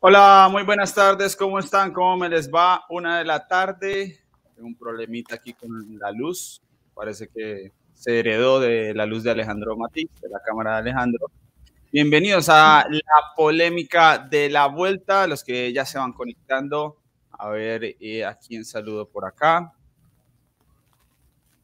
[0.00, 1.92] Hola, muy buenas tardes, ¿cómo están?
[1.92, 2.84] ¿Cómo me les va?
[2.88, 4.20] Una de la tarde,
[4.54, 6.62] tengo un problemita aquí con la luz,
[6.94, 11.32] parece que se heredó de la luz de Alejandro Matiz, de la cámara de Alejandro.
[11.90, 16.98] Bienvenidos a la polémica de la vuelta, los que ya se van conectando.
[17.32, 19.72] A ver eh, a quién saludo por acá.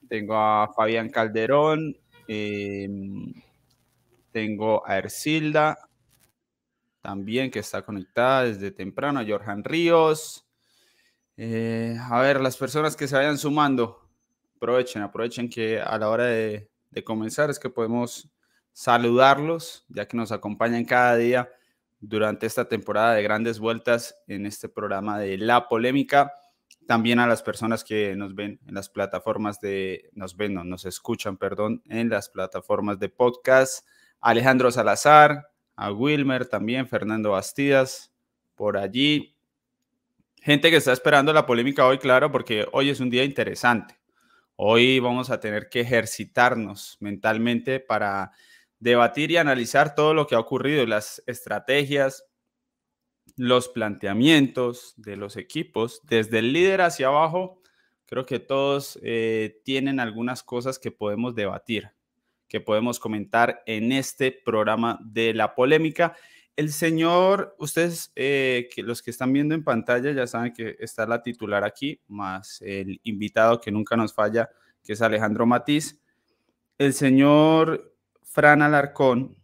[0.09, 1.97] Tengo a Fabián Calderón,
[2.27, 2.89] eh,
[4.33, 5.79] tengo a Ercilda,
[7.05, 10.47] también que está conectada desde temprano, a Jorjan Ríos.
[11.37, 14.09] Eh, a ver, las personas que se vayan sumando,
[14.57, 16.71] aprovechen, aprovechen que a la hora de,
[17.05, 18.31] comenzar es que podemos
[18.73, 21.51] saludarlos, ya que nos acompañan cada día
[22.01, 26.33] durante esta temporada de grandes vueltas en este programa de La Polémica.
[26.87, 30.87] También a las personas que nos ven en las plataformas de, nos ven, no, nos
[30.87, 33.87] escuchan, perdón, en las plataformas de podcast.
[34.23, 38.13] Alejandro Salazar, a Wilmer también, Fernando Bastidas,
[38.55, 39.37] por allí.
[40.43, 43.99] Gente que está esperando la polémica hoy, claro, porque hoy es un día interesante.
[44.57, 48.33] Hoy vamos a tener que ejercitarnos mentalmente para
[48.79, 52.25] debatir y analizar todo lo que ha ocurrido, las estrategias,
[53.37, 57.61] los planteamientos de los equipos, desde el líder hacia abajo.
[58.07, 61.91] Creo que todos eh, tienen algunas cosas que podemos debatir
[62.55, 66.15] que podemos comentar en este programa de la polémica.
[66.55, 71.05] El señor, ustedes, eh, que los que están viendo en pantalla ya saben que está
[71.05, 74.51] la titular aquí, más el invitado que nunca nos falla,
[74.85, 75.99] que es Alejandro Matiz.
[76.79, 79.37] El señor Fran Alarcón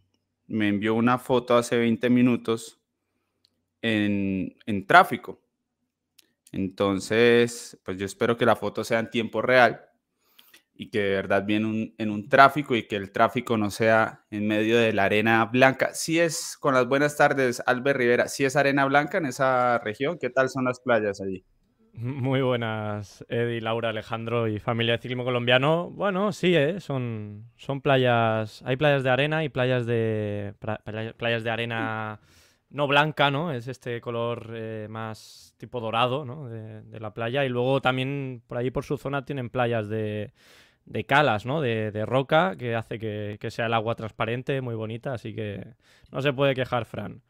[0.47, 2.79] me envió una foto hace 20 minutos
[3.81, 5.41] en, en tráfico.
[6.53, 9.90] Entonces, pues yo espero que la foto sea en tiempo real
[10.81, 14.47] y que de verdad viene en un tráfico y que el tráfico no sea en
[14.47, 15.93] medio de la arena blanca.
[15.93, 20.17] Si es, con las buenas tardes, Albert Rivera, si es arena blanca en esa región,
[20.19, 21.45] ¿qué tal son las playas allí?
[21.93, 25.91] Muy buenas, Eddie, Laura, Alejandro y familia de ciclismo colombiano.
[25.91, 26.79] Bueno, sí, ¿eh?
[26.79, 30.55] son, son playas, hay playas de arena y playas de,
[31.15, 32.21] playas de arena
[32.71, 33.51] no blanca, ¿no?
[33.51, 36.47] Es este color eh, más tipo dorado, ¿no?
[36.47, 37.45] De, de, la playa.
[37.45, 40.31] Y luego también por ahí por su zona tienen playas de,
[40.85, 41.61] de calas, ¿no?
[41.61, 45.65] De, roca, que hace que, sea el agua transparente, muy bonita, así que
[46.11, 47.21] no se puede quejar, Fran.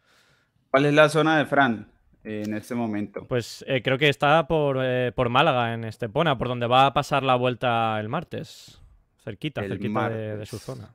[0.70, 1.88] ¿Cuál es la zona de Fran
[2.24, 3.28] en este momento?
[3.28, 7.24] Pues eh, creo que está eh, por, Málaga, en Estepona, por donde va a pasar
[7.24, 8.82] la vuelta el martes.
[9.24, 10.94] Cerquita, cerquita de, su zona.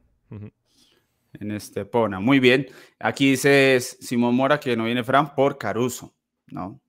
[1.38, 2.66] En Estepona, muy bien.
[2.98, 6.14] Aquí dice Simón Mora que no viene Fran por Caruso,
[6.48, 6.80] ¿no?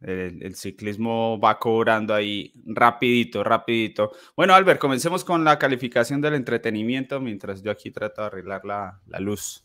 [0.00, 4.12] El, ciclismo va cobrando ahí rapidito, rapidito.
[4.36, 9.00] Bueno, Albert, comencemos con la calificación del entretenimiento mientras yo aquí trato de arreglar la,
[9.18, 9.64] luz.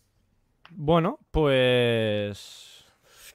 [0.71, 2.83] Bueno, pues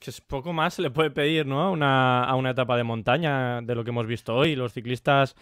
[0.01, 1.71] que es poco más se le puede pedir, ¿no?
[1.71, 4.57] Una, a una etapa de montaña de lo que hemos visto hoy.
[4.57, 5.37] Los ciclistas,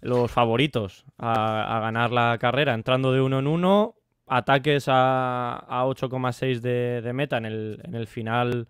[0.00, 3.94] los favoritos a, ganar la carrera, entrando de uno en uno,
[4.26, 8.68] ataques a, 8,6 de, meta en el, en el final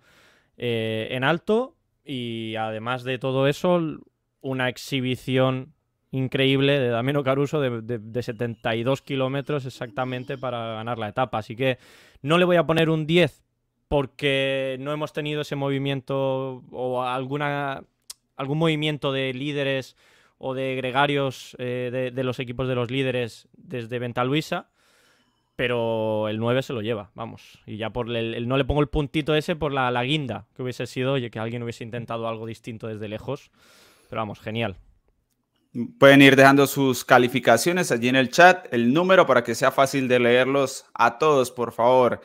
[0.56, 3.80] eh, en alto y además de todo eso,
[4.40, 5.74] una exhibición
[6.10, 11.38] increíble de Damiano Caruso de, 72 kilómetros exactamente para ganar la etapa.
[11.38, 11.78] Así que
[12.22, 13.42] no le voy a poner un 10
[13.88, 17.84] porque no hemos tenido ese movimiento o alguna,
[18.36, 19.96] algún movimiento de líderes
[20.38, 24.68] o de gregarios eh, de, de, los equipos de los líderes desde Ventaluisa
[25.56, 27.60] pero el 9 se lo lleva, vamos.
[27.66, 30.86] Y ya por el, no le pongo el puntito ese por la, guinda que hubiese
[30.86, 33.50] sido, oye, que alguien hubiese intentado algo distinto desde lejos.
[34.08, 34.76] Pero vamos, genial.
[35.98, 40.06] Pueden ir dejando sus calificaciones allí en el chat, el número para que sea fácil
[40.06, 42.20] de leerlos a todos, por favor.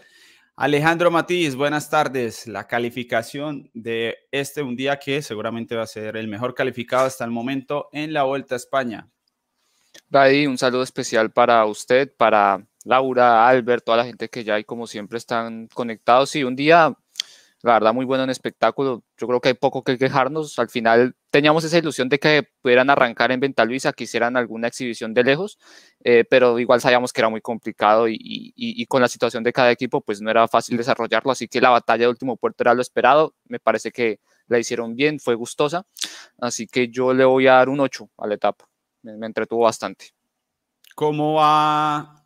[0.55, 2.45] Alejandro Matiz, buenas tardes.
[2.45, 7.25] La calificación de este un día que seguramente va a ser el mejor calificado hasta
[7.25, 9.09] el momento en la Vuelta a España.
[10.09, 14.63] Daddy, un saludo especial para usted, para Laura, Albert, toda la gente que ya hay
[14.63, 16.35] como siempre están conectados.
[16.35, 16.95] Y un día,
[17.61, 19.03] la verdad, muy bueno en espectáculo.
[19.17, 20.57] Yo creo que hay poco que quejarnos.
[20.59, 24.67] Al final teníamos esa ilusión de que pudieran arrancar en Venta Luisa, que hicieran alguna
[24.67, 25.59] exhibición de lejos,
[26.03, 30.01] eh, pero igual sabíamos que era muy complicado y, con la situación de cada equipo,
[30.01, 31.31] pues no era fácil desarrollarlo.
[31.31, 33.35] Así que la batalla de último puerto era lo esperado.
[33.45, 35.85] Me parece que la hicieron bien, fue gustosa.
[36.39, 38.65] Así que yo le voy a dar un 8 a la etapa.
[39.03, 40.11] Me, me entretuvo bastante.
[40.95, 42.18] ¿Cómo va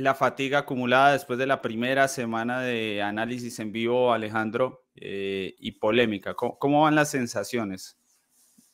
[0.00, 5.72] la fatiga acumulada después de la primera semana de análisis en vivo, Alejandro, eh, y
[5.72, 6.34] polémica.
[6.34, 7.98] ¿Cómo, van las sensaciones?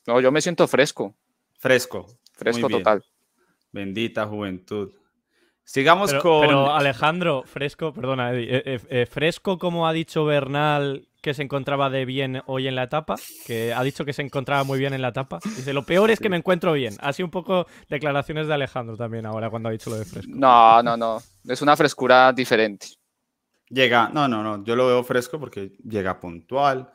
[0.05, 1.15] No, yo me siento fresco.
[1.59, 2.07] Fresco.
[2.33, 3.03] Fresco total.
[3.71, 4.91] Bendita juventud.
[5.63, 6.41] Sigamos con.
[6.41, 11.89] Pero Alejandro, fresco, perdona, Eddie, eh, eh, fresco como ha dicho Bernal, que se encontraba
[11.89, 13.15] de bien hoy en la etapa,
[13.45, 15.39] que ha dicho que se encontraba muy bien en la etapa.
[15.43, 16.95] Dice, lo peor es que me encuentro bien.
[17.01, 20.31] Así un poco declaraciones de Alejandro también ahora cuando ha dicho lo de fresco.
[20.33, 21.21] No, no, no.
[21.45, 22.87] Es una frescura diferente.
[23.67, 26.89] Llega, no, no, no, yo lo veo fresco porque llega puntual,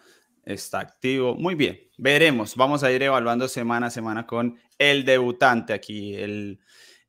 [0.47, 1.35] está activo.
[1.35, 2.57] Muy bien, veremos.
[2.57, 6.59] Vamos a ir evaluando semana a semana con el debutante aquí, el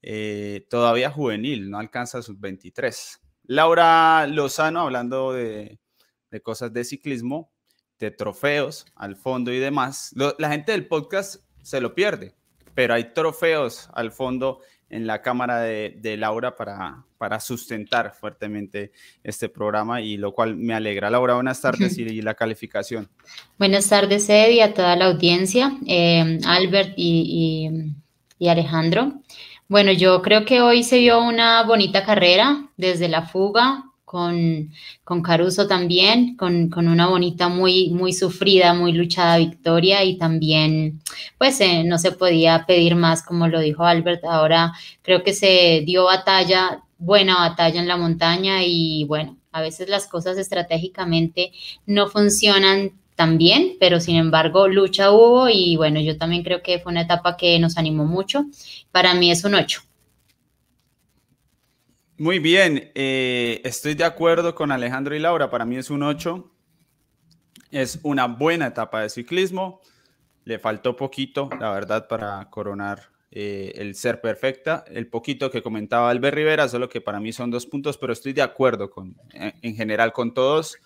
[0.01, 3.21] eh, todavía juvenil, no alcanza sus 23.
[3.43, 5.79] Laura Lozano, hablando de,
[6.41, 7.51] cosas de ciclismo,
[7.99, 10.13] de trofeos al fondo y demás.
[10.37, 12.33] la gente del podcast se lo pierde,
[12.73, 14.59] pero hay trofeos al fondo
[14.89, 18.91] en la cámara de, Laura para, para, sustentar fuertemente
[19.23, 21.09] este programa y lo cual me alegra.
[21.09, 23.09] Laura, buenas tardes y, la calificación.
[23.57, 27.93] Buenas tardes, Ed, y a toda la audiencia, eh, Albert y,
[28.37, 29.13] y Alejandro.
[29.67, 34.71] Bueno, yo creo que hoy se vio una bonita carrera desde la fuga, con,
[35.03, 41.01] con Caruso también, con, una bonita, muy, muy sufrida, muy luchada victoria y también,
[41.39, 44.23] pues eh, no se podía pedir más, como lo dijo Albert.
[44.25, 44.71] Ahora
[45.01, 50.05] creo que se dio batalla, buena batalla en la montaña y bueno, a veces las
[50.05, 51.51] cosas estratégicamente
[51.87, 56.77] no funcionan tan bien, pero sin embargo lucha hubo y bueno, yo también creo que
[56.77, 58.45] fue una etapa que nos animó mucho.
[58.91, 59.81] Para mí es un 8.
[62.19, 66.47] Muy bien, eh, estoy de acuerdo con Alejandro y Laura, para mí es un 8.
[67.71, 69.81] Es una buena etapa de ciclismo.
[70.45, 74.85] Le faltó poquito, la verdad, para coronar eh, el ser perfecta.
[74.87, 78.33] El poquito que comentaba Albert Rivera, solo que para mí son dos puntos, pero estoy
[78.33, 80.77] de acuerdo con, en general con todos.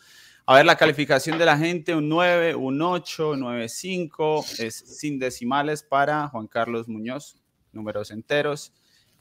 [0.45, 5.83] A ver, la calificación de la gente, un 9, un 8, 9.5, es sin decimales
[5.83, 7.35] para Juan Carlos Muñoz,
[7.73, 8.71] números enteros.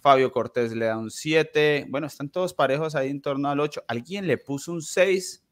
[0.07, 1.87] Fabio Cortés le da un 7.
[1.89, 3.87] Bueno, están todos parejos ahí en torno al 8.
[3.89, 5.45] Alguien le puso un 6.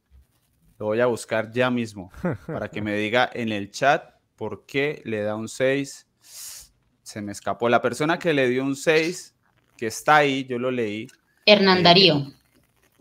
[0.79, 2.13] Lo voy a buscar ya mismo
[2.47, 6.07] para que me diga en el chat por qué le da un 6.
[6.21, 7.69] Se me escapó.
[7.69, 9.35] La persona que le dio un 6,
[9.77, 11.09] que está ahí, yo lo leí.
[11.47, 12.33] Hernán eh, Darío.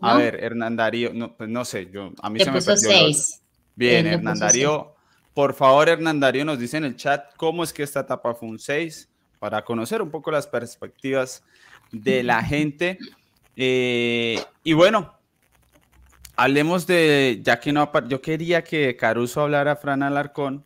[0.00, 2.90] A ver, Hernán Darío, no, pues no sé, yo, a mí se me perdió.
[2.90, 3.42] 6.
[3.76, 4.96] Bien, Hernán Darío.
[5.32, 8.48] Por favor, Hernán Darío nos dice en el chat cómo es que esta etapa fue
[8.48, 9.13] un 6
[9.44, 11.44] para conocer un poco las perspectivas
[11.92, 12.96] de la gente.
[13.54, 15.18] Eh, y bueno,
[16.34, 20.64] hablemos de, ya que no, yo quería que Caruso hablara Fran Alarcón,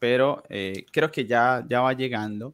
[0.00, 2.52] pero eh, creo que ya, ya va llegando,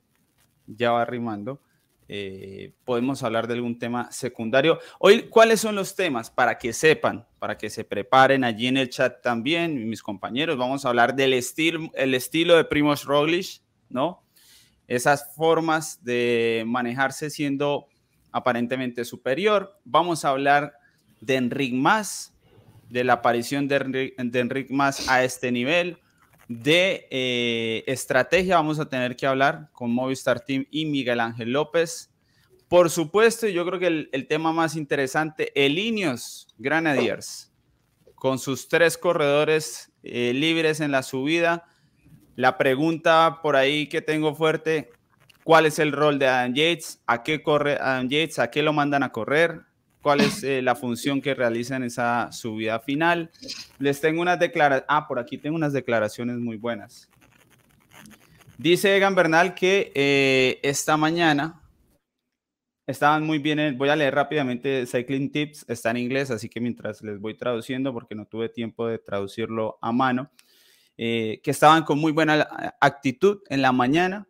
[0.67, 1.59] ya va arrimando.
[2.07, 4.79] Eh, podemos hablar de algún tema secundario.
[4.99, 6.31] Hoy, ¿cuáles son los temas?
[6.31, 10.85] Para que sepan, para que se preparen allí en el chat también, mis compañeros, vamos
[10.85, 14.23] a hablar del estilo, el estilo de Primoz Roglic, ¿no?
[14.89, 17.87] Esas formas de manejarse siendo
[18.33, 19.79] aparentemente superior.
[19.85, 20.75] Vamos a hablar
[21.21, 22.35] de Enric Más,
[22.89, 25.99] de la aparición de Enric, Más a este nivel,
[26.49, 32.11] de eh, estrategia vamos a tener que hablar con Movistar Team y Miguel Ángel López.
[32.69, 37.53] Por supuesto, yo creo que el, tema más interesante, el Ineos Granadiers,
[38.15, 41.67] con sus tres corredores eh, libres en la subida,
[42.37, 44.91] la pregunta por ahí que tengo fuerte,
[45.45, 47.01] ¿cuál es el rol de Adam Yates?
[47.07, 48.39] ¿A qué corre Adam Yates?
[48.39, 49.63] ¿A qué lo mandan a correr?
[50.01, 53.31] ¿Cuál es eh, la función que realiza en esa subida final?
[53.79, 54.87] Les tengo unas declaraciones.
[54.89, 57.09] Ah, por aquí tengo unas declaraciones muy buenas.
[58.59, 61.61] Dice Egan Bernal que eh, esta mañana
[62.87, 63.77] estaban muy bien.
[63.79, 67.93] voy a leer rápidamente Cycling Tips, está en inglés, así que mientras les voy traduciendo,
[67.93, 70.31] porque no tuve tiempo de traducirlo a mano.
[70.99, 72.47] Eh, que estaban con muy buena
[72.81, 74.29] actitud en la mañana,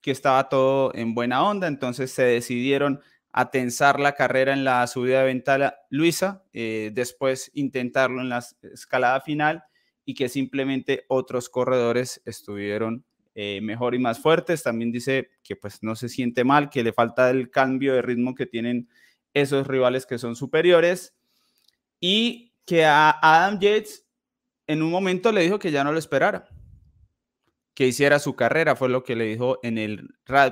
[0.00, 3.00] que estaba todo en buena onda, entonces se decidieron
[3.32, 8.44] a tensar la carrera en la subida de ventana Luisa, eh, después intentarlo en la
[8.62, 9.64] escalada final
[10.04, 13.04] y que simplemente otros corredores estuvieron
[13.34, 14.62] eh, mejor y más fuertes.
[14.62, 18.34] También dice que pues no se siente mal, que le falta el cambio de ritmo
[18.34, 18.88] que tienen
[19.32, 21.14] esos rivales que son superiores
[22.00, 24.04] y que a Adam Yates
[24.72, 26.48] en un momento le dijo que ya no lo esperara,
[27.74, 30.08] que hiciera su carrera, fue lo que le dijo en el,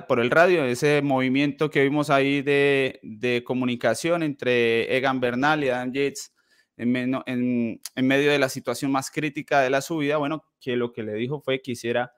[0.07, 5.91] por el radio, ese movimiento que vimos ahí de, comunicación entre Egan Bernal y Adam
[5.91, 6.33] Yates
[6.77, 11.13] en, medio de la situación más crítica de la subida, bueno, que lo que le
[11.13, 12.13] dijo fue que hiciera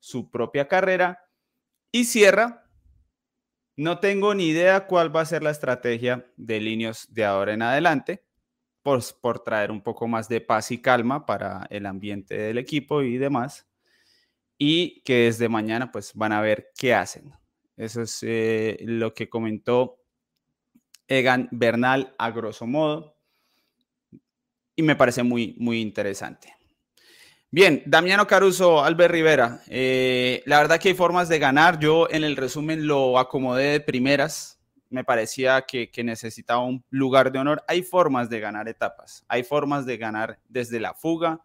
[0.00, 1.20] su propia carrera
[1.92, 2.64] y cierra.
[3.76, 7.62] No tengo ni idea cuál va a ser la estrategia de líneas de ahora en
[7.62, 8.27] adelante
[8.82, 13.18] por, traer un poco más de paz y calma para el ambiente del equipo y
[13.18, 13.66] demás.
[14.56, 17.32] Y que desde mañana pues van a ver qué hacen.
[17.76, 20.02] Eso es eh, lo que comentó
[21.06, 23.16] Egan Bernal a grosso modo.
[24.74, 26.58] Y me parece muy, muy interesante.
[27.50, 29.62] Bien, Damiano Caruso, Albert Rivera.
[29.68, 31.78] Eh, la verdad que hay formas de ganar.
[31.78, 34.57] Yo en el resumen lo acomodé de primeras.
[34.90, 37.62] Me parecía que, necesitaba un lugar de honor.
[37.68, 39.24] Hay formas de ganar etapas.
[39.28, 41.42] Hay formas de ganar desde la fuga.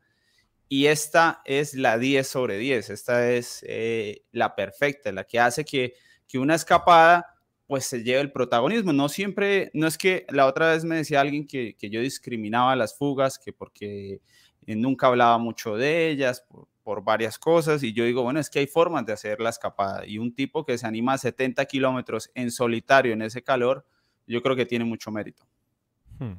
[0.70, 2.90] Y esta es la 10 sobre 10.
[2.90, 5.94] Esta es eh, la perfecta, la que hace que,
[6.28, 7.28] que una escapada
[7.68, 8.94] pues se lleve el protagonismo.
[8.94, 12.76] No siempre, no es que la otra vez me decía alguien que, que yo discriminaba
[12.76, 14.22] las fugas, que porque
[14.66, 16.68] eh, nunca hablaba mucho de ellas por,
[17.04, 20.18] varias cosas y yo digo, bueno, es que hay formas de hacer la escapada y
[20.18, 23.86] un tipo que se anima a 70 kilómetros en solitario en ese calor,
[24.28, 25.44] yo creo que tiene mucho mérito.
[26.20, 26.34] Hmm.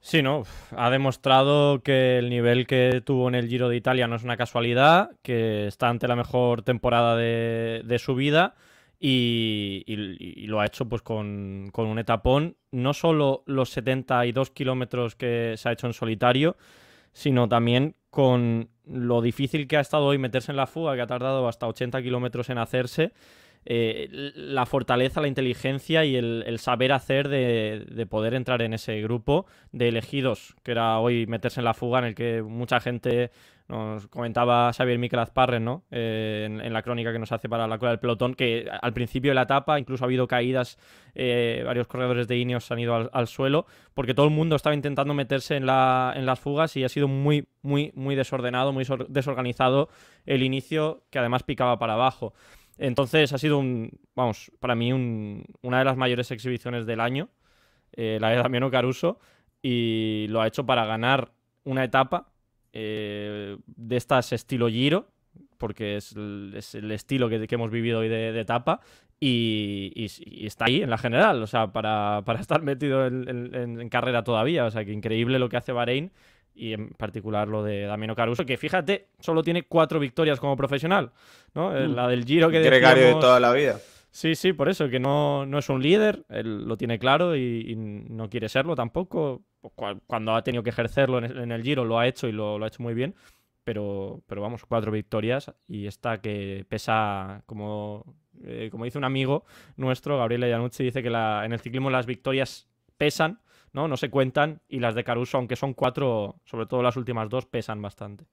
[0.00, 0.44] Sí, ¿no?
[0.76, 4.36] Ha demostrado que el nivel que tuvo en el Giro de Italia no es una
[4.36, 8.54] casualidad, que está ante la mejor temporada de, su vida
[9.00, 9.84] y,
[10.46, 15.68] lo ha hecho pues con, con, un etapón, no solo los 72 kilómetros que se
[15.68, 16.56] ha hecho en solitario,
[17.12, 21.06] sino también con lo difícil que ha estado hoy meterse en la fuga, que ha
[21.06, 23.12] tardado hasta 80 kilómetros en hacerse,
[23.68, 29.46] eh, la fortaleza, la inteligencia y el, saber hacer de, poder entrar en ese grupo
[29.72, 33.32] de elegidos, que era hoy meterse en la fuga, en el que mucha gente
[33.68, 35.84] nos comentaba Xavier Miquel Azparren, ¿no?
[35.90, 39.32] Eh, en, la crónica que nos hace para la cola del pelotón, que al principio
[39.32, 40.78] de la etapa incluso ha habido caídas,
[41.14, 45.14] eh, varios corredores de Ineos han ido al, suelo, porque todo el mundo estaba intentando
[45.14, 49.88] meterse en, la, en las fugas y ha sido muy, muy, muy desordenado, muy desorganizado
[50.26, 52.34] el inicio, que además picaba para abajo.
[52.78, 57.30] Entonces ha sido un, vamos, para mí una de las mayores exhibiciones del año,
[57.92, 59.18] eh, la de Damiano Caruso,
[59.60, 61.32] y lo ha hecho para ganar
[61.64, 62.28] una etapa
[62.78, 65.06] eh, de estas estilo Giro,
[65.56, 66.52] porque es el,
[66.90, 68.80] estilo que, hemos vivido hoy de, etapa,
[69.18, 69.94] y,
[70.46, 74.84] está ahí en la general, o sea, para, estar metido en, carrera todavía, o sea,
[74.84, 76.12] que increíble lo que hace Bahrein,
[76.54, 81.12] y en particular lo de Damiano Caruso, que fíjate, solo tiene cuatro victorias como profesional,
[81.54, 81.74] ¿no?
[81.74, 81.94] Eh, mm.
[81.94, 83.80] La del Giro que Gregario de toda la vida.
[84.16, 88.30] Sí, sí, por eso, que no, es un líder, él lo tiene claro y, no
[88.30, 89.42] quiere serlo tampoco.
[90.06, 92.82] Cuando ha tenido que ejercerlo en el, Giro lo ha hecho y lo, ha hecho
[92.82, 93.14] muy bien,
[93.62, 99.44] pero, pero vamos, cuatro victorias y esta que pesa, como, eh, como dice un amigo
[99.76, 103.42] nuestro, Gabriele Iannucci, dice que la, en el ciclismo las victorias pesan,
[103.74, 103.86] ¿no?
[103.86, 107.44] no se cuentan y las de Caruso, aunque son cuatro, sobre todo las últimas dos,
[107.44, 108.24] pesan bastante.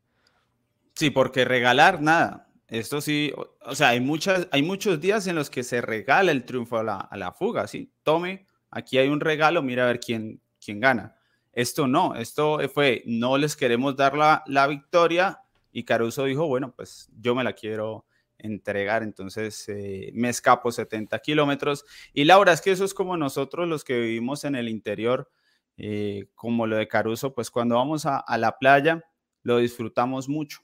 [0.94, 2.48] Sí, porque regalar nada.
[2.74, 6.44] Esto sí, o, sea, hay, muchas, hay muchos días en los que se regala el
[6.44, 7.94] triunfo a la, fuga, ¿sí?
[8.02, 11.16] Tome, aquí hay un regalo, mira a ver quién, quién gana.
[11.52, 15.40] Esto no, esto fue, no les queremos dar la, la victoria
[15.72, 18.08] y Caruso dijo, bueno, pues yo me la quiero
[18.40, 21.86] entregar, entonces eh, me escapo 70 kilómetros.
[22.12, 25.30] Y Laura, es que eso es como nosotros los que vivimos en el interior,
[25.78, 29.04] eh, como lo de Caruso, pues cuando vamos a, a la playa
[29.44, 30.64] lo disfrutamos mucho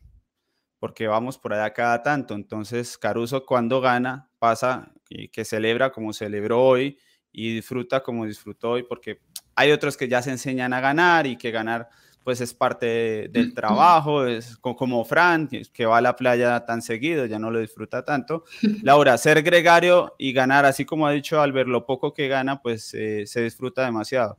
[0.80, 2.34] porque vamos por allá cada tanto.
[2.34, 4.92] Entonces, Caruso cuando gana pasa
[5.32, 6.98] que, celebra como celebró hoy
[7.32, 9.22] y disfruta como disfrutó hoy, porque
[9.56, 11.90] hay otros que ya se enseñan a ganar y que ganar
[12.24, 17.26] pues es parte del trabajo, es como Fran, que va a la playa tan seguido,
[17.26, 18.44] ya no lo disfruta tanto.
[18.84, 22.94] Laura, ser gregario y ganar, así como ha dicho Albert, lo poco que gana, pues
[22.94, 24.38] eh, se disfruta demasiado.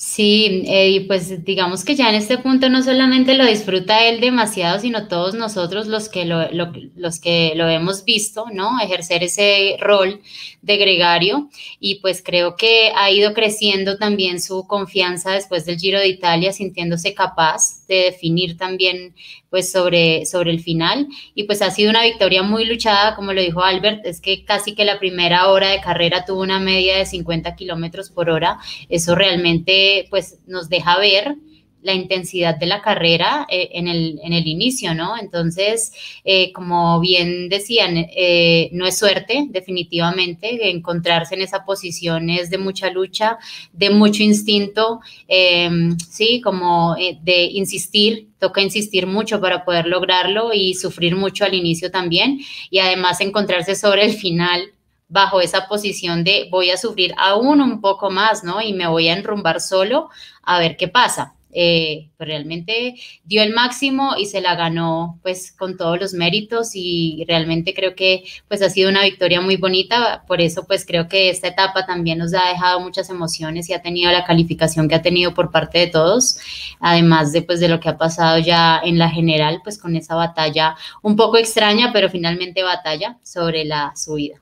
[0.00, 4.20] Sí, eh, y pues digamos que ya en este punto no solamente lo disfruta él
[4.20, 6.48] demasiado, sino todos nosotros los que lo,
[6.94, 8.80] los que lo hemos visto, ¿no?
[8.80, 10.20] Ejercer ese rol
[10.62, 11.48] de gregario
[11.80, 16.52] y pues creo que ha ido creciendo también su confianza después del Giro de Italia,
[16.52, 19.16] sintiéndose capaz de definir también
[19.50, 21.08] pues sobre, sobre el final.
[21.34, 24.74] Y pues ha sido una victoria muy luchada, como lo dijo Albert, es que casi
[24.74, 29.14] que la primera hora de carrera tuvo una media de 50 kilómetros por hora, eso
[29.14, 31.36] realmente pues nos deja ver
[31.82, 35.16] la intensidad de la carrera eh, en, el, en, el, inicio, ¿no?
[35.18, 35.92] Entonces,
[36.24, 42.58] eh, como bien decían, eh, no es suerte, definitivamente, encontrarse en esa posición es de
[42.58, 43.38] mucha lucha,
[43.72, 50.74] de mucho instinto, em, sí, como de insistir, toca insistir mucho para poder lograrlo y
[50.74, 54.72] sufrir mucho al inicio también, y además encontrarse sobre el final
[55.08, 58.60] bajo esa posición de voy a sufrir aún un poco más, ¿no?
[58.60, 60.10] Y me voy a enrumbar solo
[60.42, 61.37] a ver qué pasa.
[61.50, 66.72] Eh, pues realmente dio el máximo y se la ganó pues con todos los méritos
[66.74, 71.08] y realmente creo que pues ha sido una victoria muy bonita, por eso pues creo
[71.08, 74.96] que esta etapa también nos ha dejado muchas emociones y ha tenido la calificación que
[74.96, 76.38] ha tenido por parte de todos,
[76.80, 80.14] además de pues de lo que ha pasado ya en la general pues con esa
[80.16, 84.40] batalla un poco extraña pero finalmente batalla sobre la subida.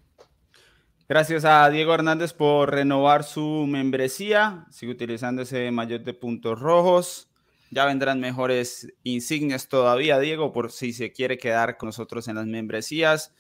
[1.09, 4.67] Gracias a Diego Hernández por renovar su membresía.
[4.73, 7.31] Sigue utilizando ese mayor de puntos rojos.
[7.71, 12.47] Ya vendrán mejores insignias todavía, Diego, por si se quiere quedar con nosotros en las
[12.47, 13.33] membresías.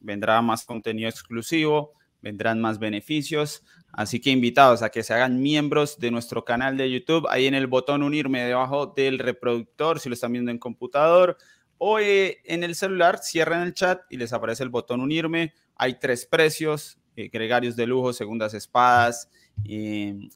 [0.00, 3.64] Vendrá más contenido exclusivo, vendrán más beneficios.
[3.90, 7.26] Así que invitados a que se hagan miembros de nuestro canal de YouTube.
[7.30, 11.38] Ahí en el botón unirme debajo del reproductor, si lo están viendo en computador
[11.78, 15.54] o eh, en el celular, cierran el chat y les aparece el botón unirme.
[15.76, 19.30] Hay tres precios, eh, gregarios de lujo, segundas espadas,
[19.62, 20.30] y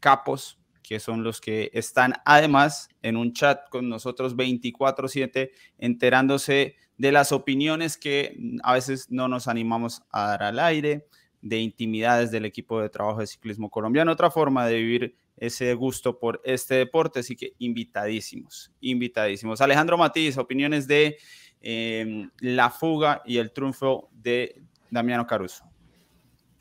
[0.00, 7.12] capos, que son los que están además en un chat con nosotros 24/7 enterándose de
[7.12, 11.06] las opiniones que a veces no nos animamos a dar al aire,
[11.42, 16.18] de intimidades del equipo de trabajo de ciclismo colombiano, otra forma de vivir ese gusto
[16.18, 19.60] por este deporte, así que invitadísimos, invitadísimos.
[19.60, 21.18] Alejandro Matiz, opiniones de
[21.60, 25.64] em, la fuga y el triunfo de Damiano Caruso.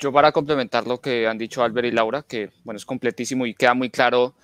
[0.05, 3.55] Yo para complementar lo que han dicho Albert y Laura, que bueno, es completísimo y
[3.55, 4.35] queda muy claro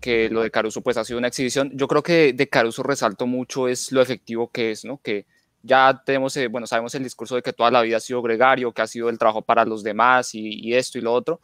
[0.00, 1.70] que lo de Caruso pues ha sido una exhibición.
[1.74, 4.96] Yo creo que de Caruso resalto mucho es lo efectivo que es, ¿no?
[5.02, 5.26] Que
[5.62, 8.72] ya tenemos, eh, bueno, sabemos el discurso de que toda la vida ha sido gregario,
[8.72, 11.38] que ha sido el trabajo para los demás y, y esto y lo otro.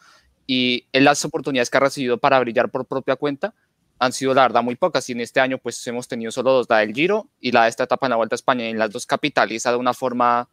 [0.46, 3.52] Y en las oportunidades que ha recibido para brillar por propia cuenta
[3.98, 5.06] han sido la verdad muy pocas.
[5.10, 7.68] Y en este año pues hemos tenido solo dos, la del Giro y la de
[7.68, 8.64] esta etapa en la Vuelta a España.
[8.70, 10.48] En las dos capitaliza de una forma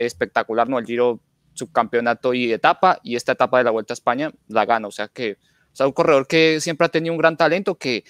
[0.00, 0.80] espectacular, ¿no?
[0.80, 1.20] El Giro
[1.54, 4.88] subcampeonato y etapa, y esta etapa de la Vuelta a España la gana.
[4.88, 5.38] O sea que
[5.72, 8.04] es un corredor que siempre ha tenido un gran talento, que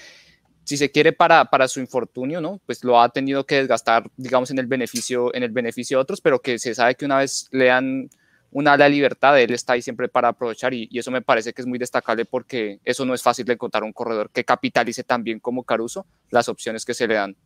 [0.64, 2.60] si se quiere para, para su infortunio, ¿no?
[2.66, 6.20] Pues lo ha tenido que desgastar, digamos, en el beneficio, en el beneficio de otros,
[6.20, 8.08] pero que se sabe que una vez le dan
[8.52, 11.62] una ala libertad, él está ahí siempre para aprovechar y, y, eso me parece que
[11.62, 15.22] es muy destacable porque eso no es fácil de encontrar un corredor que capitalice tan
[15.22, 17.36] bien como Caruso las opciones que se le dan.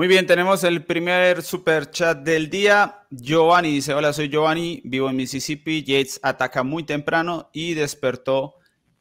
[0.00, 3.04] Muy bien, tenemos el primer super chat del día.
[3.10, 5.84] Giovanni dice, hola, soy Giovanni, vivo en Mississippi.
[5.84, 8.54] Yates ataca muy temprano y despertó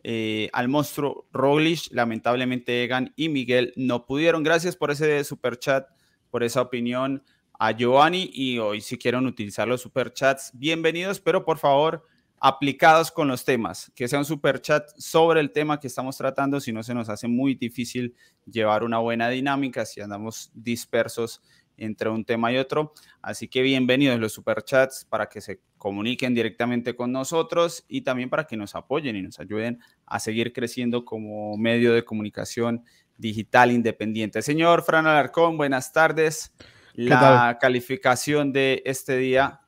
[0.03, 1.87] eh, al monstruo Roglic.
[1.91, 4.43] Lamentablemente Egan y Miguel no pudieron.
[4.43, 5.87] Gracias por ese super chat,
[6.29, 7.23] por esa opinión
[7.57, 8.29] a Giovanni.
[8.33, 12.03] Y hoy si quieren utilizar los super chats, bienvenidos, pero por favor
[12.41, 16.59] aplicados con los temas, que sea un super chat sobre el tema que estamos tratando,
[16.59, 21.41] si no se nos hace muy difícil llevar una buena dinámica si andamos dispersos
[21.79, 22.93] entre un tema y otro.
[23.21, 28.29] Así que bienvenidos los super chats para que se comuniquen directamente con nosotros y también
[28.29, 32.83] para que nos apoyen y nos ayuden a seguir creciendo como medio de comunicación
[33.17, 34.41] digital independiente.
[34.41, 36.53] Señor Fran Alarcón, buenas tardes.
[36.93, 39.61] La calificación de este día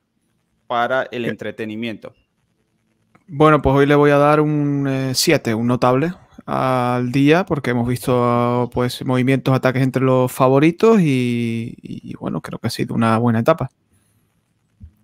[0.66, 2.14] para el entretenimiento.
[3.28, 6.12] Bueno, pues hoy le voy a dar un 7, eh, un notable
[6.46, 12.58] al día, porque hemos visto pues movimientos, ataques entre los favoritos y, y bueno, creo
[12.58, 13.70] que ha sido una buena etapa.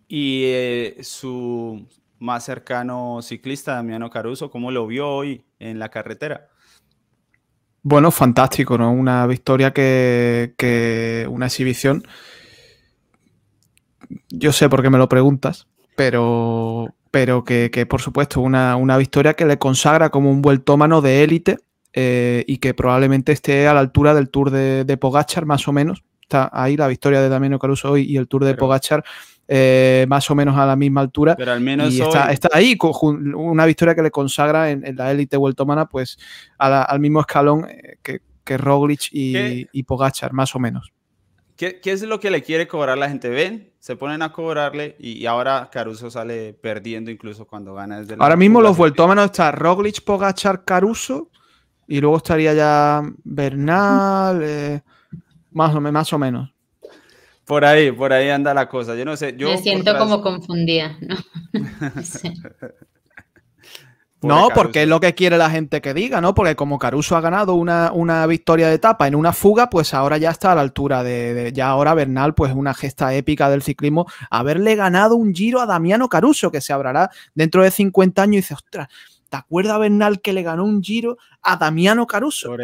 [0.09, 1.87] Y eh, su
[2.19, 6.49] más cercano ciclista, Damiano Caruso, ¿cómo lo vio hoy en la carretera?
[7.83, 8.91] Bueno, fantástico, ¿no?
[8.91, 12.03] Una victoria que, que una exhibición.
[14.31, 18.97] Yo sé por qué me lo preguntas, pero pero que, que por supuesto una, una,
[18.97, 21.59] victoria que le consagra como un vueltómano de élite
[21.93, 25.73] eh, y que probablemente esté a la altura del Tour de, de, Pogachar, más o
[25.73, 26.05] menos.
[26.23, 29.05] Está ahí la victoria de Damiano Caruso hoy y el Tour de pero, Pogachar
[29.47, 31.35] eh, más o menos a la misma altura.
[31.37, 32.35] Pero al menos y está, hoy...
[32.35, 36.19] está, ahí, con una victoria que le consagra en, en la élite vueltómana, pues
[36.59, 40.93] a la, al mismo escalón eh, que, que Roglic y, y Pogachar, más o menos.
[41.59, 43.29] ¿Qué, ¿Qué, es lo que le quiere cobrar la gente?
[43.29, 43.73] ¿Ven?
[43.81, 48.37] Se ponen a cobrarle y, y ahora Caruso sale perdiendo incluso cuando gana desde Ahora
[48.37, 51.33] mismo los vueltómanos está Roglic, Pogachar, Caruso
[51.89, 54.83] y luego estaría ya Bernal, eh,
[55.51, 56.49] más, o, más o menos.
[57.45, 58.95] Por ahí, por ahí anda la cosa.
[58.95, 59.35] Yo no sé.
[59.37, 60.97] Yo Me siento como confundida.
[61.01, 61.17] ¿no?
[61.95, 62.35] no sé.
[64.21, 66.35] No, porque es lo que quiere la gente que diga, ¿no?
[66.35, 70.19] Porque como Caruso ha ganado una, una victoria de etapa en una fuga, pues ahora
[70.19, 73.63] ya está a la altura de, de, ya ahora Bernal, pues una gesta épica del
[73.63, 78.33] ciclismo, haberle ganado un giro a Damiano Caruso, que se abrará dentro de 50 años
[78.33, 78.89] y dice, ostras,
[79.29, 82.57] ¿te acuerdas Bernal que le ganó un giro a Damiano Caruso?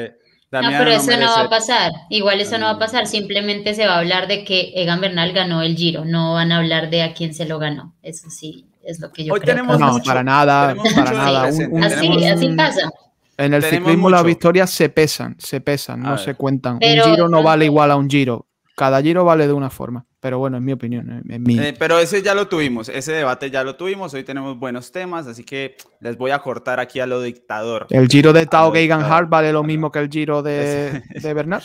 [0.51, 1.93] Damiano no, pero eso no, no, va a pasar.
[2.11, 3.07] Igual eso no va a pasar.
[3.07, 6.05] Simplemente se va a hablar de que Egan Bernal ganó el Giro.
[6.05, 7.93] No van a hablar de a quién se lo ganó.
[8.03, 9.57] Eso sí, es lo que yo Hoy creo.
[9.57, 11.49] Tenemos no, mucho, para nada, para nada.
[11.53, 12.90] Un, un, así, pasa.
[13.37, 16.18] En el ciclismo las victorias se pesan, se pesan, a no ver.
[16.20, 16.79] se cuentan.
[16.79, 18.47] Pero, un giro no vale igual a un giro.
[18.77, 20.05] Cada giro vale de una forma.
[20.20, 21.23] Pero bueno, en mi opinión.
[21.29, 21.59] En mi...
[21.59, 24.14] Eh, pero ese ya lo tuvimos, ese debate ya lo tuvimos.
[24.14, 27.87] Hoy tenemos buenos temas, así que les voy a cortar aquí a lo dictador.
[27.90, 31.62] El giro de Tao Geigan Hart vale lo mismo que el giro de, de Bernal.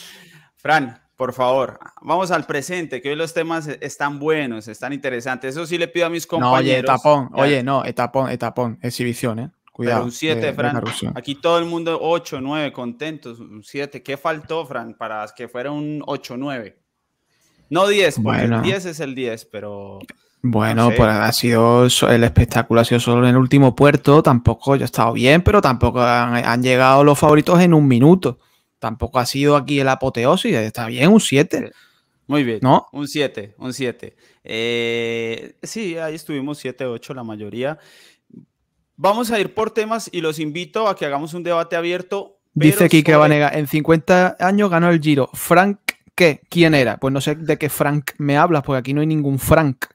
[0.57, 5.53] Fran, por favor, vamos al presente, que hoy los temas están buenos, están interesantes.
[5.53, 6.53] Eso sí le pido a mis compañeros.
[6.53, 7.43] No, oye, etapón, ya.
[7.43, 9.51] oye, no, etapón, etapón, exhibición, ¿eh?
[9.73, 10.05] Cuidado.
[10.05, 10.81] un 7, de- de Fran.
[11.15, 13.39] Aquí todo el mundo 8, 9, contentos.
[13.41, 14.01] Un 7.
[14.01, 16.77] ¿Qué faltó, Fran, para que fuera un 8, 9?
[17.69, 18.55] No 10, porque Bueno.
[18.57, 19.99] el 10 es el 10, pero
[20.41, 20.95] Bueno, No sé.
[20.95, 24.23] pues ha sido el espectáculo ha sido solo en el último puerto.
[24.23, 28.39] Tampoco ya ha estado bien, pero tampoco han, han llegado los favoritos en un minuto.
[28.79, 30.55] Tampoco ha sido aquí el apoteosis.
[30.55, 31.71] Está bien, un 7,
[32.27, 32.59] muy bien.
[32.61, 32.85] ¿no?
[32.91, 34.15] Un 7, un 7.
[34.43, 37.77] Eh, sí, ahí estuvimos 7, 8 la mayoría.
[38.95, 42.39] Vamos a ir por temas y los invito a que hagamos un debate abierto.
[42.53, 45.29] Dice Kike sobre- Vanega, en 50 años ganó el Giro.
[45.33, 45.79] ¿Frank
[46.15, 46.41] qué?
[46.49, 46.97] ¿Quién era?
[46.97, 49.85] Pues no sé de qué Frank me hablas, porque aquí no hay ningún Frank.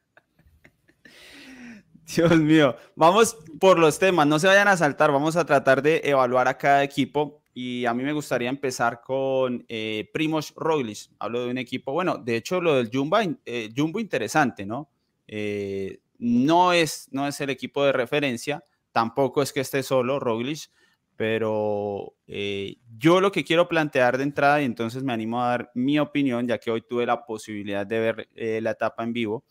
[2.16, 6.00] Dios mío, vamos por los temas, no se vayan a saltar, vamos a tratar de
[6.04, 11.44] evaluar a cada equipo y a mí me gustaría empezar con eh, Primoz Roglic, hablo
[11.44, 14.90] de un equipo, bueno, de hecho lo del Jumbo, eh, Jumbo interesante, ¿no?
[15.28, 20.68] Eh, no, es, no es el equipo de referencia, tampoco es que esté solo Roglic,
[21.14, 25.70] pero eh, yo lo que quiero plantear de entrada, y entonces me animo a dar
[25.74, 29.44] mi opinión, ya que hoy tuve la posibilidad de ver eh, la etapa en vivo,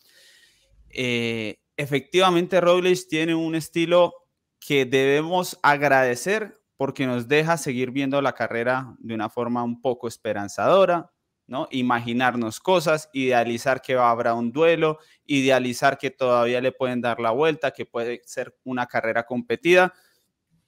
[1.75, 4.13] efectivamente Roglic tiene un estilo
[4.59, 10.05] que debemos agradecer porque nos deja seguir viendo la carrera de una forma un poco
[10.05, 11.13] esperanzadora,
[11.47, 11.69] ¿no?
[11.71, 17.71] Imaginarnos cosas, idealizar que habrá un duelo, idealizar que todavía le pueden dar la vuelta,
[17.71, 19.93] que puede ser una carrera competida,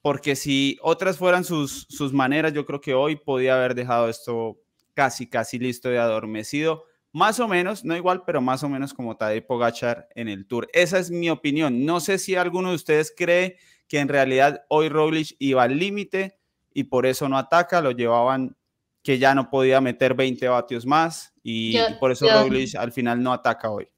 [0.00, 4.56] porque si otras fueran sus, sus maneras, yo creo que hoy podía haber dejado esto
[4.94, 9.18] casi, casi listo y adormecido, más o menos, no igual, pero más o menos como
[9.18, 10.66] Tadej Pogachar en el Tour.
[10.72, 11.84] Esa es mi opinión.
[11.84, 16.38] No sé si alguno de ustedes cree que en realidad hoy Roglic iba al límite
[16.74, 18.56] y por eso no ataca, lo llevaban
[19.02, 22.74] que ya no podía meter 20 vatios más y, Yo- y por eso yo- Roglic
[22.74, 23.88] al final no ataca hoy.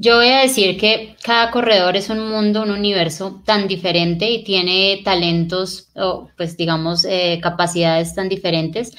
[0.00, 4.44] Yo voy a decir que cada corredor es un mundo, un universo tan diferente y
[4.44, 8.92] tiene talentos o pues digamos eh, capacidades tan diferentes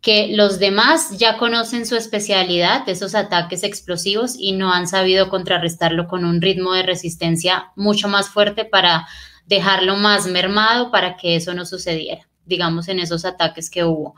[0.00, 6.06] que los demás ya conocen su especialidad, esos ataques explosivos y no han sabido contrarrestarlo
[6.06, 9.08] con un ritmo de resistencia mucho más fuerte para
[9.48, 14.14] dejarlo más mermado para que eso no sucediera digamos, en esos ataques que hubo.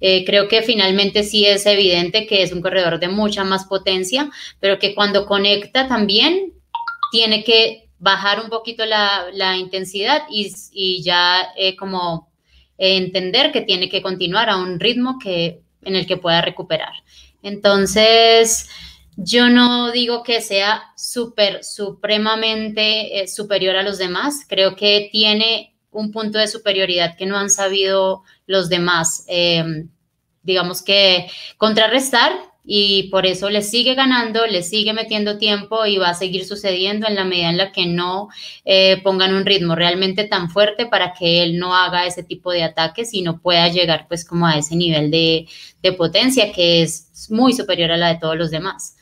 [0.00, 4.30] Eh, creo que finalmente sí es evidente que es un corredor de mucha más potencia,
[4.58, 6.54] pero que cuando conecta también
[7.12, 12.32] tiene que bajar un poquito la, intensidad y, y ya eh, como
[12.78, 16.92] entender que tiene que continuar a un ritmo que, en el que pueda recuperar.
[17.42, 18.70] Entonces,
[19.16, 24.44] yo no digo que sea súper, supremamente eh, superior a los demás.
[24.48, 29.86] Creo que tiene un punto de superioridad que no han sabido los demás, eh,
[30.42, 32.32] digamos que contrarrestar
[32.66, 37.06] y por eso le sigue ganando, le sigue metiendo tiempo y va a seguir sucediendo
[37.06, 38.28] en la medida en la que no
[38.64, 42.64] eh, pongan un ritmo realmente tan fuerte para que él no haga ese tipo de
[42.64, 45.46] ataques y no pueda llegar pues como a ese nivel de
[45.96, 48.93] potencia que es muy superior a la de todos los demás.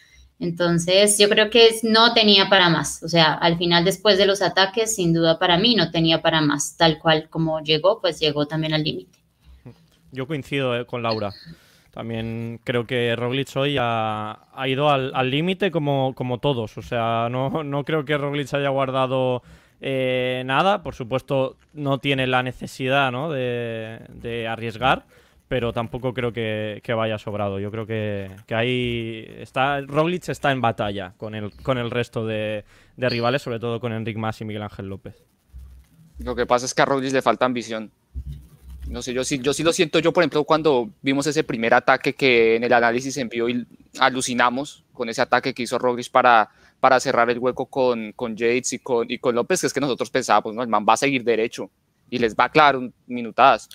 [0.42, 3.00] Entonces, yo creo que no tenía para más.
[3.05, 6.40] O sea, al final, después de los ataques, sin duda para mí no tenía para
[6.40, 6.76] más.
[6.76, 9.20] Tal cual como llegó, pues llegó también al límite.
[10.11, 11.33] Yo coincido eh, con Laura.
[11.92, 16.76] También creo que Roglic hoy ha, ido al límite como, como todos.
[16.76, 19.44] O sea, no, no creo que Roglic haya guardado
[19.81, 20.83] eh, nada.
[20.83, 23.31] Por supuesto, no tiene la necesidad ¿no?
[23.31, 25.05] de arriesgar
[25.53, 27.61] pero tampoco creo que, vaya sobrado.
[27.61, 29.83] Yo creo que, ahí está.
[29.83, 32.65] Roglic está en batalla con el, con el resto de,
[32.97, 35.23] rivales, sobre todo con Enric Mas y Miguel Ángel López.
[36.21, 37.91] Lo que pasa es que a Roglic le falta ambición.
[38.88, 39.99] No sé, yo sí, yo sí lo siento.
[39.99, 43.67] Yo, por ejemplo, cuando vimos ese primer ataque que en el análisis envió y
[43.99, 46.49] alucinamos con ese ataque que hizo Roglic para,
[46.81, 50.55] para cerrar el hueco con, con Yates y con, López, que es que nosotros pensábamos,
[50.55, 50.62] ¿no?
[50.62, 51.69] El man va a seguir derecho
[52.09, 53.69] y les va a clavar minutadas.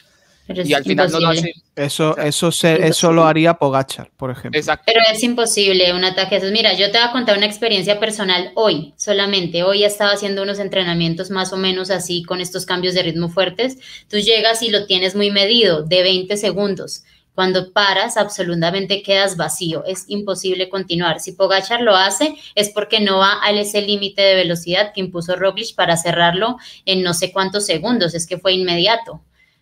[0.48, 1.28] Pero y al final imposible.
[1.28, 1.54] no lo hace.
[1.76, 4.58] Eso, eso, se, eso lo haría Pogachar, por ejemplo.
[4.58, 4.84] Exacto.
[4.88, 6.40] Pero es imposible un ataque.
[6.52, 9.64] Mira, yo te voy a contar una experiencia personal hoy, solamente.
[9.64, 13.78] Hoy estaba haciendo unos entrenamientos más o menos así con estos cambios de ritmo fuertes.
[14.10, 17.04] Tú llegas y lo tienes muy medido, de 20 segundos.
[17.38, 19.84] Cuando paras, absolutamente quedas vacío.
[19.86, 21.20] Es imposible continuar.
[21.20, 25.36] Si Pogachar lo hace, es porque no va a ese límite de velocidad que impuso
[25.36, 28.16] Roglic para cerrarlo en no sé cuántos segundos.
[28.16, 29.22] Es que fue inmediato.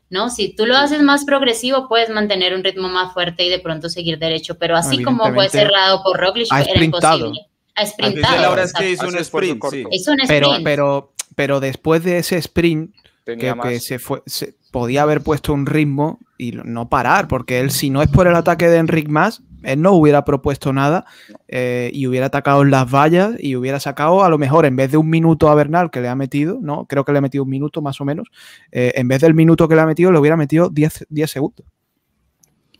[0.10, 0.30] ¿No?
[0.30, 3.90] Si tú lo haces más progresivo, puedes mantener un ritmo más fuerte y de pronto
[3.90, 7.18] seguir derecho, pero así como fue cerrado por Roglic, ha era sprintado.
[7.18, 7.48] imposible.
[7.76, 8.56] Ha sprintado.
[8.58, 9.06] Es que exacto.
[9.06, 9.60] hizo un sprint, sí.
[9.60, 9.90] corto.
[9.92, 10.64] Hizo un Pero, sprint.
[10.64, 13.84] pero, pero después de ese sprint, Tenía que, que más.
[13.84, 18.02] se fue, se- podía haber puesto un ritmo y no parar, porque él, si no
[18.02, 21.06] es por el ataque de Enric Más, él no hubiera propuesto nada
[21.48, 24.92] eh, y hubiera atacado en las vallas y hubiera sacado, a lo mejor, en vez
[24.92, 26.88] de un minuto a Bernal que le ha metido, ¿no?
[26.88, 28.28] Creo que le ha metido un minuto más o menos,
[28.74, 31.66] eh, en vez del minuto que le ha metido, le hubiera metido 10, 10 segundos.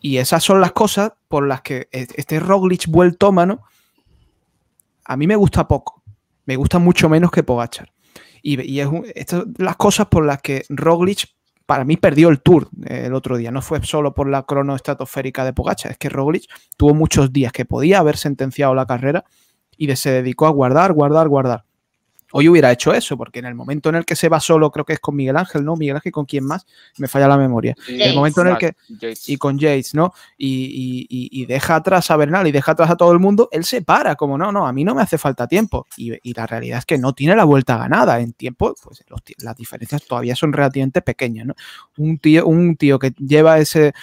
[0.02, 3.62] Y esas son las cosas por las que este Roglic vueltómano
[5.06, 6.04] a mí me gusta poco.
[6.44, 7.94] Me gusta mucho menos que Pogachar.
[8.42, 11.35] Y, y es estas las cosas por las que Roglic
[11.66, 13.52] para mí perdió el Tour eh, el otro día.
[13.52, 16.46] No fue solo por la crono estratosférica de Pogacar, es que Roglic
[16.78, 19.26] tuvo muchos días que podía haber sentenciado la carrera
[19.78, 21.66] y se dedicó a guardar, guardar, guardar.
[22.32, 24.84] Hoy hubiera hecho eso, porque en el momento en el que se va solo, creo
[24.84, 25.76] que es con Miguel Ángel, ¿no?
[25.76, 26.66] Miguel Ángel, ¿con quién más?
[26.98, 27.76] Me falla la memoria.
[27.86, 29.30] Sí, El momento en el que Yates.
[29.30, 30.12] y con Yates, ¿no?
[30.38, 33.82] Y, y- deja atrás a Bernal y deja atrás a todo el mundo, él se
[33.84, 35.86] para, como no, no, a mí no me hace falta tiempo.
[35.98, 38.20] Y, y la realidad es que no tiene la vuelta ganada.
[38.20, 41.54] En tiempo, pues los las diferencias todavía son relativamente pequeñas, ¿no?
[41.98, 43.94] Un tío, un tío que lleva ese,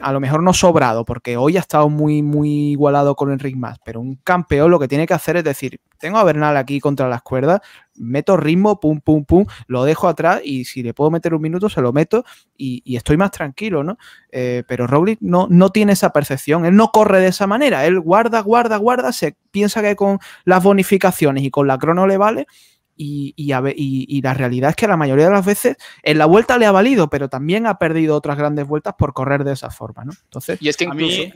[0.00, 3.78] a lo mejor no sobrado, porque hoy ha estado muy, muy igualado con Enric Más,
[3.84, 7.08] pero un campeón lo que tiene que hacer es decir, tengo a Bernal aquí contra
[7.08, 7.60] las cuerdas,
[7.96, 11.68] meto ritmo, pum, pum, pum, lo dejo atrás y si le puedo meter un minuto,
[11.68, 12.24] se lo meto
[12.56, 13.98] y, estoy más tranquilo, ¿no?
[14.30, 18.00] Eh, pero Roglic no, no tiene esa percepción, él no corre de esa manera, él
[18.00, 22.46] guarda, guarda, guarda, se piensa que con las bonificaciones y con la crono le vale
[23.02, 26.18] y, y a y- y la realidad es que la mayoría de las veces en
[26.18, 29.52] la vuelta le ha valido, pero también ha perdido otras grandes vueltas por correr de
[29.54, 30.12] esa forma, ¿no?
[30.24, 31.22] Entonces, Y es que A incluso...
[31.22, 31.32] mí,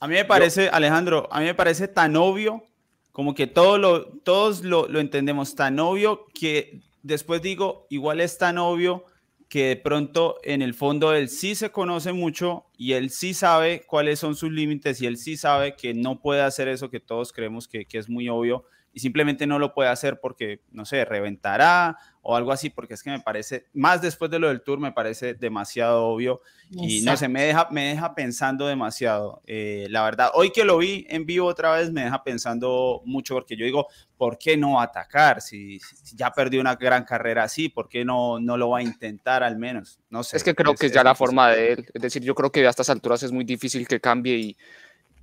[0.00, 2.64] a mí me parece, Alejandro, a mí me parece tan obvio,
[3.12, 8.38] como que todo lo, todos lo, lo entendemos, tan obvio que después digo, igual es
[8.38, 9.04] tan obvio
[9.50, 13.84] que de pronto en el fondo él sí se conoce mucho y él sí sabe
[13.86, 17.32] cuáles son sus límites y él sí sabe que no puede hacer eso que todos
[17.34, 21.04] creemos que, que es muy obvio y simplemente no lo puede hacer porque, no sé,
[21.04, 24.78] reventará o algo así, porque es que me parece, más después de lo del tour,
[24.78, 29.42] me parece demasiado obvio y no sé, me deja, me deja pensando demasiado.
[29.46, 33.34] eh, la verdad, hoy que lo vi en vivo otra vez, me deja pensando mucho
[33.34, 35.40] porque yo digo, ¿por qué no atacar?
[35.42, 38.82] Si, si ya perdió una gran carrera así, ¿por qué no, no lo va a
[38.82, 39.98] intentar al menos?
[40.08, 40.36] No sé.
[40.36, 41.26] Es que creo que es ya la difícil.
[41.26, 41.86] forma de él.
[41.92, 44.56] Es decir, yo creo que a estas alturas es muy difícil que cambie y,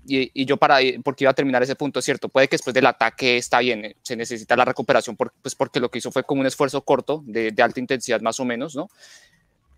[0.07, 2.85] y, y yo para, porque iba a terminar ese punto, cierto, puede que después del
[2.85, 6.23] ataque está bien, eh, se necesita la recuperación, por- pues porque lo que hizo fue
[6.23, 8.89] como un esfuerzo corto, de, de alta intensidad más o menos, ¿no?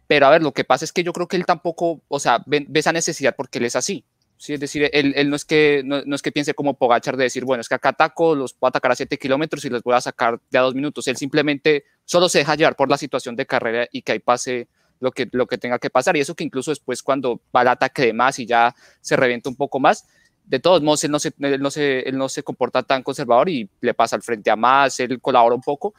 [0.07, 2.43] Pero a ver, lo que pasa es que yo creo que él tampoco, o sea,
[2.45, 4.03] ve, ve esa necesidad porque él es así.
[4.37, 7.15] Sí, es decir, él, él no, es que, no, no es que piense como Pogachar
[7.15, 9.83] de decir, bueno, es que acá ataco, los puedo atacar a 7 kilómetros y los
[9.83, 11.07] voy a sacar de a dos minutos.
[11.07, 14.67] Él simplemente solo se deja llevar por la situación de carrera y que ahí pase
[15.01, 16.15] lo que, lo que tenga que pasar.
[16.15, 19.49] Y eso que incluso después cuando va al ataque de más y ya se revienta
[19.49, 20.07] un poco más,
[20.45, 23.49] de todos modos él no se, él no se, él no se comporta tan conservador
[23.49, 25.93] y le pasa al frente a más, él colabora un poco.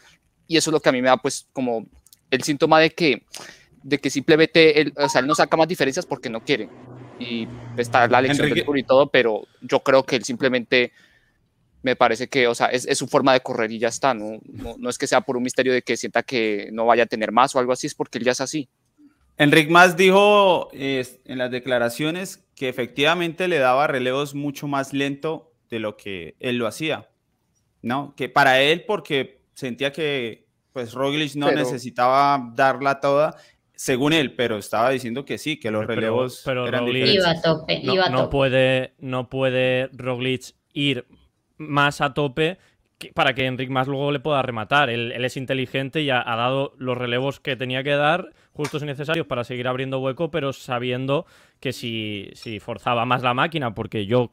[0.46, 1.86] Y eso es lo que a mí me da pues como
[2.30, 3.26] el síntoma de que,
[3.82, 6.68] de que simplemente él, o sea, él no saca más diferencias porque no quiere.
[7.18, 10.92] Y está la lección Enrique- del y todo, pero yo creo que él simplemente
[11.82, 14.38] me parece que, o sea, es, es su forma de correr y ya está, ¿no?
[14.44, 17.06] No, no es que sea por un misterio de que sienta que no vaya a
[17.06, 18.68] tener más o algo así, es porque él ya es así.
[19.38, 25.52] Enric Más dijo eh, en las declaraciones que efectivamente le daba relevos mucho más lento
[25.70, 27.08] de lo que él lo hacía,
[27.80, 28.14] ¿no?
[28.16, 33.36] Que para él, porque sentía que pues Roglic no Pero- necesitaba darla toda,
[33.74, 37.14] según él, pero estaba diciendo que sí, que los Pero- relevos pero eran Roglic- diferentes.
[37.24, 41.06] Iba a tope, No, iba a no puede, no puede Roglic ir
[41.56, 42.58] más a tope
[42.98, 44.88] que- para que Enric más luego le pueda rematar.
[44.88, 48.82] Él, él es inteligente y ha, ha dado los relevos que tenía que dar, justos
[48.82, 51.26] y necesarios para seguir abriendo hueco, pero sabiendo
[51.60, 54.30] que si, si forzaba más la máquina, porque yo,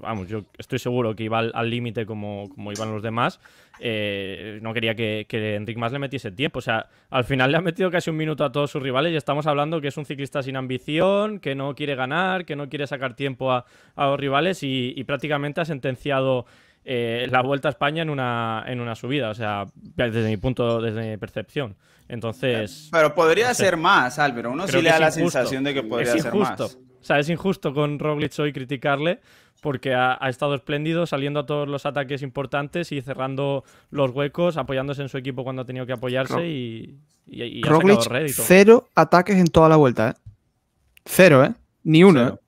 [0.00, 3.40] vamos, yo estoy seguro que iba al límite como, como iban los demás,
[3.80, 6.58] eh, no quería que, que Enric más le metiese tiempo.
[6.58, 9.16] O sea, al final le ha metido casi un minuto a todos sus rivales y
[9.16, 12.86] estamos hablando que es un ciclista sin ambición, que no quiere ganar, que no quiere
[12.86, 13.64] sacar tiempo a,
[13.96, 16.46] a los rivales y, y prácticamente ha sentenciado
[16.84, 19.30] eh, la Vuelta a España en una, en una subida.
[19.30, 21.76] O sea, desde mi punto, desde mi percepción.
[22.08, 22.88] Entonces...
[22.90, 23.64] Pero podría No sé.
[23.64, 24.50] ser más, Álvaro.
[24.52, 25.30] Uno Creo sí le da la injusto.
[25.30, 26.62] sensación de que podría es ser injusto.
[26.64, 26.74] más.
[27.00, 29.20] O sea, es injusto con Roglic hoy criticarle
[29.60, 34.56] porque ha, ha estado espléndido saliendo a todos los ataques importantes y cerrando los huecos,
[34.56, 37.98] apoyándose en su equipo cuando ha tenido que apoyarse Ro- y, y, y ha Roglic,
[38.00, 38.42] sacado rédito.
[38.44, 40.14] cero ataques en toda la vuelta, ¿eh?
[41.04, 41.52] Cero, ¿eh?
[41.84, 42.40] Ni uno, Cero.
[42.40, 42.47] ¿eh?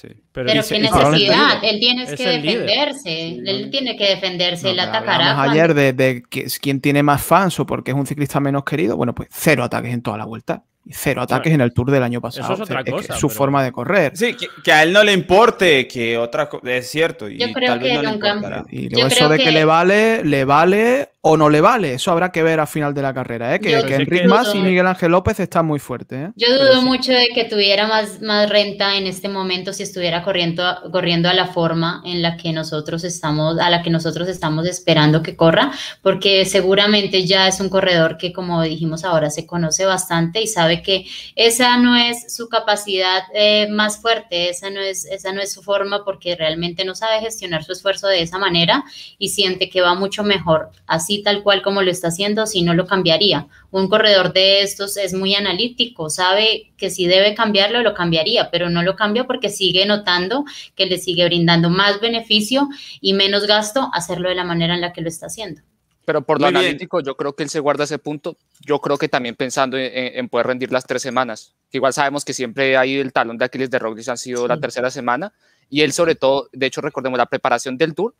[0.00, 0.06] Sí.
[0.30, 4.78] Pero Pero dice- qué necesidad, él tiene que defenderse, él tiene que defenderse, No, él
[4.80, 5.34] atacará.
[5.34, 6.22] cuando- ayer de, de
[6.60, 8.96] quién tiene más fans o porque es un ciclista menos querido.
[8.96, 10.62] Bueno, pues cero ataques en toda la vuelta.
[10.90, 12.54] Cero ataques en el Tour del año pasado.
[12.54, 14.16] es otra que cosa, su pero- forma de correr.
[14.16, 17.28] Sí, que, que a él no le importe que otra cosa, es cierto.
[17.28, 18.64] Y Yo creo tal vez que no le nunca- importará.
[18.70, 19.44] Y Yo luego eso creo de que...
[19.44, 21.92] que- le vale, le vale o no le vale.
[21.94, 23.60] Eso habrá que ver al final de la carrera, ¿eh?
[23.60, 26.28] que, Yo Enric que- Mas y Miguel Ángel López están muy fuertes.
[26.28, 26.32] ¿eh?
[26.36, 26.86] Yo dudo sí.
[26.86, 31.34] mucho de que tuviera más, más renta en este momento si estuviera corriendo, corriendo a
[31.34, 35.70] la forma en la que nosotros estamos, a la que nosotros estamos esperando que corra,
[36.02, 40.67] porque seguramente ya es un corredor que, como dijimos ahora, se conoce bastante y sabe
[40.82, 45.52] que esa no es su capacidad eh, más fuerte, esa no es, esa no es
[45.52, 48.84] su forma, porque realmente no sabe gestionar su esfuerzo de esa manera
[49.18, 52.74] y siente que va mucho mejor así tal cual como lo está haciendo, si no
[52.74, 53.46] lo cambiaría.
[53.70, 58.70] Un corredor de estos es muy analítico, sabe que si debe cambiarlo, lo cambiaría, pero
[58.70, 62.68] no lo cambia porque sigue notando que le sigue brindando más beneficio
[63.00, 65.62] y menos gasto hacerlo de la manera en la que lo está haciendo.
[66.08, 66.64] Pero por lo Muy bien.
[66.64, 68.34] analítico, yo creo que él se guarda ese punto.
[68.60, 71.54] Yo creo que también pensando en, en- poder rendir las tres semanas.
[71.70, 74.54] Que igual sabemos que siempre hay el talón de Aquiles de Roglic han sido la
[74.54, 74.60] Sí.
[74.62, 75.34] tercera semana.
[75.68, 78.14] Y él, sobre todo, de hecho, recordemos la preparación del Tour,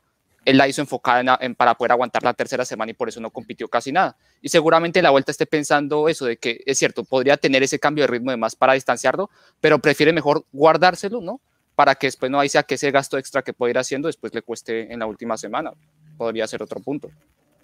[0.44, 3.20] él la hizo enfocada en, en- para poder aguantar la tercera semana y por eso
[3.22, 4.18] no compitió casi nada.
[4.42, 8.02] Y seguramente la vuelta esté pensando eso, de que es cierto, podría tener ese cambio
[8.04, 9.30] de ritmo de más para distanciarlo,
[9.62, 11.40] pero prefiere mejor guardárselo, ¿no?
[11.74, 14.42] Para que después no sea que ese gasto extra que puede ir haciendo después le
[14.42, 15.72] cueste en la última semana.
[16.18, 17.08] Podría ser otro punto.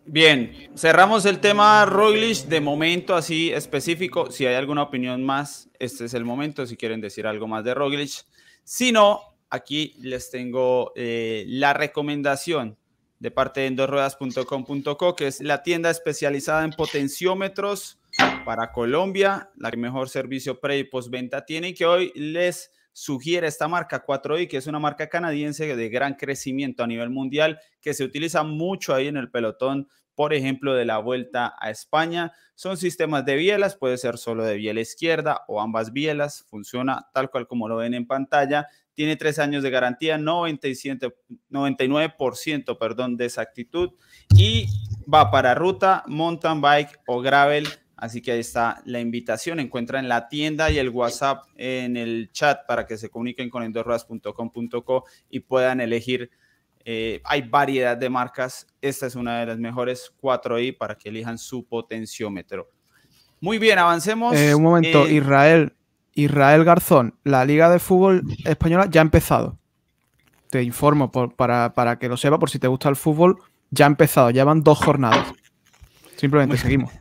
[0.07, 4.31] Bien, cerramos el tema Roglic de momento así específico.
[4.31, 6.67] Si hay alguna opinión más, este es el momento.
[6.67, 8.11] Si quieren decir algo más de Roglic.
[8.65, 12.77] Si no, aquí les tengo eh, la recomendación
[13.19, 17.99] de parte de endosruedas.com.co, que es la tienda especializada en potenciómetros
[18.45, 24.07] para Colombia, la mejor servicio pre y postventa tiene que hoy les sugiere esta marca
[24.07, 28.45] 4i, que es una marca canadiense de gran crecimiento a nivel mundial, que se utiliza
[28.45, 32.33] mucho ahí en el pelotón, por ejemplo, de la vuelta a España.
[32.55, 37.31] Son sistemas de bielas, puede ser solo de biela izquierda o ambas bielas, funciona tal
[37.31, 38.69] cual como lo ven en pantalla.
[38.95, 41.17] Tiene tres años de garantía, 97,
[41.51, 43.91] 99% perdón, de exactitud
[44.37, 44.69] y
[45.13, 47.67] va para ruta, mountain bike o gravel.
[47.97, 49.61] Así que ahí está la invitación.
[49.61, 55.05] Encuentran la tienda y el WhatsApp en el chat para que se comuniquen con endorruedas.com.co
[55.31, 56.31] y puedan elegir.
[56.85, 58.67] Eh, hay variedad de marcas.
[58.83, 62.69] Esta es una de las mejores 4i para que elijan su potenciómetro.
[63.41, 64.35] Muy bien, avancemos.
[64.37, 65.75] Eh, un momento, Eh, Israel,
[66.15, 69.59] Israel Garzón, la Liga de Fútbol Española ya ha empezado.
[70.51, 73.39] Te informo por- para, para que lo sepa, por si te gusta el fútbol,
[73.71, 75.33] ya ha empezado, ya van dos jornadas.
[76.17, 76.93] Simplemente seguimos.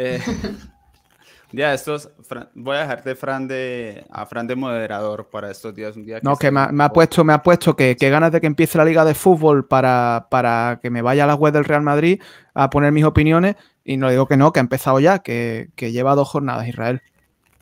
[0.00, 0.20] Eh,
[1.52, 5.96] ya estos, Fran- voy a dejarte Fran de, a Fran de moderador para estos días.
[5.96, 8.40] Un día No, que me, ha- me puesto, me ha puesto que, que ganas de
[8.40, 11.64] que empiece la Liga de Fútbol para, para que me vaya a la web del
[11.64, 12.22] Real Madrid
[12.54, 13.56] a poner mis opiniones.
[13.84, 17.02] Y no digo que no, que ha empezado ya, que, que lleva dos jornadas Israel.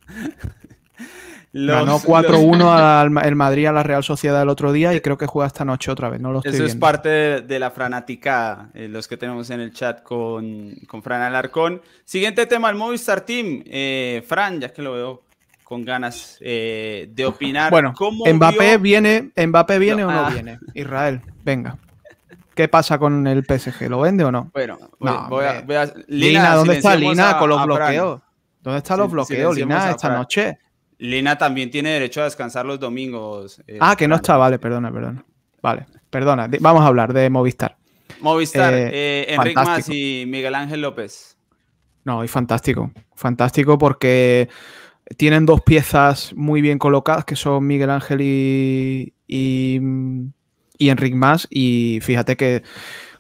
[1.58, 4.92] Los- Ganó los- 4-1 al Ma- el Madrid a la Real Sociedad el otro día
[4.94, 6.20] y creo que juega esta noche otra vez.
[6.20, 9.60] No lo estoy Eso es parte de, de la franaticada, eh, los que tenemos en
[9.60, 11.80] el chat con, con Fran Alarcón.
[12.04, 13.62] Siguiente tema, el Movistar Team.
[13.66, 15.22] Eh, Fran, ya que lo veo
[15.64, 17.70] con ganas eh, de opinar.
[17.70, 20.30] Bueno, ¿cómo Mbappé vio- viene, Mbappé viene No, o no ah.
[20.30, 20.58] viene.
[20.74, 21.76] Israel, venga.
[22.54, 23.88] ¿Qué pasa con el PSG?
[23.88, 24.50] ¿Lo vende o no?
[24.52, 25.64] Bueno, voy, No, voy a, hombre.
[25.66, 27.68] voy a- Lina, ¿dónde está Lina a- con los Fran.
[27.68, 28.20] bloqueos?
[28.62, 30.58] ¿Dónde están los bloqueos, Lina, esta noche?
[30.98, 33.62] Lina también tiene derecho a descansar los domingos.
[33.66, 35.24] eh, Ah, que no está, vale, perdona, perdona.
[35.62, 36.48] Vale, perdona.
[36.60, 37.76] Vamos a hablar de Movistar.
[38.20, 41.36] Movistar, Eh, eh, Enric Mas y Miguel Ángel López.
[42.04, 42.92] No, y fantástico.
[43.14, 44.48] Fantástico porque
[45.16, 49.80] tienen dos piezas muy bien colocadas, que son Miguel Ángel y, y,
[50.78, 51.46] y Enric Mas.
[51.50, 52.62] Y fíjate que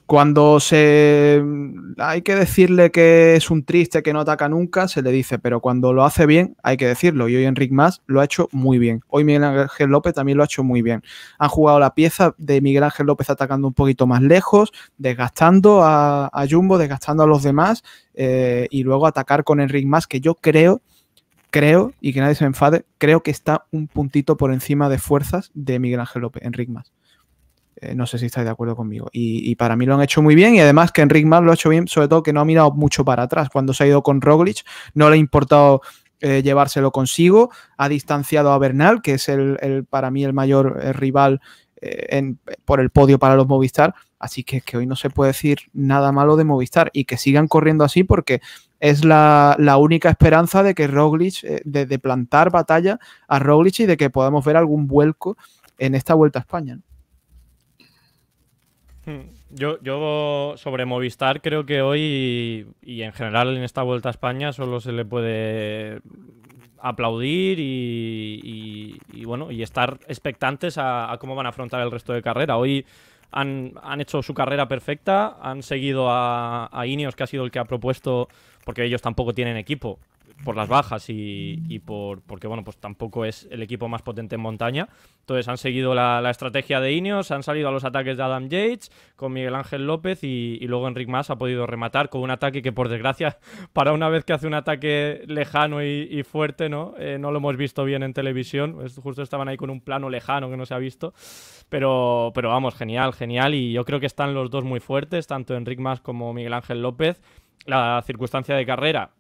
[0.06, 1.42] cuando se
[1.98, 5.60] hay que decirle que es un triste que no ataca nunca, se le dice, pero
[5.60, 7.28] cuando lo hace bien, hay que decirlo.
[7.28, 9.02] Y hoy Enric Mas lo ha hecho muy bien.
[9.08, 11.02] Hoy Miguel Ángel López también lo ha hecho muy bien.
[11.38, 16.30] Han jugado la pieza de Miguel Ángel López atacando un poquito más lejos, desgastando a,
[16.48, 17.82] Jumbo, desgastando a los demás,
[18.14, 20.80] eh, y luego atacar con Enric Mas, que yo creo,
[21.50, 25.50] creo, y que nadie se enfade, creo que está un puntito por encima de fuerzas
[25.54, 26.92] de Miguel Ángel López, Enric Mas.
[27.78, 29.08] Eh, no sé si estáis de acuerdo conmigo.
[29.12, 31.54] Y, para mí lo han hecho muy bien y además que Enric Mas lo ha
[31.54, 33.48] hecho bien, sobre todo que no ha mirado mucho para atrás.
[33.50, 35.82] Cuando se ha ido con Roglic, no le ha importado
[36.20, 40.92] eh, llevárselo consigo, ha distanciado a Bernal, que es el, para mí el mayor eh,
[40.92, 41.40] rival
[42.64, 43.94] por el podio para los Movistar.
[44.18, 47.46] Así que, que hoy no se puede decir nada malo de Movistar y que sigan
[47.46, 48.40] corriendo así porque
[48.80, 52.98] es la, única esperanza de que Roglic, de, plantar batalla
[53.28, 55.36] a Roglic y de que podamos ver algún vuelco
[55.78, 56.80] en esta vuelta a España.
[59.06, 59.30] Hmm.
[59.50, 64.52] Yo, yo sobre Movistar creo que hoy y en general en esta vuelta a España
[64.52, 66.00] solo se le puede
[66.80, 72.22] aplaudir y, bueno y estar expectantes a, a cómo van a afrontar el resto de
[72.22, 72.56] carrera.
[72.56, 72.84] Hoy
[73.30, 77.50] han, han hecho su carrera perfecta, han seguido a, a Ineos, que ha sido el
[77.50, 78.28] que ha propuesto,
[78.64, 79.98] porque ellos tampoco tienen equipo,
[80.44, 84.34] por las bajas y, y, por porque bueno pues tampoco es el equipo más potente
[84.34, 84.88] en montaña.
[85.20, 88.90] Entonces han seguido la, estrategia de Ineos han salido a los ataques de Adam Yates
[89.16, 92.72] con Miguel Ángel López y, luego Enric Mas ha podido rematar con un ataque que
[92.72, 93.38] por desgracia
[93.72, 97.56] para una vez que hace un ataque lejano y, fuerte no eh, no lo hemos
[97.56, 98.74] visto bien en televisión.
[98.74, 101.14] Pues justo estaban ahí con un plano lejano que no se ha visto.
[101.68, 103.54] Pero pero vamos genial genial.
[103.54, 106.82] Y yo creo que están los dos muy fuertes tanto Enric Mas como Miguel Ángel
[106.82, 107.20] López.
[107.64, 109.10] La circunstancia de carrera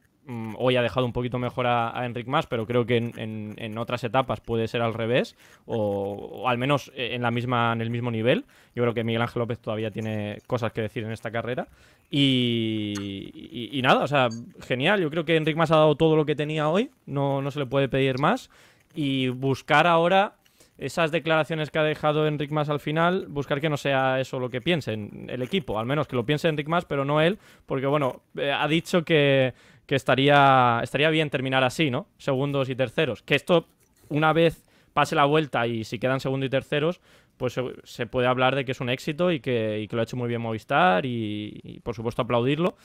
[0.56, 4.02] hoy ha dejado un poquito mejor a, a Enric Mas, pero creo que en, otras
[4.04, 8.44] etapas puede ser al revés, o, al menos en, la misma, en el mismo nivel.
[8.74, 11.68] Yo creo que Miguel Ángel López todavía tiene cosas que decir en esta carrera.
[12.10, 14.28] Y, y, nada, o sea,
[14.60, 15.00] genial.
[15.00, 17.60] Yo creo que Enric Mas ha dado todo lo que tenía hoy, no, no se
[17.60, 18.50] le puede pedir más.
[18.94, 20.34] Y buscar ahora
[20.78, 24.50] esas declaraciones que ha dejado Enric Mas al final, buscar que no sea eso lo
[24.50, 27.86] que piensen el equipo, al menos que lo piense Enric Mas, pero no él, porque
[27.86, 29.54] bueno, eh, ha dicho que,
[29.86, 32.08] que, estaría, estaría bien terminar así, ¿no?
[32.18, 33.22] Segundos y terceros.
[33.22, 33.68] Que esto,
[34.08, 37.00] una vez pase la vuelta y si quedan segundos y terceros,
[37.36, 40.16] pues se, puede hablar de que es un éxito y que, que lo ha hecho
[40.16, 42.76] muy bien Movistar y por supuesto aplaudirlo.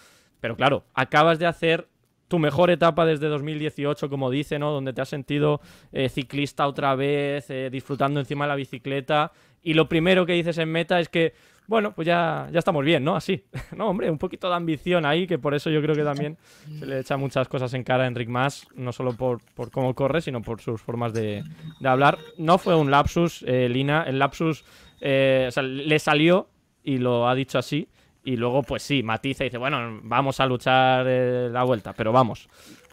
[0.41, 1.87] Pero claro, acabas de hacer
[2.31, 4.71] tu mejor etapa desde 2018, como dice, ¿no?
[4.71, 5.59] Donde te has sentido
[5.91, 9.33] eh, ciclista otra vez, eh, disfrutando encima de la bicicleta.
[9.61, 11.33] Y lo primero que dices en meta es que,
[11.67, 13.17] bueno, pues ya, ya estamos bien, ¿no?
[13.17, 13.43] Así.
[13.75, 16.37] no, hombre, un poquito de ambición ahí, que por eso yo creo que también
[16.79, 19.93] se le echa muchas cosas en cara a Enric Mas, no solo por, por cómo
[19.93, 21.43] corre, sino por sus formas de,
[21.81, 22.17] de hablar.
[22.37, 24.03] No fue un lapsus, eh, Lina.
[24.03, 24.63] El lapsus
[25.01, 26.47] o sea, le salió
[26.81, 27.89] y lo ha dicho así.
[28.23, 32.11] Y luego, pues sí, matiza y dice, bueno, vamos a luchar eh, la vuelta, pero
[32.11, 32.47] vamos.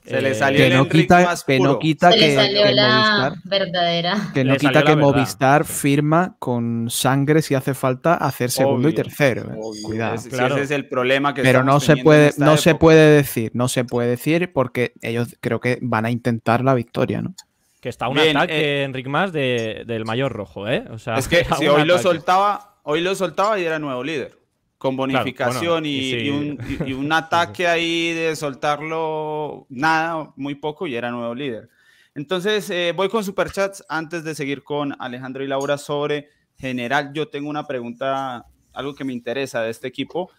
[0.07, 2.73] Se le salió que, no quita, más que no quita Se que, le salió que
[2.73, 4.31] la Movistar, verdadera.
[4.33, 4.97] que no Le quita que.
[4.97, 9.43] Movistar firma con sangre si hace falta hacer segundo y tercero.
[9.43, 9.57] ¿eh?
[9.61, 9.83] obvio.
[9.83, 10.15] Cuidado.
[10.15, 10.55] Ese, Claro.
[10.55, 13.85] ese es el problema que Pero no se puede, no se puede decir, no se
[13.85, 17.35] puede decir porque ellos creo que van a intentar la victoria, ¿no?
[17.83, 20.85] Que está un Bien, ataque, Enric Mas, de, del mayor rojo, ¿eh?
[20.91, 24.38] O sea, Es que si hoy lo soltaba, hoy lo soltaba y era nuevo líder.
[24.79, 26.17] Con bonificación bueno, y, y sí.
[26.27, 31.35] y un, y- y un ataque ahí de soltarlo nada, muy poco y era nuevo
[31.35, 31.69] líder.
[32.15, 37.13] Entonces, eh, voy con superchats antes de seguir con Alejandro y Laura sobre general.
[37.13, 40.31] Yo tengo una pregunta, algo que me interesa de este equipo.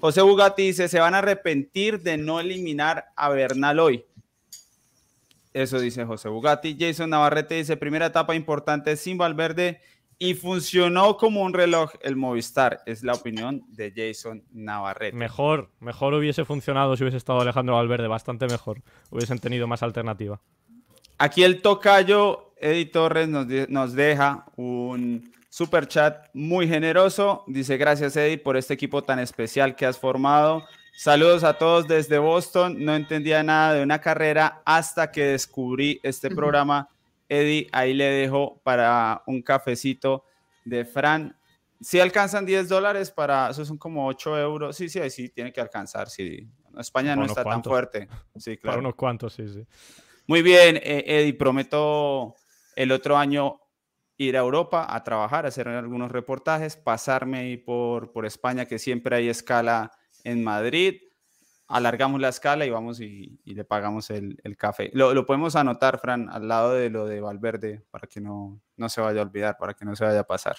[0.00, 4.04] José Bugatti dice, ¿se van a arrepentir de no eliminar a Bernal hoy?
[5.52, 6.76] Eso dice José Bugatti.
[6.78, 9.80] Jason Navarrete dice, primera etapa importante sin Valverde
[10.18, 12.80] y funcionó como un reloj el Movistar.
[12.86, 15.16] Es la opinión de Jason Navarrete.
[15.16, 18.82] Mejor, mejor hubiese funcionado si hubiese estado Alejandro Valverde, bastante mejor.
[19.10, 20.40] Hubiesen tenido más alternativa.
[21.18, 27.44] Aquí el tocayo Eddie Torres nos, de- nos deja un super chat muy generoso.
[27.46, 30.64] Dice, gracias Eddie por este equipo tan especial que has formado.
[30.96, 32.82] Saludos a todos desde Boston.
[32.82, 36.88] No entendía nada de una carrera hasta que descubrí este programa.
[37.28, 40.24] Eddie, ahí le dejo para un cafecito
[40.64, 41.36] de Fran.
[41.80, 44.76] Si alcanzan 10 dólares para, eso son como 8 euros.
[44.76, 46.08] Sí, sí, sí, tiene que alcanzar.
[46.08, 46.48] Sí.
[46.78, 48.08] España Para no está tan fuerte.
[48.36, 48.78] Sí, Para claro.
[48.80, 49.66] unos cuantos, sí, sí.
[50.26, 52.34] Muy bien, eh, Eddie, prometo
[52.74, 53.60] el otro año
[54.18, 58.78] ir a Europa a trabajar, a hacer algunos reportajes, pasarme ahí por, por España, que
[58.78, 59.92] siempre hay escala
[60.24, 61.00] en Madrid.
[61.68, 64.90] Alargamos la escala y vamos y, y le pagamos el, el café.
[64.92, 68.88] Lo, lo podemos anotar, Fran, al lado de lo de Valverde, para que no, no
[68.88, 70.56] se vaya a olvidar, para que no se vaya a pasar.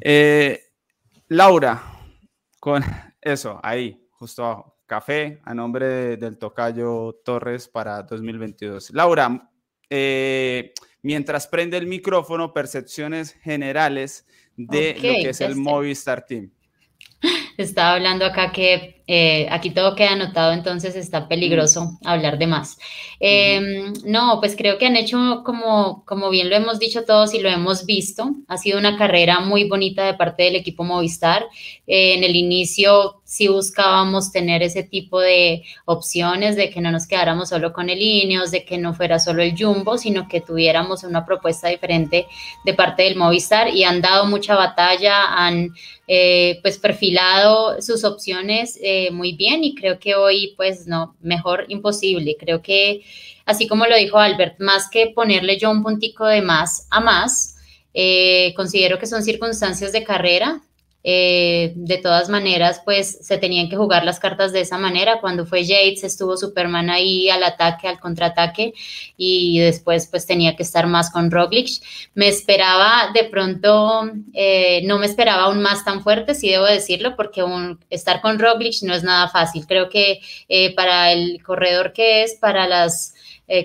[0.00, 0.60] Eh,
[1.28, 1.82] Laura,
[2.60, 2.82] con
[3.20, 4.74] eso, ahí, justo abajo.
[4.86, 8.90] Café a nombre de- del tocayo Torres para 2022.
[8.94, 9.50] Laura,
[9.90, 10.72] eh,
[11.02, 14.26] mientras prende el micrófono, percepciones generales
[14.56, 15.60] de lo que es el este.
[15.60, 16.50] Movistar Team.
[17.58, 22.78] Estaba hablando acá que eh, aquí todo queda anotado, entonces está peligroso hablar de más.
[23.20, 23.60] Eh,
[24.04, 27.48] No, pues creo que han hecho, como, como bien lo hemos dicho todos y lo
[27.48, 31.46] hemos visto, ha sido una carrera muy bonita de parte del equipo Movistar.
[31.86, 37.06] Eh, en el inicio sí buscábamos tener ese tipo de opciones, de que no nos
[37.06, 41.02] quedáramos solo con el Ineos, de que no fuera solo el Jumbo, sino que tuviéramos
[41.04, 42.26] una propuesta diferente
[42.64, 45.70] de parte del Movistar y han dado mucha batalla, han
[46.10, 51.64] eh, pues perfilado sus opciones eh, muy bien y creo que hoy pues no, mejor
[51.68, 52.36] imposible.
[52.38, 53.02] Creo que
[53.44, 57.56] así como lo dijo Albert, más que ponerle yo un puntico de más a más,
[57.94, 60.62] eh, considero que son circunstancias de carrera.
[61.10, 65.22] Eh, de todas maneras, pues se tenían que jugar las cartas de esa manera.
[65.22, 68.74] Cuando fue Yates, estuvo Superman ahí al ataque, al contraataque,
[69.16, 71.82] y después pues tenía que estar más con Roglic.
[72.12, 74.02] Me esperaba de pronto,
[74.34, 77.42] eh, no me esperaba aún más tan fuerte, sí debo decirlo, porque
[77.88, 79.66] estar con Roglic no es nada fácil.
[79.66, 83.14] Creo que eh, para el corredor que es, para las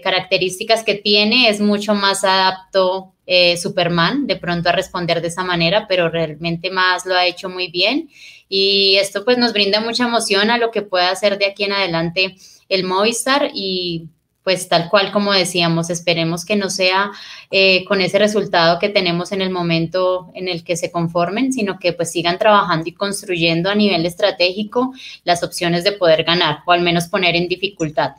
[0.01, 5.45] características que tiene, es mucho más adapto eh, Superman de pronto a responder de esa
[5.45, 8.09] manera, pero realmente más lo ha hecho muy bien
[8.49, 11.71] y esto pues nos brinda mucha emoción a lo que pueda hacer de aquí en
[11.71, 12.35] adelante
[12.67, 14.09] el Movistar y
[14.43, 17.11] pues tal cual como decíamos, esperemos que no sea
[17.49, 21.79] eh, con ese resultado que tenemos en el momento en el que se conformen, sino
[21.79, 26.73] que pues sigan trabajando y construyendo a nivel estratégico las opciones de poder ganar o
[26.73, 28.15] al menos poner en dificultad.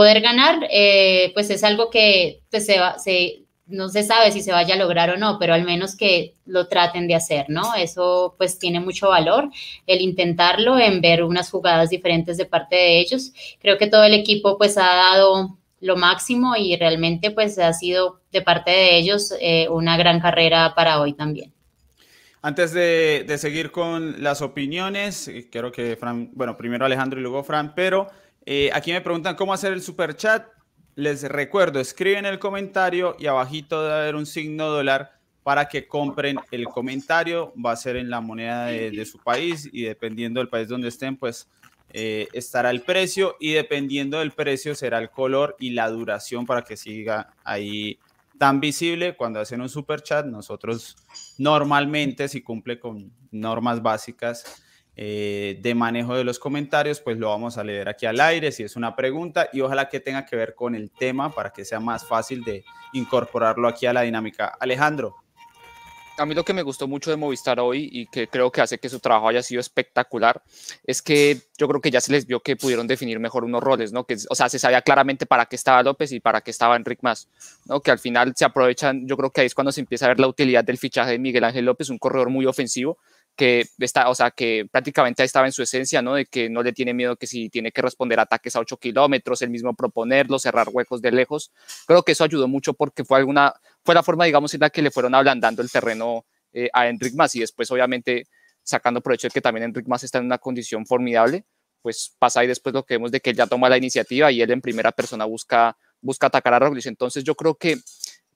[0.00, 4.74] Poder ganar, eh, pues es algo que pues, se, no se sabe si se vaya
[4.74, 7.74] a lograr o no, pero al menos que lo traten de hacer, ¿no?
[7.74, 9.50] Eso pues tiene mucho valor,
[9.86, 13.34] el intentarlo, en ver unas jugadas diferentes de parte de ellos.
[13.60, 18.22] Creo que todo el equipo pues ha dado lo máximo y realmente pues ha sido
[18.32, 21.52] de parte de ellos eh, una gran carrera para hoy también.
[22.40, 27.22] Antes de, de, seguir con las opiniones, eh, quiero que Fran, bueno, primero Alejandro y
[27.22, 28.08] luego Fran, pero
[28.46, 30.46] eh, aquí me preguntan cómo hacer el super chat.
[30.94, 36.38] Les recuerdo, escriben el comentario y abajito debe haber un signo dólar para que compren
[36.50, 37.52] el comentario.
[37.54, 41.16] Va a ser en la moneda de, su país y dependiendo del país donde estén,
[41.16, 41.48] pues
[41.92, 46.62] eh, estará el precio y dependiendo del precio será el color y la duración para
[46.62, 47.98] que siga ahí
[48.38, 49.16] tan visible.
[49.16, 50.96] Cuando hacen un super chat, nosotros
[51.38, 54.62] normalmente, si cumple con normas básicas,
[55.02, 58.64] eh, de manejo de los comentarios, pues lo vamos a leer aquí al aire si
[58.64, 61.80] es una pregunta y ojalá que tenga que ver con el tema para que sea
[61.80, 64.52] más fácil de incorporarlo aquí a la dinámica.
[64.60, 65.16] Alejandro.
[66.18, 68.76] A mí lo que me gustó mucho de Movistar hoy y que creo que hace
[68.76, 70.42] que su trabajo haya sido espectacular
[70.84, 73.94] es que yo creo que ya se les vio que pudieron definir mejor unos roles,
[73.94, 74.04] ¿no?
[74.04, 77.02] Que, o sea, se sabía claramente para qué estaba López y para qué estaba Enric
[77.02, 77.26] Más,
[77.64, 77.80] ¿no?
[77.80, 80.20] Que al final se aprovechan, yo creo que ahí es cuando se empieza a ver
[80.20, 82.98] la utilidad del fichaje de Miguel Ángel López, un corredor muy ofensivo,
[83.36, 86.14] que está, o sea, que prácticamente estaba en su esencia, ¿no?
[86.14, 89.42] De que no le tiene miedo que si tiene que responder ataques a 8 kilómetros,
[89.42, 91.50] el mismo proponerlo, cerrar huecos de lejos.
[91.86, 93.54] Creo que eso ayudó mucho porque fue alguna,
[93.84, 97.14] fue la forma, digamos, en la que le fueron ablandando el terreno eh, a Enric
[97.14, 98.26] Mas y después, obviamente,
[98.62, 101.44] sacando provecho de que también Enric Mas está en una condición formidable,
[101.82, 104.42] pues pasa ahí después lo que vemos de que él ya toma la iniciativa y
[104.42, 106.86] él en primera persona busca, busca atacar a Roglic.
[106.86, 107.78] Entonces, yo creo que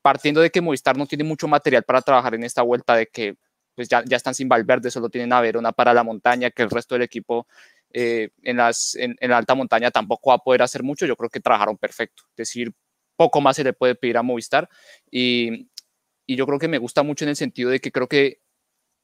[0.00, 3.36] partiendo de que Movistar no tiene mucho material para trabajar en esta vuelta, de que
[3.74, 6.70] pues ya, ya están sin Valverde, solo tienen a Verona para la montaña, que el
[6.70, 7.46] resto del equipo
[7.92, 11.30] eh, en, las, en, la alta montaña tampoco va a poder hacer mucho, yo creo
[11.30, 12.72] que trabajaron perfecto, es decir,
[13.16, 14.68] poco más se le puede pedir a Movistar.
[15.10, 15.68] Y,
[16.26, 18.40] y yo creo que me gusta mucho en el sentido de que creo que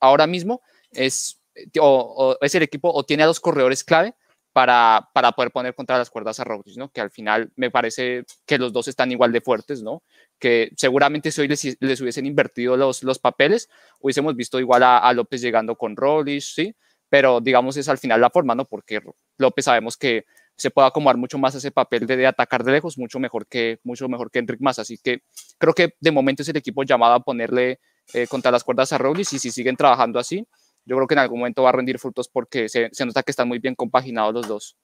[0.00, 1.40] ahora mismo es,
[1.80, 4.14] o, es el equipo o tiene a dos corredores clave
[4.52, 6.90] para, para, poder poner contra las cuerdas a Roglic, ¿no?
[6.90, 10.02] Que al final me parece que los dos están igual de fuertes, ¿no?
[10.40, 13.68] que seguramente si hoy les, hubiesen invertido los, los papeles,
[14.00, 16.74] hubiésemos visto igual a, López llegando con Rollis, ¿sí?
[17.08, 18.64] Pero digamos es al final la forma, ¿no?
[18.64, 19.00] Porque
[19.36, 20.24] López sabemos que
[20.56, 23.80] se puede acomodar mucho más a ese papel de, atacar de lejos, mucho mejor que,
[23.84, 24.78] mucho mejor que Enric Más.
[24.78, 25.22] Así que
[25.58, 27.80] creo que de momento es el equipo llamado a ponerle
[28.14, 30.46] eh, contra las cuerdas a Rollis y si siguen trabajando así,
[30.90, 33.30] yo creo que en algún momento va a rendir frutos porque se, se nota que
[33.30, 34.76] están muy bien compaginados los dos.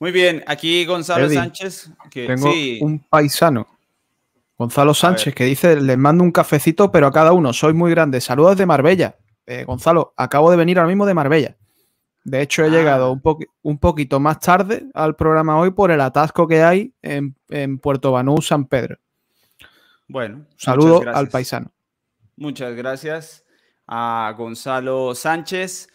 [0.00, 1.92] Muy bien, aquí Gonzalo Sánchez.
[2.10, 3.68] Que, tengo un paisano
[4.58, 8.20] Gonzalo Sánchez, que dice, les mando un cafecito, pero a cada uno, soy muy grande.
[8.20, 9.14] Saludos de Marbella.
[9.46, 11.56] Eh, Gonzalo, acabo de venir ahora mismo de Marbella.
[12.24, 12.70] De hecho, he ah.
[12.70, 13.22] llegado un,
[13.62, 18.42] un, poquito más tarde al programa hoy por el atasco que hay en, Puerto Banú,
[18.42, 18.98] San Pedro.
[20.08, 21.70] Bueno, saludo al paisano.
[22.34, 23.44] Muchas gracias
[23.90, 25.88] a Gonzalo Sánchez.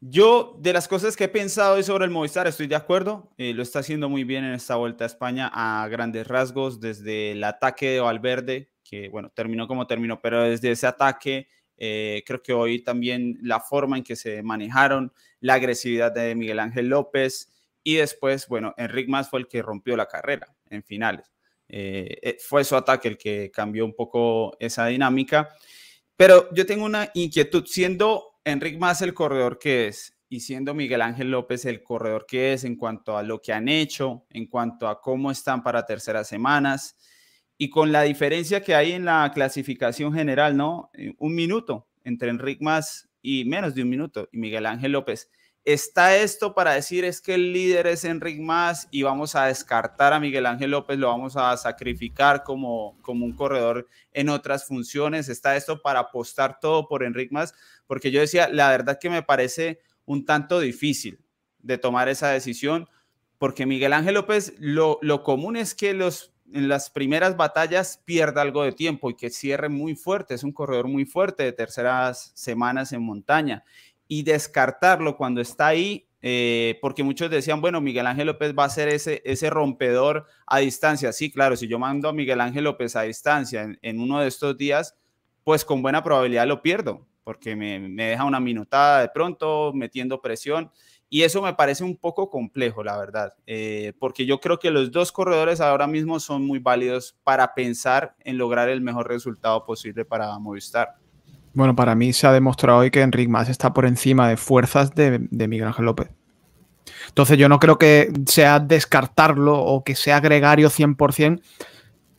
[0.00, 3.32] Yo, de las cosas que he pensado hoy sobre el Movistar, estoy de acuerdo.
[3.36, 7.32] Eh, lo está haciendo muy bien en esta vuelta a España a grandes rasgos, desde
[7.32, 12.42] el ataque de Valverde, que bueno, terminó como terminó, pero desde ese ataque, eh, creo
[12.42, 17.52] que hoy también la forma en que se manejaron, la agresividad de Miguel Ángel López
[17.82, 21.32] y después, bueno, Enric Más fue el que rompió la carrera en finales.
[21.68, 25.48] Eh, fue su ataque el que cambió un poco esa dinámica.
[26.16, 31.02] Pero yo tengo una inquietud, siendo Enric Más el corredor que es y siendo Miguel
[31.02, 34.88] Ángel López el corredor que es en cuanto a lo que han hecho, en cuanto
[34.88, 36.96] a cómo están para terceras semanas
[37.58, 40.90] y con la diferencia que hay en la clasificación general, ¿no?
[40.94, 45.30] Eh, un minuto entre Enric Más y menos de un minuto y Miguel Ángel López.
[45.66, 50.12] Está esto para decir es que el líder es Enric Más y vamos a descartar
[50.12, 55.28] a Miguel Ángel López, lo vamos a sacrificar como, como un corredor en otras funciones.
[55.28, 57.52] Está esto para apostar todo por Enric Más,
[57.88, 61.18] porque yo decía, la verdad que me parece un tanto difícil
[61.58, 62.88] de tomar esa decisión,
[63.36, 68.40] porque Miguel Ángel López, lo, lo común es que los, en las primeras batallas pierda
[68.40, 72.30] algo de tiempo y que cierre muy fuerte, es un corredor muy fuerte de terceras
[72.36, 73.64] semanas en montaña.
[74.08, 78.70] Y descartarlo cuando está ahí, eh, porque muchos decían, bueno, Miguel Ángel López va a
[78.70, 81.12] ser ese, ese rompedor a distancia.
[81.12, 84.56] Sí, claro, si yo mando a Miguel Ángel López a distancia en, uno de estos
[84.56, 84.96] días,
[85.44, 90.20] pues con buena probabilidad lo pierdo, porque me, me deja una minutada de pronto metiendo
[90.20, 90.70] presión.
[91.08, 94.90] Y eso me parece un poco complejo, la verdad, eh, porque yo creo que los
[94.90, 100.04] dos corredores ahora mismo son muy válidos para pensar en lograr el mejor resultado posible
[100.04, 100.96] para Movistar.
[101.56, 104.94] Bueno, para mí se ha demostrado hoy que Enric Más está por encima de fuerzas
[104.94, 106.10] de, de, Miguel Ángel López.
[107.08, 111.40] Entonces yo no creo que sea descartarlo o que sea gregario 100%,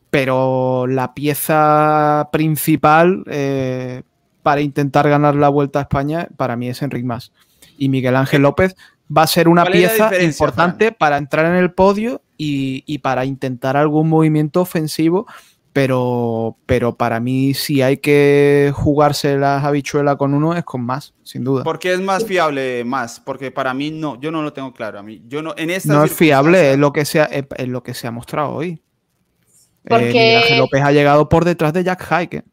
[0.09, 4.01] pero la pieza principal eh,
[4.41, 7.31] para intentar ganar la Vuelta a España para mí es Enric Más
[7.77, 8.75] y Miguel Ángel López
[9.15, 10.95] va a ser una pieza importante Fran?
[10.97, 15.27] para entrar en el podio y, y, para intentar algún movimiento ofensivo.
[15.78, 21.13] Pero, pero para mí, si hay que jugarse las habichuelas con uno, es con más,
[21.21, 21.63] sin duda.
[21.63, 23.19] ¿Por qué es más fiable más?
[23.19, 24.97] Porque para mí no, yo no lo tengo claro.
[24.97, 27.67] A mí, yo no, en esta no es fiable, es lo que se ha, es
[27.67, 28.82] lo que se ha mostrado hoy.
[29.88, 30.05] Porque...
[30.05, 32.43] Eh, Miguel Ángel López ha llegado por detrás de Jack Hike.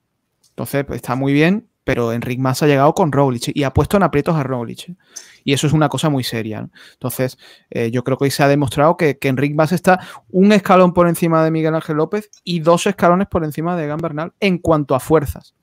[0.50, 3.96] Entonces, pues, está muy bien, pero Enric Mas ha llegado con Roglic y ha puesto
[3.96, 4.96] en aprietos a Roglic.
[5.44, 6.68] Y eso es una cosa muy seria.
[6.94, 7.38] Entonces,
[7.70, 10.94] eh, yo creo que hoy se ha demostrado que, que Enric Mas está un escalón
[10.94, 14.58] por encima de Miguel Ángel López y dos escalones por encima de Egan Bernal en
[14.58, 15.54] cuanto a fuerzas.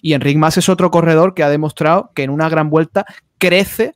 [0.00, 3.04] Y Enric Mas es otro corredor que ha demostrado que en una gran vuelta
[3.38, 3.94] crece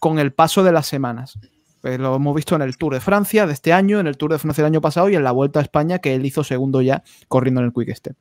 [0.00, 1.38] con el paso de las semanas.
[1.82, 4.32] Pues lo hemos visto en el Tour de Francia de este año, en el Tour
[4.32, 6.80] de Francia del año pasado y en la Vuelta a España que él hizo segundo
[6.80, 8.16] ya corriendo en el Quick Step.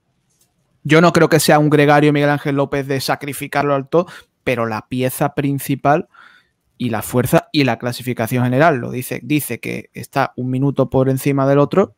[0.84, 4.08] Yo no creo que sea un gregario Miguel Ángel López de sacrificarlo al todo,
[4.44, 6.08] pero la pieza principal
[6.78, 11.10] y la fuerza y la clasificación general lo dice, dice que está un minuto por
[11.10, 11.96] encima del otro.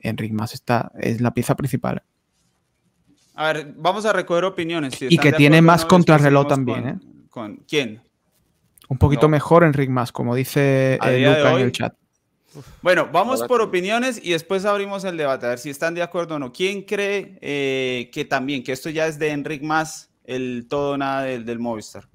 [0.00, 2.02] Enric Mas está, es la pieza principal.
[3.34, 4.94] A ver, vamos a recoger opiniones.
[4.94, 7.26] Si y que tiene más contrarreloj también, con, ¿eh?
[7.28, 8.00] ¿Con quién?
[8.88, 9.30] Un poquito no.
[9.30, 11.94] mejor Enric Mas, como dice eh, Luca en el chat.
[12.82, 16.36] Bueno, vamos por opiniones y después abrimos el debate, a ver si están de acuerdo
[16.36, 16.52] o no.
[16.52, 21.22] ¿Quién cree eh, que también, que esto ya es de Enric más el todo nada
[21.22, 22.08] del, del Movistar?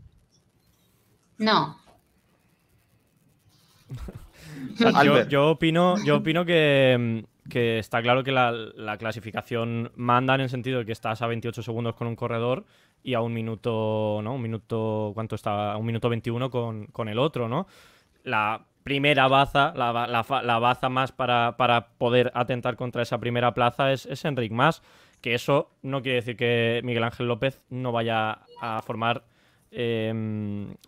[1.37, 1.77] No.
[5.03, 10.41] yo, yo, opino, yo opino que, que está claro que la, la, clasificación manda en
[10.41, 12.65] el sentido de que estás a 28 segundos con un corredor
[13.03, 14.35] y a un minuto, ¿no?
[14.35, 15.73] Un minuto, ¿cuánto está?
[15.73, 17.67] A un minuto 21 con, con el otro, ¿no?
[18.23, 23.53] La primera baza, la, la, la baza más para, para, poder atentar contra esa primera
[23.53, 24.81] plaza es, es Enric Más.
[25.21, 29.23] Que eso no quiere decir que Miguel Ángel López no vaya a formar
[29.69, 30.11] eh,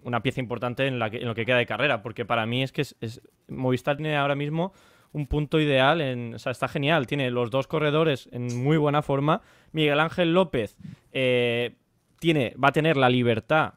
[0.03, 2.63] una pieza importante en, la que, en, lo que queda de carrera, porque para mí
[2.63, 4.73] es que es, es, Movistar tiene ahora mismo
[5.13, 9.01] un punto ideal, en, o sea, está genial, tiene los dos corredores en muy buena
[9.01, 9.41] forma.
[9.71, 10.75] Miguel Ángel López
[11.11, 11.75] eh,
[12.19, 13.75] tiene, va a tener la libertad,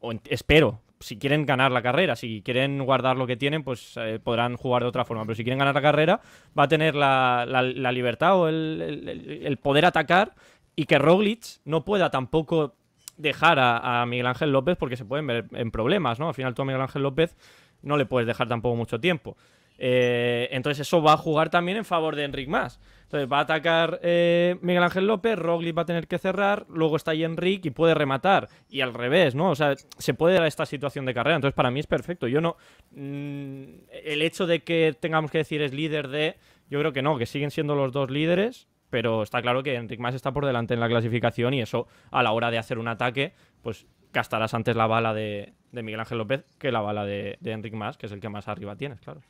[0.00, 4.18] o espero, si quieren ganar la carrera, si quieren guardar lo que tienen, pues eh,
[4.22, 5.24] podrán jugar de otra forma.
[5.24, 6.20] Pero si quieren ganar la carrera,
[6.58, 10.34] va a tener la, la, la libertad o el, poder atacar
[10.74, 12.74] y que Roglic no pueda tampoco
[13.16, 16.28] dejar a, Miguel Ángel López porque se pueden ver en problemas, ¿no?
[16.28, 17.36] Al final tú a Miguel Ángel López
[17.82, 19.36] no le puedes dejar tampoco mucho tiempo.
[19.78, 22.80] Eh, entonces eso va a jugar también en favor de Enric Más.
[23.02, 26.96] Entonces va a atacar eh, Miguel Ángel López, Roglic va a tener que cerrar, luego
[26.96, 28.48] está ahí Enric y puede rematar.
[28.70, 29.50] Y al revés, ¿no?
[29.50, 31.36] O sea, se puede dar esta situación de carrera.
[31.36, 32.26] Entonces para mí es perfecto.
[32.28, 32.56] Yo no...
[32.92, 33.64] Mmm,
[34.04, 36.36] el hecho de que tengamos que decir es líder de...
[36.70, 40.00] Yo creo que no, que siguen siendo los dos líderes, pero está claro que Enric
[40.00, 42.88] Más está por delante en la clasificación y eso a la hora de hacer un
[42.88, 47.36] ataque, pues gastarás antes la bala de, de Miguel Ángel López que la bala de,
[47.40, 49.20] de Enric Más, que es el que más arriba tienes, claro.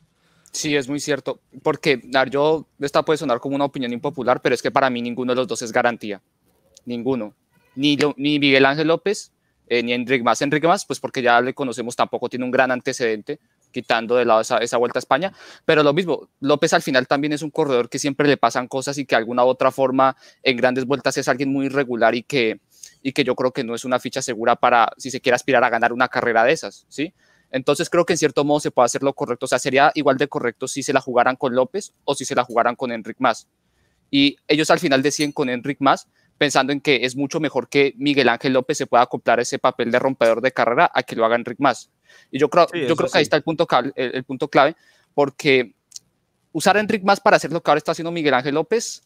[0.53, 1.41] Sí, es muy cierto.
[1.63, 1.99] Porque
[2.29, 5.37] yo, esta puede sonar como una opinión impopular, pero es que para mí ninguno de
[5.37, 6.21] los dos es garantía.
[6.85, 7.33] Ninguno.
[7.75, 9.31] Ni, ni Miguel Ángel López,
[9.67, 10.43] eh, ni Enrique Más.
[10.43, 13.39] Enrique Más, pues porque ya le conocemos, tampoco tiene un gran antecedente,
[13.71, 15.33] quitando de lado esa, esa, vuelta a España.
[15.65, 18.99] Pero lo mismo, López al final también es un corredor que siempre le pasan cosas
[18.99, 22.21] y que de alguna u otra forma en grandes vueltas es alguien muy irregular y
[22.21, 22.59] que,
[23.01, 25.63] y que yo creo que no es una ficha segura para si se quiere aspirar
[25.63, 27.11] a ganar una carrera de esas, ¿sí?
[27.53, 29.45] Entonces creo que en cierto modo se puede hacer lo correcto.
[29.45, 32.33] O sea, sería igual de correcto si se la jugaran con López o si se
[32.33, 33.47] la jugaran con Enric Más.
[34.09, 36.07] Y ellos al final deciden con Enric Más
[36.39, 39.91] pensando en que es mucho mejor que Miguel Ángel López se pueda acoplar ese papel
[39.91, 41.91] de rompedor de carrera a que lo haga Enric Más.
[42.31, 44.75] Y yo creo, Sí, yo creo que ahí está el punto, el, el punto clave,
[45.13, 45.75] porque
[46.53, 49.03] usar a Enric más para hacer lo que ahora está haciendo Miguel Ángel López,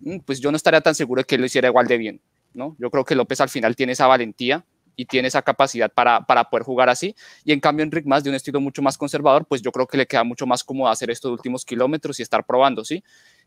[0.00, 2.20] mm, pues yo no estaría tan seguro de que lo hiciera igual de bien,
[2.54, 2.74] ¿no?
[2.80, 4.64] Yo creo que López al final tiene esa valentía
[4.96, 7.14] y tiene esa capacidad para, para poder jugar así,
[7.44, 9.96] y en cambio Enric más de un estilo mucho más conservador, pues yo creo que
[9.96, 13.02] le queda mucho más cómodo hacer estos últimos kilómetros y estar probando, ¿sí?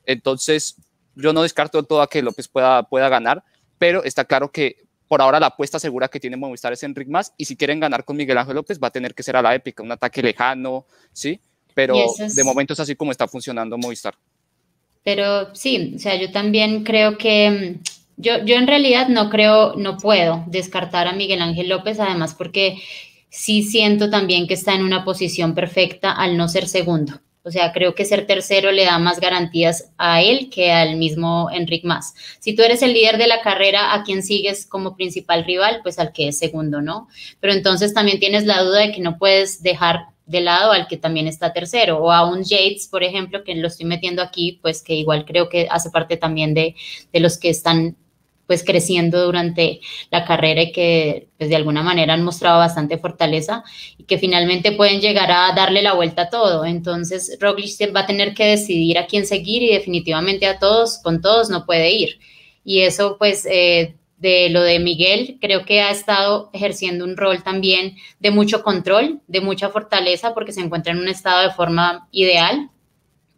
[0.06, 0.76] Entonces,
[1.16, 3.44] yo no descarto todo a que López pueda, pueda ganar,
[3.78, 4.78] pero está claro que
[5.08, 8.04] por ahora la apuesta segura que tiene Movistar es Enric más, y si quieren ganar
[8.04, 10.86] con Miguel Ángel López va a tener que ser a la épica, un ataque lejano,
[11.14, 11.40] ¿sí?
[11.74, 14.16] Pero es- de momento es así como está funcionando Movistar.
[15.04, 17.80] Pero sí, o sea, yo también creo que
[18.18, 22.82] yo, yo en realidad no creo, no puedo descartar a Miguel Ángel López, además porque
[23.30, 27.22] sí siento también que está en una posición perfecta al no ser segundo.
[27.44, 31.50] O sea, creo que ser tercero le da más garantías a él que al mismo
[31.50, 32.14] Enric Mas.
[32.40, 35.80] Si tú eres el líder de la carrera, ¿a quién sigues como principal rival?
[35.82, 37.08] Pues al que es segundo, ¿no?
[37.40, 40.98] Pero entonces también tienes la duda de que no puedes dejar de lado al que
[40.98, 44.84] también está tercero, o a un Yates, por ejemplo, que lo estoy metiendo aquí, pues
[44.84, 46.76] que igual creo que hace parte también de,
[47.14, 47.96] de los que están
[48.48, 53.64] pues creciendo durante la carrera y que pues de alguna manera han mostrado bastante fortaleza
[53.98, 56.66] y que finalmente pueden llegar a darle la vuelta a todo.
[56.66, 61.22] Entonces Roglic va a tener que decidir a quién seguir y definitivamente a todos, con
[61.22, 62.20] todos no puede ir.
[62.64, 67.44] Y eso pues eh, de lo de Miguel, creo que ha estado ejerciendo un rol
[67.44, 72.08] también de mucho control, de mucha fortaleza, porque se encuentra en un estado de forma
[72.12, 72.72] ideal,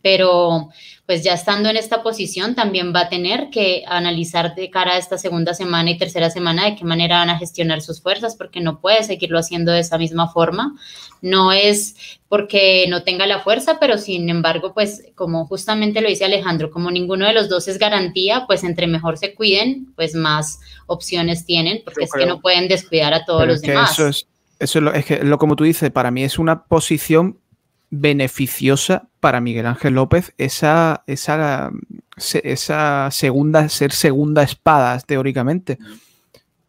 [0.01, 0.69] pero
[1.05, 4.97] pues ya estando en esta posición también va a tener que analizar de cara a
[4.97, 8.61] esta segunda semana y tercera semana de qué manera van a gestionar sus fuerzas, porque
[8.61, 10.75] no puede seguirlo haciendo de esa misma forma.
[11.21, 16.25] No es porque no tenga la fuerza, pero sin embargo, pues como justamente lo dice
[16.25, 20.59] Alejandro, como ninguno de los dos es garantía, pues entre mejor se cuiden, pues más
[20.85, 23.91] opciones tienen, porque Yo es que no pueden descuidar a todos Pero los demás.
[23.93, 24.27] Eso es,
[24.59, 27.39] eso es lo, es que lo como tú dices, para mí es una posición
[27.89, 31.71] beneficiosa para Miguel Ángel López esa, esa,
[32.43, 35.77] esa segunda, ser segunda espada, teóricamente.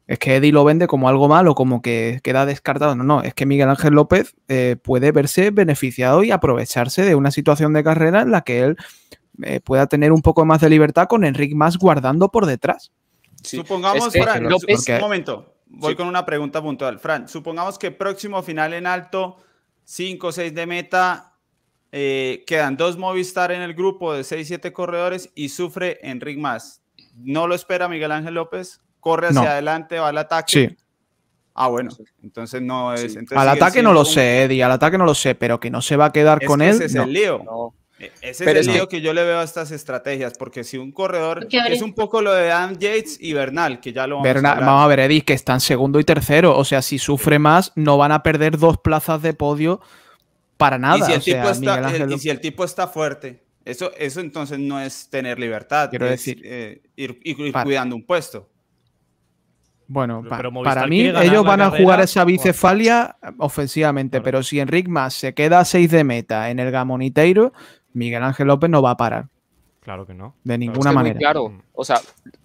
[0.07, 2.97] Es que Eddie lo vende como algo malo, como que queda descartado.
[2.97, 7.31] No, no, es que Miguel Ángel López eh, puede verse beneficiado y aprovecharse de una
[7.31, 8.77] situación de carrera en la que él
[9.43, 12.91] eh, pueda tener un poco más de libertad con Enric más guardando por detrás.
[13.45, 13.59] Sí.
[13.59, 15.97] Supongamos, Es que Fran, López- un momento, voy Sí.
[15.97, 16.99] con una pregunta puntual.
[16.99, 19.37] Fran, supongamos que próximo final en alto,
[19.91, 21.33] 5 o 6 de meta,
[21.91, 26.81] eh, quedan dos Movistar en el grupo de 6, 7 corredores y sufre Enric más.
[27.17, 28.81] ¿No lo espera Miguel Ángel López?
[29.01, 29.49] ¿Corre hacia No.
[29.49, 30.69] adelante, va al ataque?
[30.69, 30.77] Sí.
[31.55, 31.91] Ah, bueno,
[32.23, 33.01] entonces no es...
[33.01, 33.19] Sí.
[33.19, 35.71] entonces Al ataque no lo un- sé, Eddie, al ataque no lo sé, pero que
[35.71, 36.75] no se va a quedar Es con que él.
[36.77, 37.03] ese es no.
[37.03, 37.43] el lío.
[37.45, 37.75] No.
[38.01, 40.79] E- Ese Pero es el lío que yo le veo a estas estrategias, porque si
[40.79, 44.25] un corredor, es un poco lo de Adam Yates y Bernal, que ya lo vamos
[44.25, 46.57] Berna- a vamos a ver, Eddie, que están segundo y tercero.
[46.57, 49.81] O sea, si sufre más, no van a perder dos plazas de podio
[50.57, 50.97] para nada.
[50.99, 52.87] y, si el O sea, tipo está, Miguel Ángel el- y si el tipo está
[52.89, 57.53] fuerte, eso, eso entonces no es tener libertad, Quiero es, decir- eh, ir, ir- ir
[57.53, 58.49] Para- cuidando un puesto.
[59.93, 64.13] Bueno, Pero- pa- pero Movistar para mí, ellos van a carrera, jugar esa bicefalia ofensivamente,
[64.19, 64.25] Claro.
[64.25, 67.53] pero si Enric Mas se queda a 6 de meta en el Gamoniteiro,
[67.93, 69.27] Miguel Ángel López no va a parar
[69.81, 70.35] Claro que no.
[70.45, 71.19] de Es ninguna que es muy manera.
[71.19, 71.49] claro.
[71.49, 71.63] Mm.
[71.73, 72.01] O sea,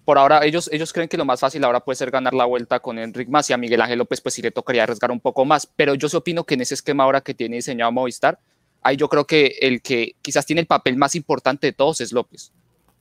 [0.06, 2.80] por ahora ellos, ellos creen que lo más fácil ahora puede ser ganar la vuelta
[2.80, 5.44] con Enric Mas y a Miguel Ángel López pues sí le tocaría arriesgar un poco
[5.44, 5.66] más.
[5.66, 8.38] Pero yo sí opino que en ese esquema ahora que tiene diseñado Movistar,
[8.82, 12.10] ahí yo creo que el que quizás tiene el papel más importante de todos es
[12.12, 12.52] López.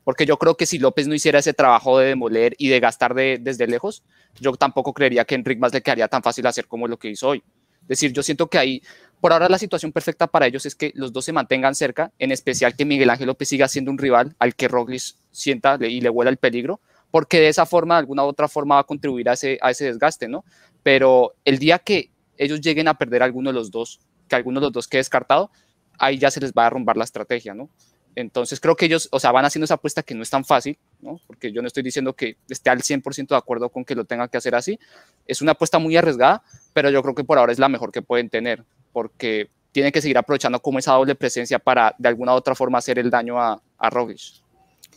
[0.03, 3.13] Porque yo creo que si López no hiciera ese trabajo de demoler y de gastar
[3.15, 4.03] de- desde lejos,
[4.39, 7.29] yo tampoco creería que Enric Mas le quedaría tan fácil hacer como lo que hizo
[7.29, 7.41] hoy.
[7.83, 8.81] Es decir, yo siento que ahí,
[9.25, 12.31] por ahora la situación perfecta para ellos es que los dos se mantengan cerca, en
[12.31, 15.01] especial que Miguel Ángel López siga siendo un rival al que Roglic
[15.31, 18.75] sienta y le huela el peligro, porque de esa forma, de alguna u otra forma,
[18.75, 20.45] va a contribuir a ese, a ese desgaste, ¿no?
[20.83, 24.67] Pero el día que ellos lleguen a perder alguno de los dos, que alguno de
[24.67, 25.49] los dos quede descartado,
[25.97, 27.71] ahí ya se les va a derrumbar la estrategia, ¿no?
[28.15, 30.77] Entonces creo que ellos, o sea, van haciendo esa apuesta que no es tan fácil,
[31.01, 31.19] ¿no?
[31.25, 34.29] Porque yo no estoy diciendo que esté al 100% de acuerdo con que lo tengan
[34.29, 34.79] que hacer así.
[35.25, 38.01] Es una apuesta muy arriesgada, pero yo creo que por ahora es la mejor que
[38.01, 38.63] pueden tener,
[38.95, 42.77] porque tienen que seguir aprovechando como esa doble presencia para de alguna u otra forma
[42.77, 44.21] hacer el daño a, a Roglic.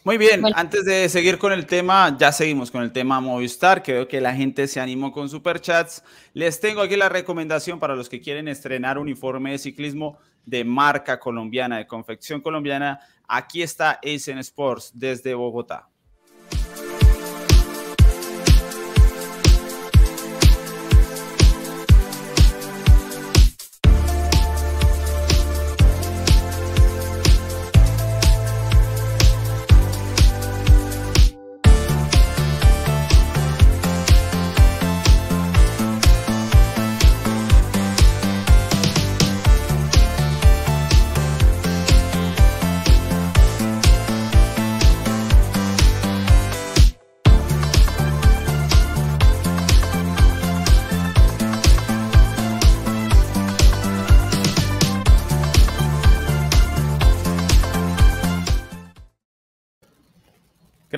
[0.05, 0.57] Muy bien, Bueno.
[0.57, 4.21] antes de seguir con el tema, ya seguimos con el tema Movistar, que veo que
[4.21, 6.05] la gente se animó con superchats.
[6.33, 11.19] Les tengo aquí la recomendación para los que quieren estrenar uniforme de ciclismo de marca
[11.19, 13.01] colombiana, de confección colombiana.
[13.27, 15.89] Aquí está Aizen Sports desde Bogotá.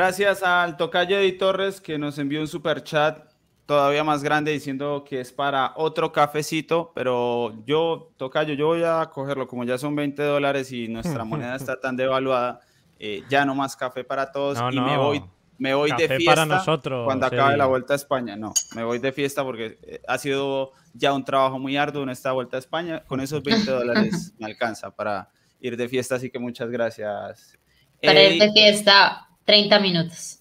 [0.01, 3.19] Gracias al Tocayo de Torres que nos envió un super chat
[3.67, 9.11] todavía más grande diciendo que es para otro cafecito, pero yo, Tocayo, yo voy a
[9.13, 12.61] cogerlo como ya son 20 dólares y nuestra moneda está tan devaluada,
[12.99, 15.03] eh, ya no más café para todos No, y me no.
[15.03, 15.23] voy,
[15.59, 17.59] me voy de Café fiesta para nosotros, cuando acabe Eddie.
[17.59, 18.37] la vuelta a España.
[18.37, 22.09] No, me voy de fiesta porque eh, ha sido ya un trabajo muy arduo en
[22.09, 23.05] esta vuelta a España.
[23.07, 25.29] Con esos 20 dólares me alcanza para
[25.61, 27.59] ir de fiesta, así que muchas gracias.
[28.03, 30.39] Para Ey, ir de fiesta, 30 minutos.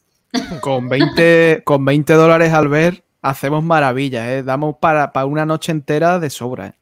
[0.61, 4.43] Con 20, con 20 dólares al ver, hacemos maravillas, ¿eh?
[4.43, 6.73] Damos para, para una noche entera de sobra, ¿eh?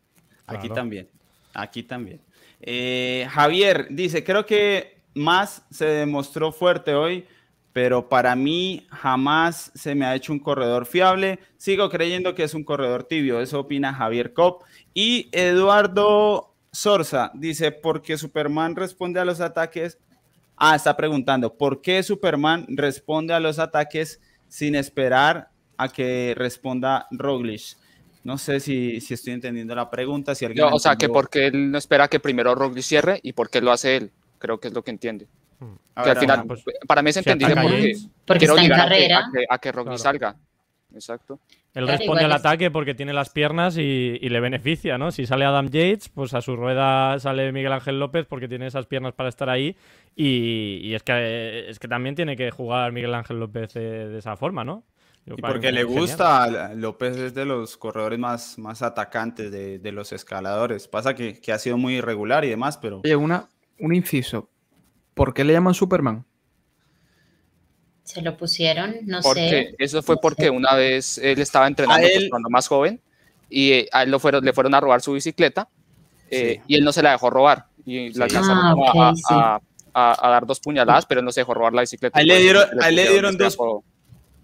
[0.45, 0.73] Aquí Claro.
[0.75, 1.09] también,
[1.53, 2.19] aquí también.
[2.59, 7.25] Eh, Javier dice, creo que más se demostró fuerte hoy,
[7.71, 11.39] pero para mí jamás se me ha hecho un corredor fiable.
[11.55, 14.63] Sigo creyendo que es un corredor tibio, eso opina Javier Cop.
[14.93, 19.97] Y Eduardo Sorza dice, porque Superman responde a los ataques.
[20.57, 27.07] Ah, está preguntando, ¿por qué Superman responde a los ataques sin esperar a que responda
[27.11, 27.77] Roglic?
[28.23, 30.35] No sé si, si estoy entendiendo la pregunta.
[30.35, 31.13] Si alguien la o sea, que entendió.
[31.13, 34.11] porque él no espera que primero Roglic cierre y por qué lo hace él.
[34.39, 35.27] Creo que es lo que entiende.
[35.95, 37.93] A que ver, al final, Ana, pues, para mí es entendible porque.
[38.25, 39.17] Porque quiero está en obligar a que, carrera.
[39.19, 39.97] a que, a que Roglic Claro.
[40.03, 40.35] salga.
[40.93, 41.39] Exacto.
[41.77, 45.11] Él Claro, responde al ataque porque tiene las piernas y, y le beneficia, ¿no?
[45.11, 48.85] Si sale Adam Yates, pues a su rueda sale Miguel Ángel López porque tiene esas
[48.87, 49.75] piernas para estar ahí.
[50.15, 54.17] Y, y es, que, es que también tiene que jugar Miguel Ángel López de, de
[54.17, 54.83] esa forma, ¿no?
[55.25, 55.85] Yo Y porque le genial.
[55.85, 60.87] gusta, López es de los corredores más, más atacantes de, de los escaladores.
[60.87, 63.49] Pasa que, que ha sido muy irregular y demás, pero Oye, una,
[63.79, 64.49] un inciso.
[65.13, 66.25] ¿Por qué le llaman Superman?
[68.07, 69.75] Se lo pusieron, no Porque sé.
[69.79, 73.01] eso fue porque una vez él estaba entrenando pues, él- cuando más joven
[73.49, 75.67] y eh, a él lo fueron, le fueron a robar su bicicleta
[76.31, 76.61] eh, Sí.
[76.67, 77.65] y él no se la dejó robar.
[77.85, 78.17] Y Sí.
[78.17, 79.21] le alcanzaron Ah, como a, sí.
[79.29, 79.59] a-
[79.93, 82.17] a- a dar dos puñaladas, pero él no se dejó robar la bicicleta.
[82.17, 83.57] A él le Por eso dieron- le a él le dieron dos-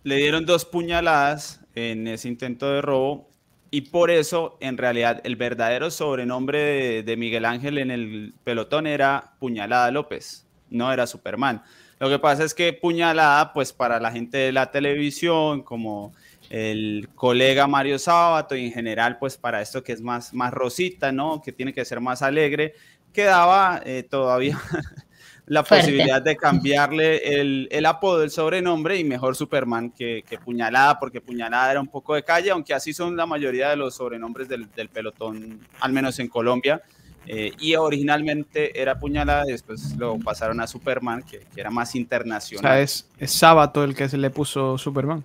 [0.03, 3.30] le dieron dos puñaladas en ese intento de robo
[3.72, 8.88] y por eso en realidad el verdadero sobrenombre de, de Miguel Ángel en el pelotón
[8.88, 11.64] era Puñalada López, no era Superman.
[12.00, 16.14] Lo que pasa es que Puñalada, pues para la gente de la televisión, como
[16.50, 21.12] el colega Mario Sábato y en general, pues para esto que es más, más rosita,
[21.12, 21.41] ¿no?
[21.41, 22.74] Que tiene que ser más alegre,
[23.12, 24.60] quedaba eh, todavía
[25.46, 25.86] la Fuerte.
[25.86, 31.22] posibilidad de cambiarle el, el apodo, el sobrenombre y mejor Superman que, que Puñalada, porque
[31.22, 34.70] Puñalada era un poco de calle, aunque así son la mayoría de los sobrenombres del,
[34.72, 36.82] del pelotón, al menos en Colombia.
[37.26, 41.89] Eh, y originalmente era Puñalada y después lo pasaron a Superman, que, que era más
[41.89, 42.80] O sea, internacional.
[42.80, 45.24] es, es Sábato el que se le puso Superman.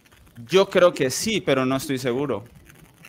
[0.48, 2.44] Yo creo que sí, pero no estoy seguro.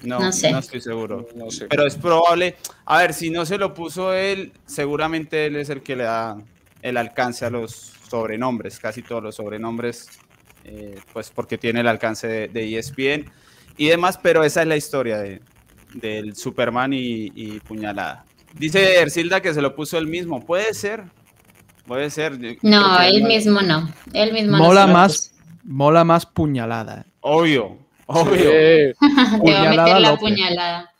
[0.02, 0.52] No, No sé.
[0.52, 1.28] no estoy seguro.
[1.36, 1.68] No sé.
[1.68, 2.56] Pero es probable.
[2.86, 6.38] A ver, si no se lo puso él, seguramente él es el que le da
[6.82, 10.08] el alcance a los sobrenombres, casi todos los sobrenombres,
[10.64, 13.30] eh, pues porque tiene el alcance de, de ESPN
[13.78, 15.42] y demás, pero esa es la historia de,
[15.94, 18.26] del Superman y, y Puñalada.
[18.58, 20.46] Dice Ercilda que se lo puso él mismo.
[20.46, 21.04] Puede ser.
[21.86, 22.38] Puede ser.
[22.62, 23.92] No, él no- mismo no.
[24.14, 25.34] Él mismo no Mola lo más,
[25.64, 27.06] mola más puñalada.
[27.22, 27.78] Obvio.
[28.06, 28.50] Obvio.
[28.52, 30.92] Eh, Te va a Puñalada meter la puñalada.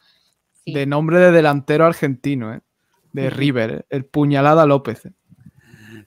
[0.64, 0.74] Sí.
[0.74, 2.62] De nombre de delantero argentino, ¿eh?
[3.14, 3.86] De River, ¿eh?
[3.90, 5.06] el puñalada López.
[5.08, 5.12] ¿eh?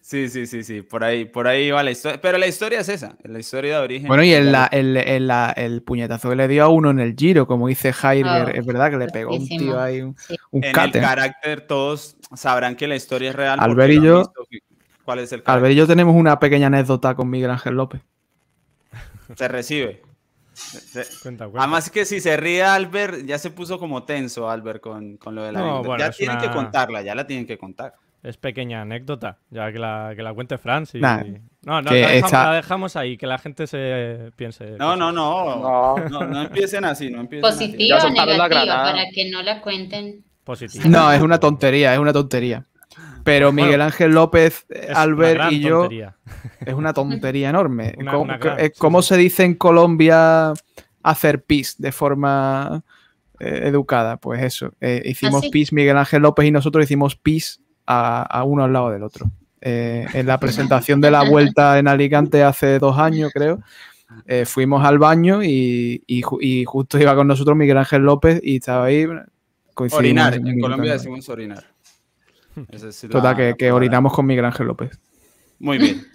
[0.04, 0.82] Sí, sí, sí, sí.
[0.82, 2.20] Por ahí, por ahí va la historia.
[2.20, 3.16] Pero la historia es esa.
[3.22, 4.08] La historia de origen.
[4.08, 6.90] Bueno, y el, lo- la- el, el- la- el puñetazo que le dio a uno
[6.90, 10.00] en el giro, como dice Heider, Oh, es verdad que le pegó un tío ahí,
[10.02, 10.36] un, Sí.
[10.50, 13.60] un en el carácter todos sabrán que la historia es real.
[13.60, 14.32] Albert y yo-.
[15.04, 15.54] ¿Cuál es el carácter?
[15.54, 18.00] Albert y yo tenemos una pequeña anécdota con Miguel Ángel López.
[19.36, 20.02] Se recibe.
[20.52, 21.60] Se- se- Cuenta, cuenta.
[21.62, 25.44] Además que si se ríe Albert, ya se puso como tenso Albert con, con lo
[25.44, 27.94] de la No, bueno, Ya tienen que contarla, ya la tienen que contar.
[28.22, 30.94] Es pequeña anécdota, ya que la, que la cuente Franz.
[30.94, 31.22] y- Nah,
[31.64, 34.76] no, no, que la dejamos, esta- la dejamos ahí, que la gente se piense.
[34.78, 35.56] No, no, no.
[35.56, 36.08] No.
[36.08, 37.66] No, no empiecen así, no empiecen así.
[37.66, 38.84] Positiva Ya o granada.
[38.92, 40.22] para que no la cuenten.
[40.44, 40.84] Positivo.
[40.88, 42.64] No, es una tontería, es una tontería.
[43.24, 46.16] Pero Bueno, Miguel Ángel López, Albert y yo tontería.
[46.66, 47.94] es una tontería enorme.
[47.98, 49.08] Una- ¿Cómo, una gran, sí, cómo sí.
[49.08, 50.52] se dice en Colombia
[51.02, 52.82] hacer pis de forma
[53.40, 54.16] eh, educada?
[54.16, 55.50] Pues eso, eh, hicimos ¿Ah, sí?
[55.50, 59.30] pis Miguel Ángel López y nosotros hicimos pis a, a uno al lado del otro.
[59.60, 63.60] Eh, en la presentación de la vuelta en Alicante hace dos años, creo,
[64.26, 68.40] eh, fuimos al baño y, y ju- y justo iba con nosotros Miguel Ángel López
[68.42, 69.06] y estaba ahí.
[69.92, 71.64] Orinar, en en Colombia decimos orinar.
[72.68, 74.98] Es Total, que, orinamos con Miguel Ángel López.
[75.58, 76.06] Muy bien.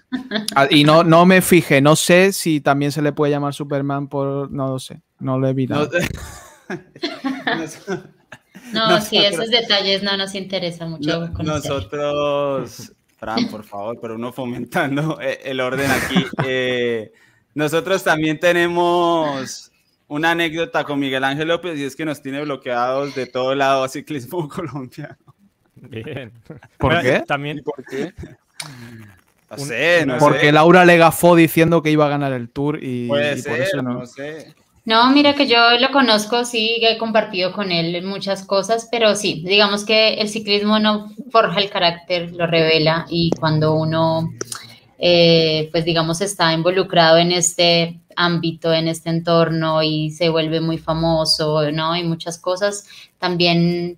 [0.56, 4.08] Ah, Y no, no me fijé, no sé si también se le puede llamar Superman
[4.08, 4.52] por.
[4.52, 5.74] No lo sé, no lo he visto.
[5.74, 5.88] No,
[8.74, 11.28] Nosotros- sí, esos detalles no nos interesan mucho.
[11.28, 16.24] No- nosotros Fran, por favor, pero uno fomentando eh, el orden aquí.
[16.46, 17.12] Eh,
[17.56, 19.72] nosotros también tenemos
[20.08, 23.84] una anécdota con Miguel Ángel López y es que nos tiene bloqueados de todo lado
[23.84, 25.18] a ciclismo colombiano.
[25.76, 26.32] Bien.
[26.78, 27.24] ¿Por qué?
[27.28, 28.14] También, ¿Por qué?
[29.50, 30.52] No sé, no Porque sé.
[30.52, 33.62] Laura le gafó diciendo que iba a ganar el Tour y, Puede y por ser,
[33.62, 33.94] eso no.
[33.94, 34.54] no sé.
[34.88, 39.44] No, mira que yo lo conozco, sí, he compartido con él muchas cosas, pero sí,
[39.46, 44.30] digamos que el ciclismo no forja el carácter, lo revela y cuando uno,
[44.98, 50.78] eh, pues digamos, está involucrado en este ámbito, en este entorno y se vuelve muy
[50.78, 51.94] famoso, ¿no?
[51.98, 52.88] Y muchas cosas,
[53.20, 53.98] también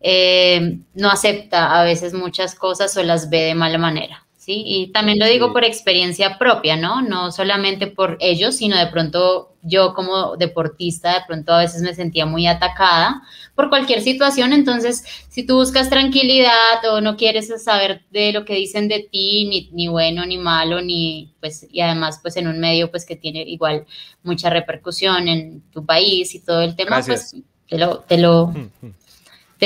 [0.00, 4.24] eh, no acepta a veces muchas cosas o las ve de mala manera.
[4.50, 4.64] ¿Sí?
[4.66, 5.52] Y también lo digo Sí.
[5.52, 7.02] por experiencia propia, ¿no?
[7.02, 11.94] No solamente por ellos, sino de pronto yo como deportista, de pronto a veces me
[11.94, 13.22] sentía muy atacada
[13.54, 14.52] por cualquier situación.
[14.52, 19.44] Entonces, si tú buscas tranquilidad o no quieres saber de lo que dicen de ti,
[19.48, 23.14] ni, ni bueno ni malo, ni pues, y además pues en un medio pues que
[23.14, 23.86] tiene igual
[24.24, 27.30] mucha repercusión en tu país y todo el tema, Gracias.
[27.32, 28.99] pues te lo, te lo, te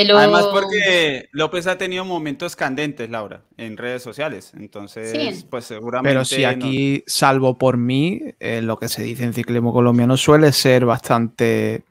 [0.04, 0.18] lo...
[0.18, 4.52] Además, porque López ha tenido momentos candentes, Laura, en redes sociales.
[4.58, 5.46] Entonces, Sí.
[5.48, 6.12] pues seguramente.
[6.12, 10.16] Pero si no- aquí, salvo por mí, eh, lo que se dice en ciclismo colombiano
[10.16, 11.84] suele ser bastante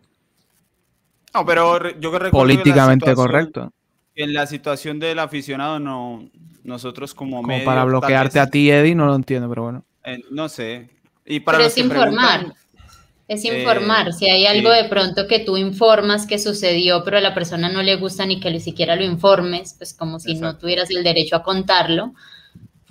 [1.33, 3.71] No, pero yo que políticamente correcto.
[4.15, 6.29] En la situación del aficionado, no.
[6.63, 9.83] Nosotros como, Como medio, para bloquearte vez, a ti, Eddie, no lo entiendo, pero bueno.
[10.05, 10.89] eh, no sé.
[11.25, 12.39] Y para Pero los es que informar.
[12.39, 12.53] preguntan,
[13.33, 17.21] Es Eh, informar, si hay algo de pronto que tú informas que sucedió, pero a
[17.21, 20.57] la persona no le gusta ni que ni siquiera lo informes, pues como si no
[20.57, 22.13] tuvieras el derecho a contarlo,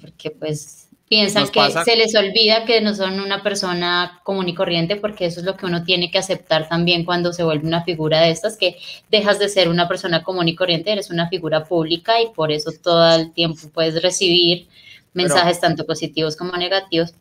[0.01, 4.55] porque pues piensan que pasa- se les olvida que no son una persona común y
[4.55, 7.85] corriente, porque eso es lo que uno tiene que aceptar también cuando se vuelve una
[7.85, 8.77] figura de estas, que
[9.11, 12.71] dejas de ser una persona común y corriente, eres una figura pública y por eso
[12.83, 14.69] todo el tiempo puedes recibir
[15.13, 17.15] mensajes tanto positivos como negativos.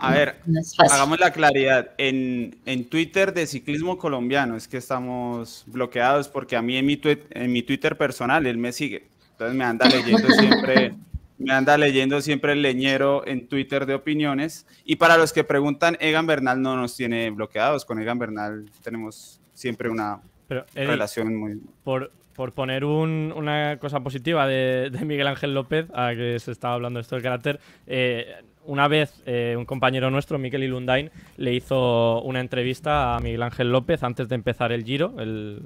[0.00, 1.90] A ver, No hagamos la claridad.
[1.98, 6.96] En, en Twitter de ciclismo colombiano es que estamos bloqueados porque a mí en mi,
[6.96, 9.08] tuit- en mi Twitter personal él me sigue.
[9.32, 10.94] Entonces me anda leyendo siempre.
[11.38, 14.66] Me anda leyendo siempre el leñero en Twitter de opiniones.
[14.84, 17.86] Y para los que preguntan, Egan Bernal no nos tiene bloqueados.
[17.86, 21.58] Con Egan Bernal tenemos siempre una pero, Eddie, relación muy...
[21.82, 26.52] por, por poner un- una cosa positiva de, de Miguel Ángel López, a que se
[26.52, 28.26] estaba hablando esto del carácter, eh,
[28.70, 33.72] una vez eh, un compañero nuestro, Miquel Ilundain, le hizo una entrevista a Miguel Ángel
[33.72, 35.60] López antes de empezar el Giro, el,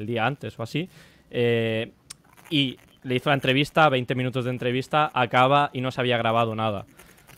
[0.00, 0.90] día antes o así,
[1.30, 1.92] eh,
[2.50, 6.54] y le hizo la entrevista, 20 minutos de entrevista, acaba y no se había grabado
[6.54, 6.84] nada.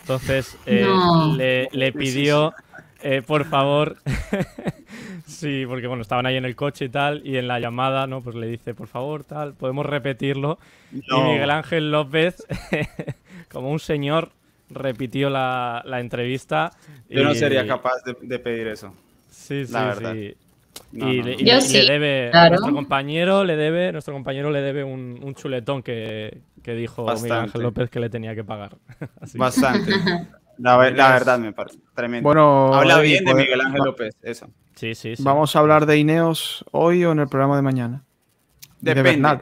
[0.01, 1.37] Entonces eh, No.
[1.37, 2.53] le, le pidió,
[3.01, 3.99] eh, por favor,
[5.27, 8.21] sí, porque bueno, estaban ahí en el coche y tal, y en la llamada, ¿no?
[8.21, 10.59] Pues le dice, por favor, tal, podemos repetirlo.
[10.91, 11.21] No.
[11.21, 12.45] Y Miguel Ángel López,
[13.53, 14.33] como un señor,
[14.71, 16.73] repitió la, la entrevista.
[17.09, 18.95] Yo no sería capaz de, de pedir eso.
[19.31, 20.15] Sí, sí, la verdad.
[20.15, 20.35] sí.
[20.93, 21.41] No, y no, le, no.
[21.41, 22.51] y Yo le- y sí, le debe, claro.
[22.51, 27.33] nuestro compañero le debe, nuestro compañero le debe un, un chuletón que, que dijo Miguel.
[27.33, 28.77] Ángel López que le tenía que pagar.
[29.21, 29.93] Así Bastante.
[30.59, 32.27] La, ver- la verdad me parece tremendo.
[32.27, 34.49] Bueno, Habla bien de pues, Miguel Ángel López, eso.
[34.75, 35.23] Sí, sí, sí.
[35.23, 38.03] ¿Vamos a hablar de Ineos hoy o en el programa de mañana?
[38.81, 38.93] De.
[38.93, 39.41] Depende.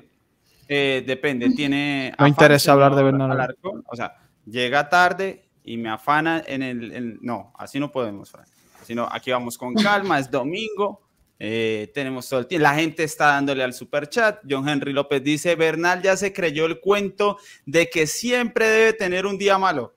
[0.69, 1.49] Eh, depende.
[1.53, 2.13] Tiene.
[2.19, 3.31] No interesa hablar de Bernal.
[3.33, 3.83] Alarcón.
[3.87, 4.13] O sea,
[4.47, 6.93] llega tarde y me afana en el.
[6.93, 8.47] en- no, así no podemos, Fran.
[8.85, 11.03] Sino aquí vamos con calma, es domingo.
[11.39, 12.63] eh, tenemos todo el tiempo.
[12.63, 14.39] La gente está dándole al super chat.
[14.49, 17.37] John Henry López dice: Bernal ya se creyó el cuento
[17.67, 19.95] de que siempre debe tener un día malo.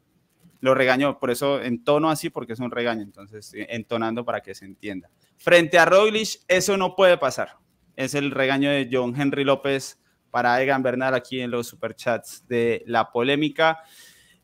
[0.62, 3.02] Lo regañó, por eso entono así, porque es un regaño.
[3.04, 5.10] Entonces, estoy entonando para que se entienda.
[5.38, 7.56] Frente a Roglic, eso no puede pasar.
[7.95, 12.84] Es el regaño de John Henry López para Egan Bernal aquí en los superchats de
[12.88, 13.80] la polémica.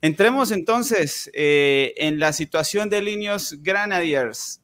[0.02, 4.62] Entremos entonces eh, en la situación de Líneos Granadiers.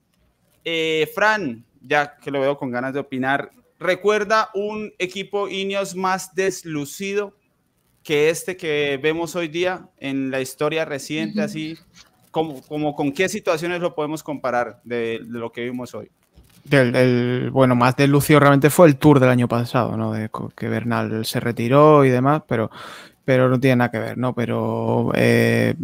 [0.63, 6.35] Eh, Fran, ya que lo veo con ganas de opinar, ¿recuerda un equipo Ineos más
[6.35, 7.35] deslucido
[8.03, 11.41] que este que vemos hoy día en la historia reciente?
[11.41, 11.77] Así,
[12.29, 16.11] como, como con qué situaciones lo podemos comparar de, de lo que vimos hoy?
[16.63, 20.13] Del, el- bueno, más deslucido realmente fue el Tour del año pasado, ¿no?
[20.13, 22.69] De que Bernal se retiró y demás, pero,
[23.25, 24.33] pero no tiene nada que ver, ¿no?
[24.33, 25.75] Pero eh,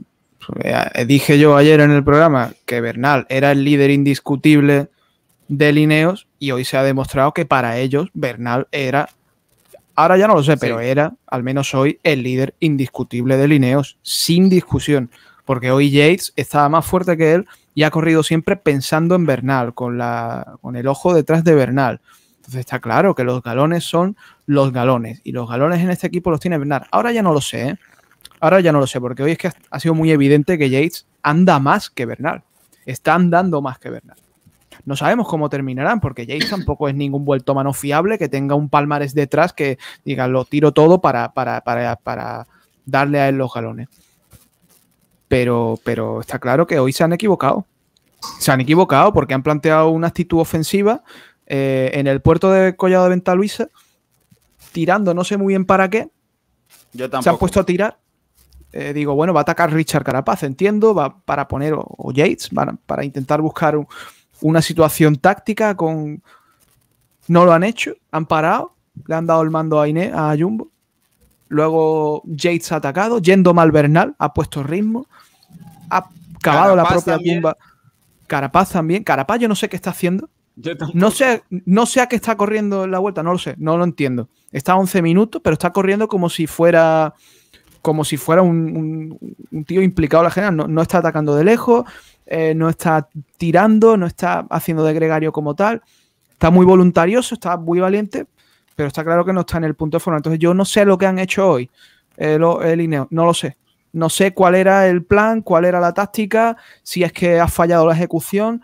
[1.06, 4.90] dije yo ayer en el programa que Bernal era el líder indiscutible
[5.48, 9.10] de Lineos y hoy se ha demostrado que para ellos Bernal era,
[9.96, 13.98] ahora ya no lo sé, pero era, al menos hoy, el líder indiscutible de Lineos,
[14.02, 15.10] sin discusión,
[15.46, 19.74] porque hoy Yates estaba más fuerte que él y ha corrido siempre pensando en Bernal,
[19.74, 22.02] con, la, con el ojo detrás de Bernal.
[22.48, 26.32] Entonces está claro que los galones son los galones y los galones en este equipo
[26.32, 26.88] los tiene Bernal.
[26.92, 27.80] Ahora ya no lo sé, ¿eh?
[28.40, 31.08] Ahora ya no lo sé, porque hoy es que ha sido muy evidente que Yates
[31.22, 32.44] anda más que Bernal.
[32.86, 34.16] Está andando más que Bernal.
[34.86, 38.70] No sabemos cómo terminarán, porque Yates tampoco es ningún vuelto mano fiable que tenga un
[38.70, 42.48] palmarés detrás que diga lo tiro todo para, para, para, para
[42.86, 43.90] darle a él los galones.
[45.28, 47.66] Pero, pero está claro que hoy se han equivocado.
[48.40, 51.04] Se han equivocado porque han planteado una actitud ofensiva
[51.48, 53.68] eh, en el puerto de Collado de Venta Luisa,
[54.72, 56.10] tirando no sé muy bien para qué.
[56.94, 57.98] Yo Se han puesto a tirar.
[58.74, 62.50] Eh, digo, bueno, va a atacar Richard Carapaz, entiendo, va para poner, o, o Yates,
[62.50, 63.88] para, para intentar buscar un-
[64.42, 66.22] una situación táctica con...
[67.28, 68.74] No lo han hecho, han parado,
[69.06, 70.70] le han dado el mando a, Ine- a Jumbo.
[71.50, 75.08] Luego Yates ha atacado, yendo mal Bernal, ha puesto ritmo,
[75.90, 76.08] ha
[76.42, 77.58] cavado la propia tumba.
[78.28, 79.04] Carapaz también.
[79.04, 80.30] Carapaz yo no sé qué está haciendo.
[80.94, 83.78] No sé, no sé a qué está corriendo en la vuelta, no lo sé, no
[83.78, 84.30] lo entiendo.
[84.52, 87.14] Está a 11 minutos, pero está corriendo como si fuera
[87.82, 89.18] como si fuera un,
[89.66, 90.56] tío implicado en la general.
[90.58, 91.86] No, no está atacando de lejos,
[92.26, 95.82] eh, no está tirando, no está haciendo de gregario como tal.
[96.32, 98.26] Está muy voluntarioso, está muy valiente,
[98.76, 100.18] pero está claro que no está en el punto de forma.
[100.18, 101.70] Entonces yo no sé lo que han hecho hoy,
[102.18, 103.56] eh, lo- el Ineos, no lo sé.
[103.94, 107.88] No sé cuál era el plan, cuál era la táctica, si es que ha fallado
[107.88, 108.62] la ejecución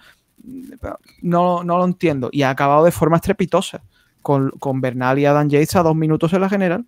[1.21, 2.29] no, no lo entiendo.
[2.31, 3.81] Y ha acabado de forma estrepitosa.
[4.21, 6.85] Con, con Bernal y Adam Yates a dos minutos en la general.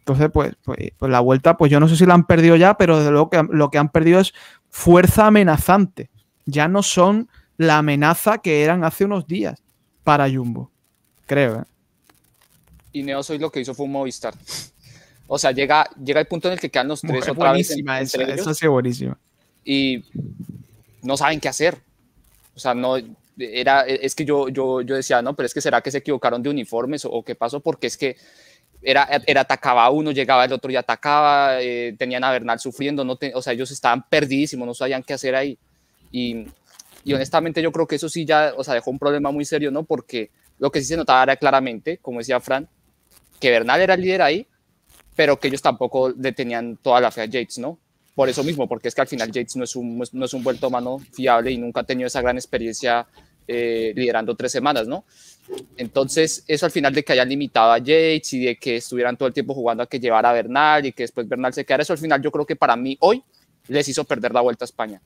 [0.00, 2.76] Entonces, pues, pues, pues la vuelta, pues yo no sé si la han perdido ya,
[2.76, 4.34] pero desde luego que lo que han perdido es
[4.68, 6.10] fuerza amenazante.
[6.46, 9.62] Ya no son la amenaza que eran hace unos días
[10.02, 10.72] para Jumbo.
[11.26, 11.64] Creo, ¿eh?
[12.94, 14.34] Ineos hoy lo que hizo fue un Movistar.
[15.28, 17.70] O sea, llega, llega el punto en el que quedan los tres Mujer, otra vez
[17.70, 19.16] en- buenísima esa, entre ellos esa ha sido buenísima.
[19.64, 20.04] y
[21.02, 21.78] no saben qué hacer.
[22.58, 22.96] O sea, no
[23.38, 26.42] era, es que yo, yo, yo decía, no, pero es que será que se equivocaron
[26.42, 28.16] de uniformes o, o qué pasó, porque es que
[28.82, 33.14] era, era atacaba uno, llegaba el otro y atacaba, eh, tenían a Bernal sufriendo, no
[33.14, 35.56] te- o sea, ellos estaban perdidísimos, no sabían qué hacer ahí.
[36.10, 36.46] Y,
[37.04, 39.70] y honestamente yo creo que eso sí ya, o sea, dejó un problema muy serio,
[39.70, 39.84] ¿no?
[39.84, 42.68] Porque lo que sí se notaba era claramente, como decía Fran,
[43.40, 44.48] que Bernal era el líder ahí,
[45.16, 47.78] pero que ellos tampoco le tenían toda la fe a Yates, ¿no?
[48.18, 50.42] Por eso mismo, porque es que al final Yates no es un, no es un
[50.42, 53.06] vuelto mano fiable y nunca ha tenido esa gran experiencia
[53.46, 55.04] eh, liderando tres semanas, ¿no?
[55.76, 59.28] Entonces, eso al final de que hayan limitado a Yates y de que estuvieran todo
[59.28, 61.92] el tiempo jugando a que llevara a Bernal y que después Bernal se quedara, eso
[61.92, 63.22] al final yo creo que para mí hoy
[63.68, 65.00] les hizo perder la vuelta a España.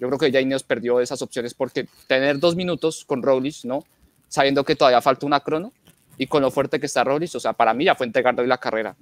[0.00, 3.84] Yo creo que ya Ineos perdió esas opciones porque tener dos minutos con Roglic, ¿no?
[4.30, 5.74] Sabiendo que todavía falta una crono
[6.16, 8.48] y con lo fuerte que está Roglic, o sea, para mí ya fue entregarle hoy
[8.48, 8.96] la carrera.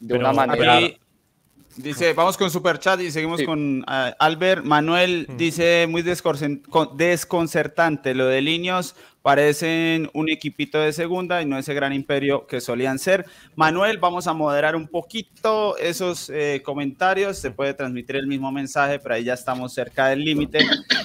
[0.00, 0.78] De Pero una manera...
[0.78, 0.98] Aquí
[1.76, 3.46] dice, vamos con super chat y seguimos Sí.
[3.46, 4.64] con ah, Albert.
[4.64, 8.94] Manuel dice, muy desconcertante lo de Linios.
[9.22, 13.24] Parecen un equipito de segunda y no ese gran imperio que solían ser.
[13.56, 17.38] Manuel, vamos a moderar un poquito esos eh, comentarios.
[17.38, 20.58] Se puede transmitir el mismo mensaje, pero ahí ya estamos cerca del límite.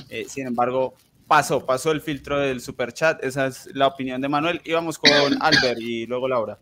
[0.09, 0.95] Eh, sin embargo,
[1.27, 3.23] pasó, pasó el filtro del super chat.
[3.23, 4.59] Esa es la opinión de Manuel.
[4.65, 5.11] Y vamos con
[5.41, 6.57] Albert y luego Laura.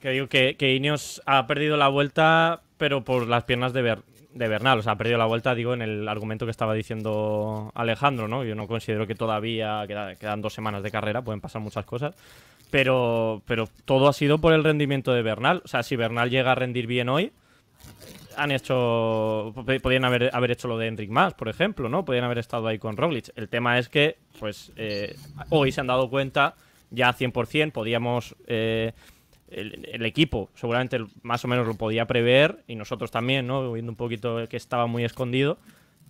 [0.00, 4.02] Que digo que, que Ineos ha perdido la vuelta, pero por las piernas de, Ber-
[4.34, 4.78] de Bernal.
[4.78, 8.42] O sea, ha perdido la vuelta, digo, en el argumento que estaba diciendo Alejandro, ¿no?
[8.42, 12.14] Yo no considero que todavía queda- quedan dos semanas de carrera, pueden pasar muchas cosas.
[12.70, 15.60] Pero, pero todo ha sido por el rendimiento de Bernal.
[15.64, 17.32] O sea, si Bernal llega a rendir bien hoy,
[18.36, 19.52] han hecho.
[19.66, 22.04] p- Podrían haber, haber hecho lo de Enric Mas, por ejemplo, ¿no?
[22.04, 23.30] Podrían haber estado ahí con Roglic.
[23.36, 25.16] El tema es que, pues, eh,
[25.50, 26.54] hoy se han dado cuenta,
[26.90, 28.34] ya 100%, podíamos.
[28.46, 28.92] eh,
[29.50, 33.72] el, el equipo seguramente más o menos lo podía prever y nosotros también, ¿no?
[33.72, 35.58] Viendo un poquito que estaba muy escondido,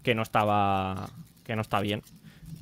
[0.02, 1.10] que no estaba.
[1.44, 2.02] que no está bien.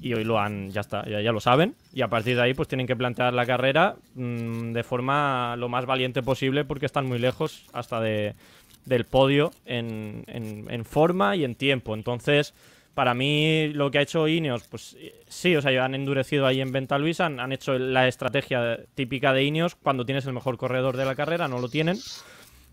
[0.00, 1.74] Y hoy lo han, ya está, ya, ya lo saben.
[1.92, 5.68] Y a partir de ahí, pues tienen que plantear la carrera mm, de forma lo
[5.68, 8.34] más valiente posible porque están muy lejos hasta de,
[8.84, 11.94] del podio en, en- en forma y en tiempo.
[11.94, 12.54] Entonces,
[12.98, 14.96] para mí, lo que ha hecho Ineos, pues
[15.28, 19.32] sí, o sea, han endurecido ahí en Venta Luisa, han, han hecho la estrategia típica
[19.32, 21.96] de Ineos cuando tienes el mejor corredor de la carrera, no lo tienen.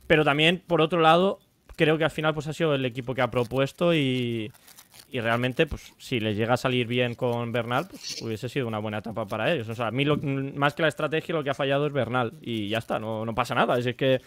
[0.07, 1.38] Pero también, por otro lado,
[1.76, 4.52] creo que al final pues ha sido el equipo que ha propuesto y,
[5.11, 8.80] y realmente, pues si les llega a salir bien con Bernal, pues hubiese sido una
[8.80, 9.69] buena etapa para ellos.
[9.69, 12.34] O sea, a mí lo- más que la estrategia lo que ha fallado es Bernal
[12.41, 13.77] y ya está, no, no pasa nada.
[13.77, 14.22] Es que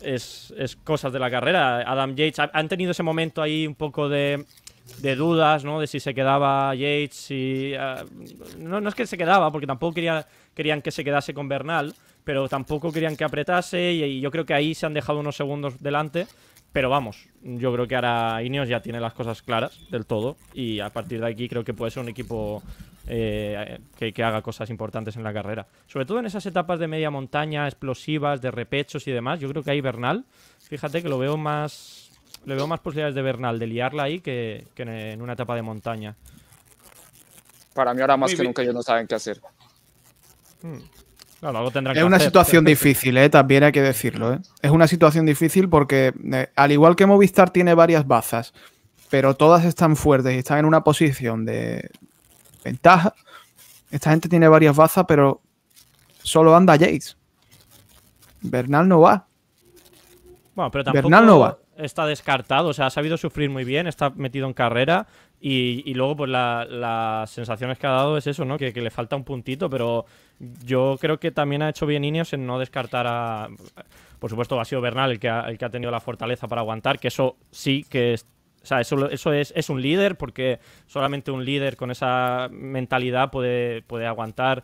[0.00, 1.78] es, es cosas de la carrera.
[1.80, 4.44] Adam Yates ha- han tenido ese momento ahí un poco de,
[4.98, 5.80] de dudas, ¿no?
[5.80, 7.72] De si se quedaba Yates, y
[8.58, 11.94] no, no es que se quedaba, porque tampoco quería, querían que se quedase con Bernal,
[12.24, 15.36] pero tampoco querían que apretase y, y yo creo que ahí se han dejado unos
[15.36, 16.26] segundos delante.
[16.72, 20.78] Pero vamos, yo creo que ahora Ineos ya tiene las cosas claras del todo y
[20.78, 22.62] a partir de aquí creo que puede ser un equipo
[23.08, 25.66] eh, que, que haga cosas importantes en la carrera.
[25.88, 29.40] Sobre todo en esas etapas de media montaña, explosivas, de repechos y demás.
[29.40, 30.24] Yo creo que ahí Bernal,
[30.60, 31.99] fíjate que lo veo más,
[32.44, 35.62] le veo más posibilidades de Bernal de liarla ahí que, que en una etapa de
[35.62, 36.16] montaña.
[37.74, 39.40] Para mí ahora más que nunca ellos no saben qué hacer.
[40.62, 40.78] Hmm.
[41.40, 42.28] Claro, algo tendrán Es que una hacer.
[42.28, 43.30] situación difícil, ¿eh?
[43.30, 44.34] también hay que decirlo.
[44.34, 44.38] ¿eh?
[44.60, 48.52] Es una situación difícil porque, eh, al igual que Movistar tiene varias bazas,
[49.08, 51.90] pero todas están fuertes y están en una posición de
[52.62, 53.14] ventaja,
[53.90, 55.40] esta gente tiene varias bazas, pero
[56.22, 57.14] solo anda Jace.
[58.42, 59.26] Bernal no va.
[60.54, 61.58] Bueno, pero tampoco Bernal no va.
[61.82, 65.06] Está descartado, o sea, ha sabido sufrir muy bien, está metido en carrera
[65.40, 68.58] y, y luego pues la- las sensaciones que ha dado es eso, ¿no?
[68.58, 70.06] Que, que le falta un puntito, pero
[70.64, 73.48] yo creo que también ha hecho bien Ineos en no descartar a...
[74.18, 76.60] Por supuesto, ha sido Bernal el que ha, el que ha tenido la fortaleza para
[76.60, 78.26] aguantar, que eso sí que es...
[78.62, 83.30] O sea, eso, eso es, es un líder, porque solamente un líder con esa mentalidad
[83.30, 84.62] puede, puede aguantar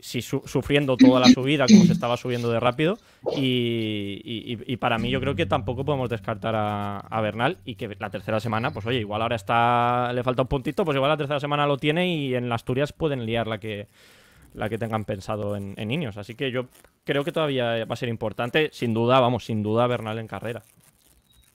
[0.00, 2.98] si su- sufriendo toda la subida como se estaba subiendo de rápido.
[3.36, 4.20] Y,
[4.66, 8.10] y- para mí yo creo que tampoco podemos descartar a, a Bernal y que la
[8.10, 11.40] tercera semana, pues oye, igual ahora está le falta un puntito, pues igual la tercera
[11.40, 13.86] semana lo tiene y en las Asturias pueden liar la que
[14.54, 16.16] la que tengan pensado en, en Ineos.
[16.16, 16.66] Así que yo
[17.04, 20.62] creo que todavía va a ser importante, sin duda, vamos, sin duda Bernal en carrera.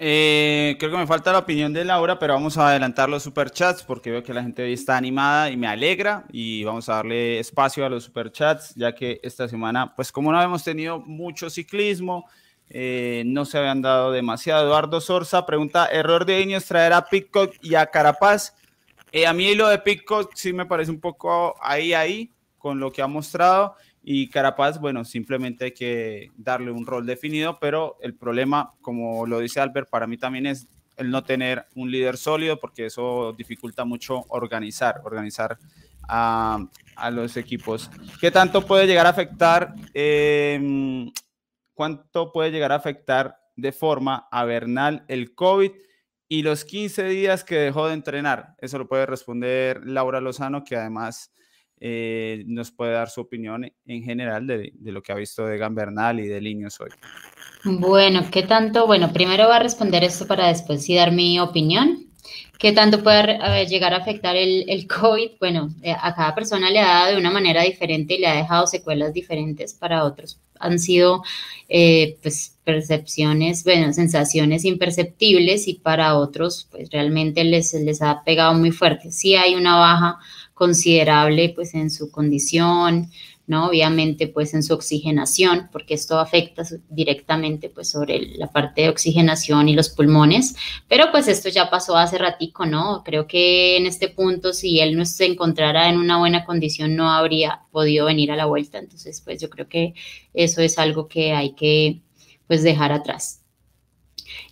[0.03, 3.83] Eh, creo que me falta la opinión de Laura, pero vamos a adelantar los superchats
[3.83, 7.37] porque veo que la gente hoy está animada y me alegra y vamos a darle
[7.37, 12.27] espacio a los superchats ya que esta semana, pues como no hemos tenido mucho ciclismo,
[12.67, 14.65] eh, no se habían dado demasiado.
[14.65, 18.55] Eduardo Sorza pregunta, ¿error de Ineos traer a Pitcock y a Carapaz?
[19.11, 22.91] Eh, a mí lo de Pitcock sí me parece un poco ahí, ahí, con lo
[22.91, 23.75] que ha mostrado.
[24.03, 29.39] Y Carapaz, bueno, simplemente hay que darle un rol definido, pero el problema, como lo
[29.39, 30.67] dice Albert, para mí también es
[30.97, 35.57] el no tener un líder sólido, porque eso dificulta mucho organizar, organizar
[36.07, 36.59] a,
[37.11, 37.89] los equipos.
[38.19, 41.09] ¿Qué tanto puede llegar a afectar, eh,
[41.73, 45.71] cuánto puede llegar a afectar de forma a Bernal el COVID
[46.27, 48.55] y los 15 días que dejó de entrenar?
[48.59, 51.31] Eso lo puede responder Laura Lozano, que además
[51.81, 55.57] eh, nos puede dar su opinión en general de, de lo que ha visto de
[55.57, 56.91] Gambernal y de Linios hoy.
[57.63, 58.85] Bueno, ¿qué tanto?
[58.85, 62.05] Bueno, primero voy a responder esto para después sí dar mi opinión.
[62.59, 65.31] ¿Qué tanto puede llegar a afectar el, el COVID?
[65.39, 68.35] Bueno, eh, a cada persona le ha dado de una manera diferente y le ha
[68.35, 69.73] dejado secuelas diferentes.
[69.73, 71.23] Para otros han sido
[71.67, 78.53] eh, pues, percepciones, bueno, sensaciones imperceptibles y para otros pues realmente les, les ha pegado
[78.53, 79.11] muy fuerte.
[79.11, 80.19] Sí hay una baja
[80.61, 83.09] considerable pues en su condición,
[83.47, 83.69] ¿no?
[83.69, 89.69] Obviamente, pues en su oxigenación, porque esto afecta directamente, pues sobre la parte de oxigenación
[89.69, 90.55] y los pulmones,
[90.87, 93.01] pero pues esto ya pasó hace ratico, ¿no?
[93.03, 97.09] Creo que en este punto, si él no se encontrara en una buena condición, no
[97.09, 99.95] habría podido venir a la vuelta, entonces, pues yo creo que
[100.35, 102.01] eso es algo que hay que,
[102.45, 103.40] pues, dejar atrás.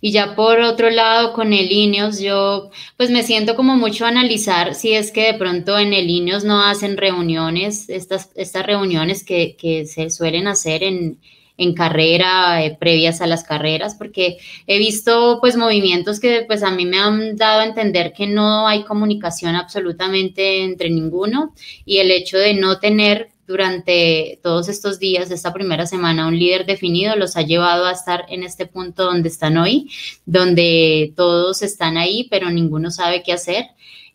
[0.00, 4.08] Y ya por otro lado, con el Ineos, yo pues me siento como mucho a
[4.08, 9.24] analizar si es que de pronto en el Ineos no hacen reuniones, estas, estas reuniones
[9.24, 11.18] que, que se suelen hacer en,
[11.60, 16.70] en carrera, eh, previas a las carreras, porque he visto pues movimientos que pues a
[16.70, 21.52] mí me han dado a entender que no hay comunicación absolutamente entre ninguno
[21.84, 26.66] y el hecho de no tener durante todos estos días, esta primera semana, un líder
[26.66, 29.90] definido los ha llevado a estar en este punto donde están hoy,
[30.24, 33.64] donde todos están ahí, pero ninguno sabe qué hacer.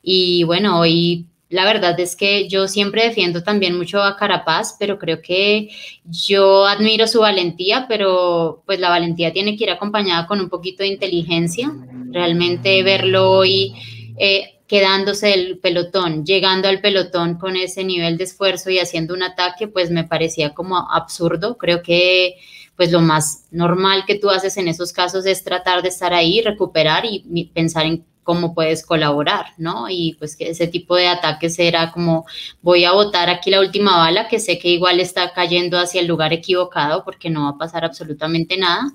[0.02, 4.98] Y bueno, hoy la verdad es que yo siempre defiendo también mucho a Carapaz, pero
[4.98, 5.68] creo que
[6.06, 10.84] yo admiro su valentía, pero pues la valentía tiene que ir acompañada con un poquito
[10.84, 11.70] de inteligencia.
[12.12, 13.74] Realmente verlo hoy
[14.18, 19.23] eh, quedándose el pelotón, llegando al pelotón con ese nivel de esfuerzo y haciendo un
[19.23, 21.57] ataque, pues me parecía como absurdo.
[21.57, 22.35] Creo que
[22.76, 26.41] pues lo más normal que tú haces en esos casos es tratar de estar ahí,
[26.41, 29.85] recuperar y pensar en cómo puedes colaborar, ¿no?
[29.89, 32.26] Y pues que ese tipo de ataques era como
[32.61, 36.07] voy a botar aquí la última bala, que sé que igual está cayendo hacia el
[36.07, 38.91] lugar equivocado porque no va a pasar absolutamente nada.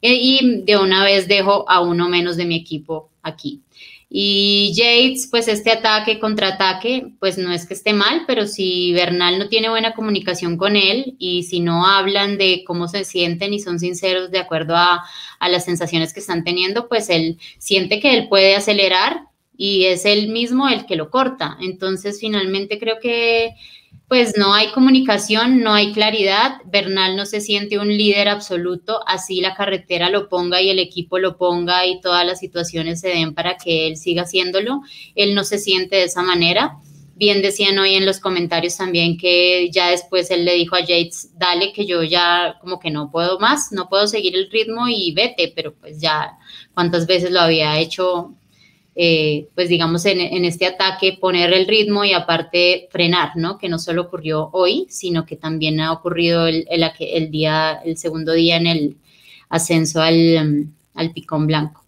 [0.00, 3.62] E- Y de una vez dejo a uno menos de mi equipo aquí.
[4.12, 9.38] Y Yates, pues este ataque, contraataque, pues no es que esté mal, pero si Bernal
[9.38, 13.60] no tiene buena comunicación con él y si no hablan de cómo se sienten y
[13.60, 15.04] son sinceros de acuerdo a,
[15.38, 20.04] a las sensaciones que están teniendo, pues él siente que él puede acelerar y es
[20.04, 21.56] él mismo el que lo corta.
[21.60, 23.54] Entonces, finalmente creo que
[24.10, 26.56] pues no hay comunicación, no hay claridad.
[26.64, 31.20] Bernal no se siente un líder absoluto, así la carretera lo ponga y el equipo
[31.20, 34.80] lo ponga y todas las situaciones se den para que él siga haciéndolo.
[35.14, 36.78] Él no se siente de esa manera.
[37.14, 41.30] bien decían hoy en los comentarios también que ya después él le dijo a Yates,
[41.38, 45.12] dale que yo ya como que no puedo más, no puedo seguir el ritmo y
[45.12, 46.36] vete, pero pues ya
[46.74, 48.34] cuántas veces lo había hecho,
[48.96, 53.56] eh, pues digamos en, este ataque, poner el ritmo y aparte frenar, ¿no?
[53.56, 58.32] Que no solo ocurrió hoy, sino que también ha ocurrido el, el, día, el segundo
[58.32, 58.96] día en el
[59.48, 61.84] ascenso al, al picón blanco.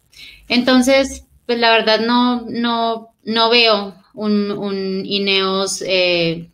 [0.48, 6.48] Entonces, pues la verdad no, no, no veo un, un Ineos eh,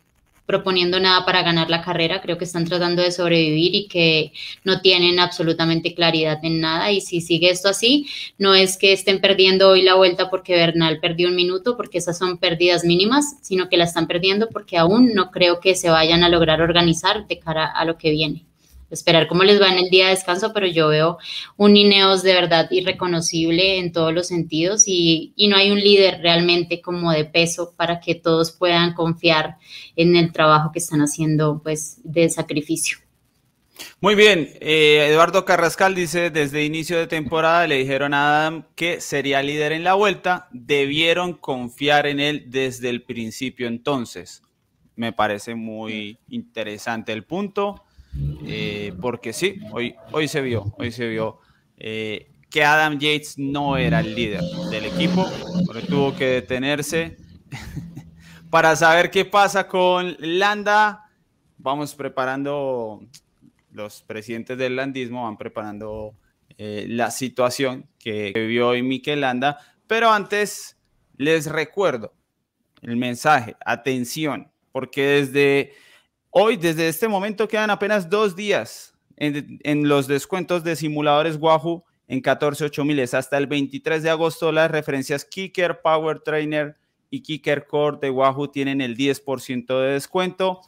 [0.48, 2.22] proponiendo nada para ganar la carrera.
[2.22, 4.32] Creo que están tratando de sobrevivir y que
[4.64, 6.90] no tienen absolutamente claridad en nada.
[6.90, 8.06] Y si sigue esto así,
[8.38, 12.16] no es que estén perdiendo hoy la vuelta porque Bernal perdió un minuto, porque esas
[12.16, 16.24] son pérdidas mínimas, sino que la están perdiendo porque aún no creo que se vayan
[16.24, 18.47] a lograr organizar de cara a lo que viene
[18.90, 21.18] esperar cómo les va en el día de descanso, pero yo veo
[21.56, 26.82] un Ineos de verdad irreconocible en todos los sentidos y, no hay un líder realmente
[26.82, 29.56] como de peso para que todos puedan confiar
[29.96, 32.98] en el trabajo que están haciendo pues de sacrificio.
[34.00, 39.00] Muy bien, eh, Eduardo Carrascal dice, desde inicio de temporada le dijeron a Adam que
[39.00, 44.42] sería líder en la vuelta, debieron confiar en él desde el principio entonces.
[44.96, 47.84] Me parece muy interesante el punto.
[48.44, 51.40] Eh, porque sí, hoy, hoy se vio, hoy se vio
[51.76, 55.26] eh, que Adam Yates no era el líder del equipo,
[55.66, 57.16] porque tuvo que detenerse
[58.50, 61.10] para saber qué pasa con Landa.
[61.58, 63.02] Vamos preparando,
[63.72, 66.14] los presidentes del landismo van preparando
[66.56, 70.78] eh, la situación que, que vivió hoy Mikel Landa, pero antes
[71.16, 72.14] les recuerdo
[72.82, 75.72] el mensaje, atención, porque desde
[76.30, 82.20] Hoy, desde este momento, quedan apenas dos días en, los descuentos de simuladores Wahoo en
[82.20, 83.14] 14 miles.
[83.14, 86.76] Hasta el 23 de agosto, las referencias Kicker, Power Trainer
[87.10, 90.60] y Kicker Core de Wahoo tienen el 10% de descuento.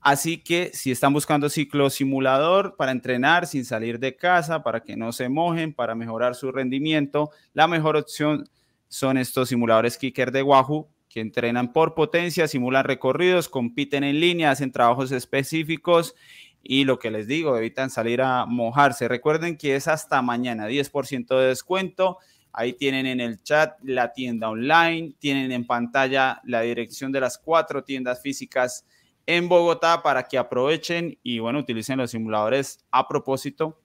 [0.00, 4.96] Así que si están buscando ciclo simulador para entrenar sin salir de casa, para que
[4.96, 8.48] no se mojen, para mejorar su rendimiento, la mejor opción
[8.88, 14.50] son estos simuladores Kicker de Wahoo que entrenan por potencia, simulan recorridos, compiten en línea,
[14.50, 16.14] hacen trabajos específicos
[16.62, 19.08] y lo que les digo, evitan salir a mojarse.
[19.08, 22.18] Recuerden que es hasta mañana, 10% de descuento.
[22.52, 27.38] Ahí tienen en el chat la tienda online, tienen en pantalla la dirección de las
[27.38, 28.84] cuatro tiendas físicas
[29.26, 33.80] en Bogotá para que aprovechen y bueno, utilicen los simuladores a propósito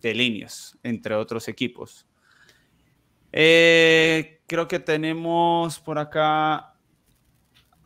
[0.00, 2.06] de líneas, entre otros equipos.
[3.38, 6.72] Eh, creo que tenemos por acá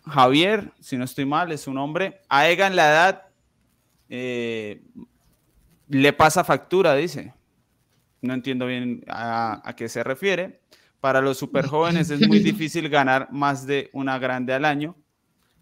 [0.06, 2.20] Javier, si no estoy mal, es su nombre.
[2.28, 3.22] A Egan la edad
[4.09, 4.81] eh,
[5.89, 7.35] le pasa factura, dice.
[8.22, 10.60] No entiendo bien a, qué se refiere.
[11.01, 14.94] Para los super jóvenes es muy difícil ganar más de una grande al año.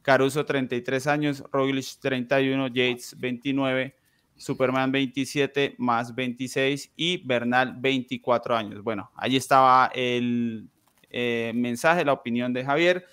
[0.02, 3.96] Caruso 33 años, Roglic 31, Yates 29,
[4.38, 8.82] Superman 27 más 26 y Bernal 24 años.
[8.82, 10.70] Bueno, ahí estaba el
[11.10, 13.06] eh, mensaje, la opinión de Javier.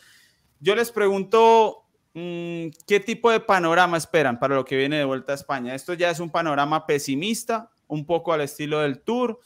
[0.60, 5.32] Yo les pregunto, mm, ¿qué tipo de panorama esperan para lo que viene de vuelta
[5.32, 5.76] a España?
[5.76, 9.40] Esto ya es un panorama pesimista, un poco al estilo del Tour.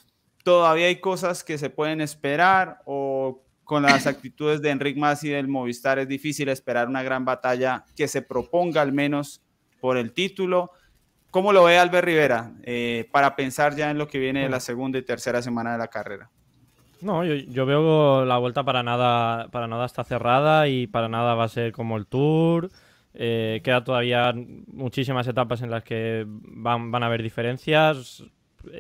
[0.44, 5.30] Todavía hay cosas que se pueden esperar o con las actitudes de Enric Mas y
[5.30, 9.42] del Movistar es difícil esperar una gran batalla que se proponga al menos
[9.80, 10.72] por el título.
[11.32, 14.60] ¿Cómo lo ve Albert Rivera eh, para pensar ya en lo que viene de la
[14.60, 16.30] segunda y tercera semana de la carrera?
[17.02, 21.46] No, yo, veo la vuelta para nada, para nada está cerrada y para nada va
[21.46, 22.70] a ser como el Tour.
[23.14, 24.34] Eh, queda todavía
[24.68, 28.24] muchísimas etapas en las que van, van a haber diferencias.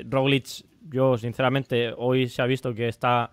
[0.09, 3.31] Roglic, yo sinceramente hoy se ha visto que está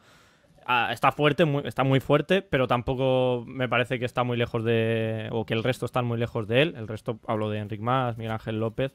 [0.66, 5.28] ah, está fuerte, está muy fuerte, pero tampoco me parece que está muy lejos de.
[5.32, 6.74] o que el resto están muy lejos de él.
[6.76, 8.92] El resto hablo de Enric Mas, Miguel Ángel López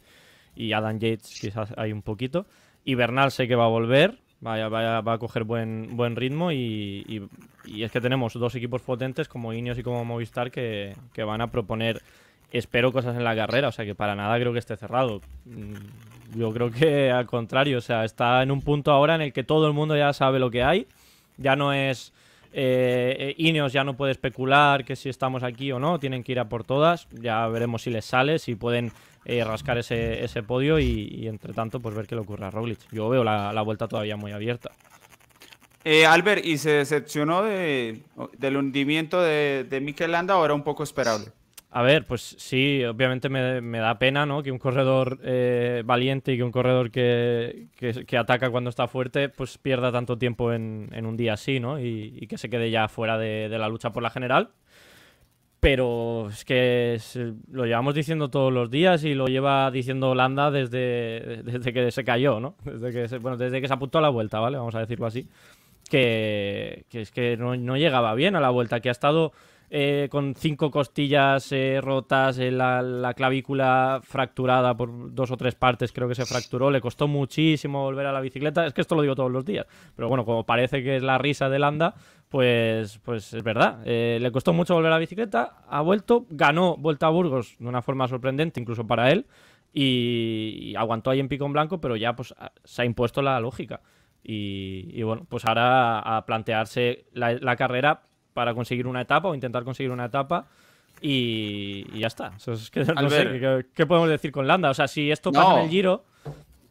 [0.56, 2.46] y Adam Yates, quizás hay un poquito.
[2.84, 6.52] Y Bernal sé que va a volver, vaya, vaya, va a coger buen, buen ritmo
[6.52, 7.30] y,
[7.66, 11.42] y, es que tenemos dos equipos potentes como Ineos y como Movistar que, que van
[11.42, 12.02] a proponer
[12.52, 15.22] espero cosas en la carrera, o sea que para nada creo que esté cerrado.
[15.46, 19.34] Mm, yo creo que al contrario, o sea, está en un punto ahora en el
[19.34, 20.88] que todo el mundo ya sabe lo que hay
[21.38, 22.14] ya no es
[22.54, 26.34] eh, eh, Ineos ya no puede especular que si estamos aquí o no, tienen que
[26.34, 27.08] ir a por todas.
[27.12, 28.92] Ya veremos si les sale, si pueden
[29.26, 32.80] eh, rascar ese, ese podio y, entre tanto pues ver qué le ocurre a Roglic.
[32.92, 34.72] Yo veo la, vuelta todavía muy abierta.
[36.08, 38.04] Albert, ¿y se decepcionó de,
[38.38, 41.32] del hundimiento de, de Mikel Landa o era un poco esperable?
[41.74, 44.44] A ver, pues sí, obviamente me, da pena, ¿no?
[44.44, 47.70] Que un corredor eh, valiente y que un corredor que,
[48.20, 51.80] ataca cuando está fuerte, pues pierda tanto tiempo en, un día así, ¿no?
[51.80, 54.50] Y, que se quede ya fuera de, la lucha por la general.
[55.62, 57.00] pero es que
[57.52, 62.04] lo llevamos diciendo todos los días y lo lleva diciendo Holanda desde, desde que se
[62.04, 62.56] cayó, ¿no?
[62.66, 64.58] Desde que se, bueno, desde que se apuntó a la vuelta, ¿vale?
[64.58, 65.30] Vamos a decirlo así.
[65.90, 69.32] Que, es que no, no, llegaba bien a la vuelta, que ha estado
[69.74, 75.94] eh, con cinco costillas eh, rotas, eh, la, clavícula fracturada por dos o tres partes,
[75.94, 79.02] creo que se fracturó, le costó muchísimo volver a la bicicleta, es que esto lo
[79.02, 79.66] digo todos los días,
[79.96, 81.96] pero bueno, como parece que es la risa de Landa,
[82.28, 87.08] pues, pues es verdad, le costó mucho volver a la bicicleta, ha vuelto, ganó Vuelta
[87.08, 89.26] a Burgos de una forma sorprendente, incluso para él,
[89.72, 92.36] y, aguantó ahí en pico en blanco, pero ya pues
[92.66, 93.80] se ha impuesto la lógica.
[94.24, 98.04] Y, bueno, pues ahora a plantearse la carrera
[98.34, 100.48] para conseguir una etapa o intentar conseguir una etapa.
[101.02, 102.34] Y, ya está.
[102.72, 104.70] ¿qué, podemos decir con Landa?
[104.70, 106.04] O sea, si esto pasa en el Giro,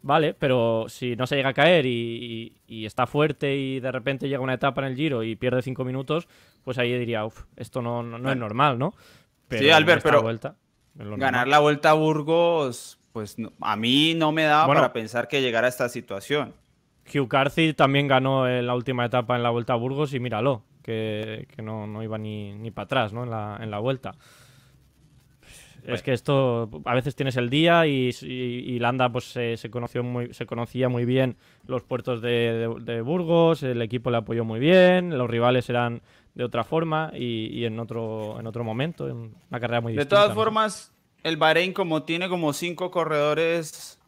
[0.03, 4.41] vale, pero si no se llega a caer y, está fuerte y de repente llega
[4.41, 6.29] una etapa en el Giro y pierde cinco minutos,
[6.63, 8.95] pues ahí diría, uff, esto no, no, es normal, ¿no?
[9.51, 10.55] sí, Albert, pero vuelta,
[10.95, 15.67] ganar la vuelta a Burgos, pues a mí no me da para pensar que llegara
[15.67, 16.55] a esta situación.
[17.13, 20.63] Hugh Carthy también ganó en la última etapa en la vuelta a Burgos y míralo
[20.91, 23.25] que, no, iba ni, para atrás ¿no?
[23.25, 24.15] en, la, en la vuelta.
[25.87, 30.47] Es que esto, a veces tienes el día y, Landa pues se, conoció muy, se
[30.47, 31.37] conocía muy bien
[31.67, 36.03] los puertos de, Burgos, el equipo le apoyó muy bien, los rivales eran
[36.35, 40.17] de otra forma y, en otro en otro momento, en una carrera muy distinta.
[40.17, 40.93] De todas formas,
[41.23, 43.99] el Bahrein como tiene como cinco corredores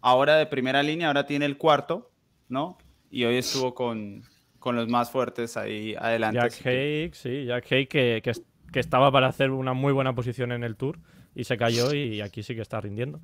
[0.00, 2.10] ahora de primera línea, ahora tiene el cuarto,
[2.48, 2.78] ¿no?
[3.10, 4.22] Y hoy estuvo con,
[4.64, 6.38] con los más fuertes ahí adelante.
[6.38, 10.64] Jack Haig, sí, Jack Haig que, que, estaba para hacer una muy buena posición en
[10.64, 10.98] el Tour
[11.34, 13.20] y se cayó y aquí sí que está rindiendo.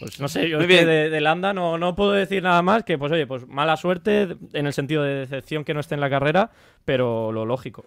[0.00, 3.12] Pues no sé, yo de, de, Landa no, no puedo decir nada más que, pues
[3.12, 6.52] oye, pues mala suerte en el sentido de decepción que no esté en la carrera,
[6.86, 7.84] pero lo lógico.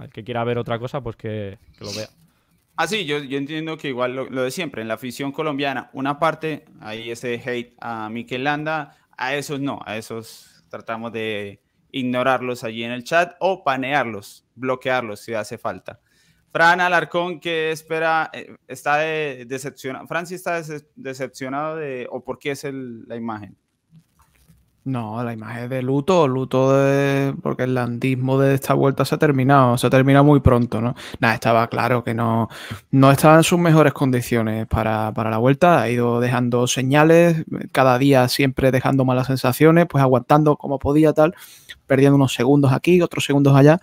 [0.00, 2.10] El que quiera ver otra cosa, pues que, lo vea.
[2.76, 5.90] Ah, sí, yo, yo entiendo que igual lo, lo, de siempre, en la afición colombiana,
[5.94, 11.65] una parte, ahí ese hate a Mikel Landa, a esos no, a esos tratamos de
[11.96, 16.00] ignorarlos allí en el chat o panearlos, bloquearlos si hace falta.
[16.52, 20.06] Fran Alarcón, que espera, eh, está decepcionado.
[20.06, 20.62] Fran, está
[20.94, 23.56] decepcionado de, o por qué es la imagen.
[24.86, 29.18] No, la imagen de luto, luto de, porque el landismo de esta vuelta se ha
[29.18, 30.94] terminado, se ha terminado muy pronto, ¿no?
[31.18, 32.48] Nada, estaba claro que no,
[32.92, 37.98] no estaba en sus mejores condiciones para, para, la vuelta, ha ido dejando señales, cada
[37.98, 41.34] día siempre dejando malas sensaciones, pues aguantando como podía tal,
[41.88, 43.80] perdiendo unos segundos aquí, otros segundos allá,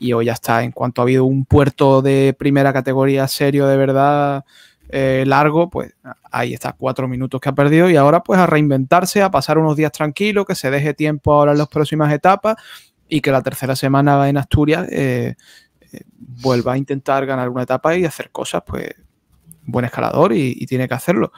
[0.00, 3.76] y hoy ya está, en cuanto ha habido un puerto de primera categoría serio de
[3.76, 4.46] verdad,
[4.90, 5.94] eh, largo, pues
[6.30, 9.76] ahí está, cuatro minutos que ha perdido y ahora pues a reinventarse, a pasar unos
[9.76, 12.56] días tranquilos, que se deje tiempo ahora en las próximas etapas
[13.06, 15.34] y que la tercera semana en Asturias eh,
[15.92, 18.88] eh, vuelva a intentar ganar una etapa y hacer cosas, pues
[19.64, 21.32] buen escalador y, tiene que hacerlo.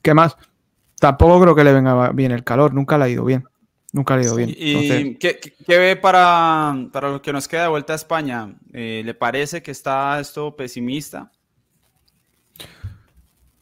[0.00, 0.36] ¿Qué más?
[1.00, 3.44] Tampoco creo que le venga bien el calor, nunca le ha ido bien.
[3.90, 4.54] Nunca le ha ido bien.
[4.56, 8.54] ¿Y ¿qué, ve para, para lo que nos queda de vuelta a España?
[8.70, 11.32] ¿Le parece que está esto pesimista?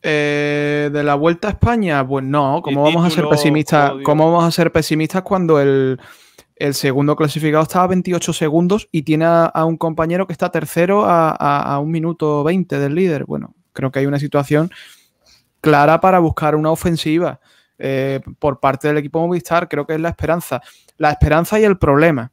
[0.05, 3.93] Eh, de la vuelta a España, pues no, ¿cómo vamos a ser pesimistas?
[4.03, 6.01] ¿Cómo vamos a ser pesimistas cuando el,
[6.73, 11.79] segundo clasificado está a 28 segundos y tiene a, un compañero que está tercero a,
[11.81, 13.27] un minuto 20 del líder?
[13.27, 14.73] Bueno, creo que hay una situación
[15.61, 17.39] clara para buscar una ofensiva
[17.79, 19.69] eh, por parte del equipo Movistar.
[19.69, 20.61] Creo que es la esperanza.
[20.97, 22.33] La esperanza y el problema.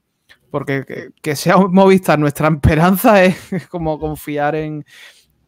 [0.50, 3.38] Porque que sea Movistar nuestra esperanza es
[3.70, 4.84] como confiar en,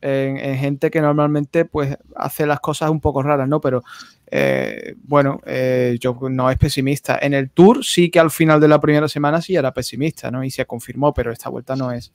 [0.01, 3.61] en, gente que normalmente pues hace las cosas un poco raras, ¿no?
[3.61, 3.83] Pero
[4.27, 7.19] eh, bueno, eh, yo no es pesimista.
[7.21, 10.43] En el Tour sí que al final de la primera semana sí era pesimista, ¿no?
[10.43, 12.13] Y se confirmó, pero esta vuelta no es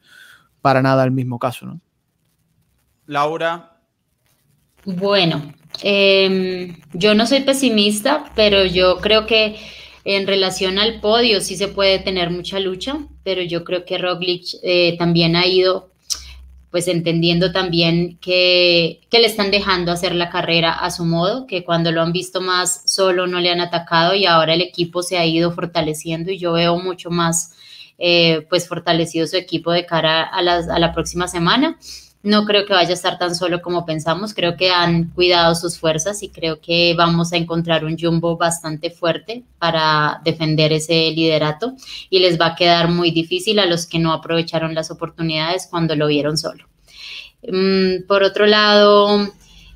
[0.60, 1.80] para nada el mismo caso, ¿no?
[3.06, 3.72] Laura.
[4.84, 5.52] Bueno,
[5.82, 9.56] em, yo no soy pesimista, pero yo creo que
[10.04, 14.44] en relación al podio sí se puede tener mucha lucha, pero yo creo que Roglic
[14.62, 15.90] eh, también ha ido
[16.76, 21.90] pues entendiendo también que, le están dejando hacer la carrera a su modo, que cuando
[21.90, 25.24] lo han visto más solo no le han atacado y ahora el equipo se ha
[25.24, 27.54] ido fortaleciendo y yo veo mucho más
[27.96, 31.78] eh, pues fortalecido su equipo de cara a, a la próxima semana.
[32.22, 35.78] No creo que vaya a estar tan solo como pensamos, creo que han cuidado sus
[35.78, 41.74] fuerzas y creo que vamos a encontrar un jumbo bastante fuerte para defender ese liderato
[42.10, 45.94] y les va a quedar muy difícil a los que no aprovecharon las oportunidades cuando
[45.94, 46.66] lo vieron solo.
[47.46, 49.28] Mm, por otro lado,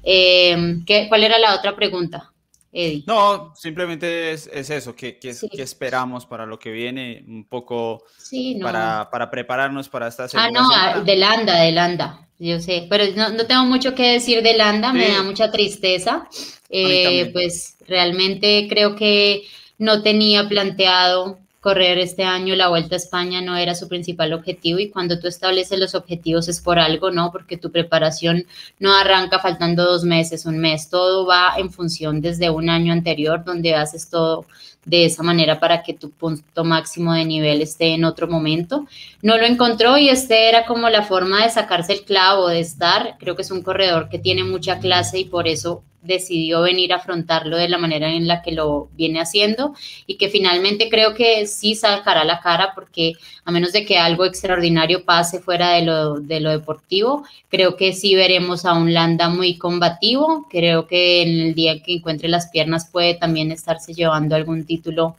[0.03, 2.33] eh, ¿cuál era la otra pregunta?
[2.72, 3.05] Eddie.
[3.06, 5.48] No, simplemente es, es eso, que, que, Sí.
[5.48, 8.64] que esperamos para lo que viene, un poco Sí, no.
[8.66, 11.01] para, para prepararnos para esta Ah, segunda no, ah, semana.
[11.05, 14.92] de Landa, de Landa, yo sé, pero no, no tengo mucho que decir de Landa,
[14.92, 16.28] me da mucha tristeza.
[16.68, 19.42] Eh, pues realmente creo que
[19.78, 24.78] no tenía planteado correr este año la Vuelta a España, no era su principal objetivo
[24.78, 27.31] y cuando tú estableces los objetivos es por algo, ¿no?
[27.31, 28.47] Porque tu preparación
[28.78, 33.45] no arranca faltando dos meses, un mes, todo va en función desde un año anterior
[33.45, 34.47] donde haces todo
[34.87, 38.87] de esa manera para que tu punto máximo de nivel esté en otro momento
[39.20, 43.16] no lo encontró y este era como la forma de sacarse el clavo, de estar.
[43.19, 46.97] Creo que es un corredor que tiene mucha clase y por eso decidió venir a
[46.97, 49.74] afrontarlo de la manera en la que lo viene haciendo
[50.06, 53.14] y que finalmente creo que sí sacará la cara porque
[53.44, 57.93] a menos de que algo extraordinario pase fuera de lo, de lo deportivo, creo que
[57.93, 60.47] sí veremos a un Landa muy combativo.
[60.51, 65.16] Creo que en el día que encuentre las piernas puede también estarse llevando algún título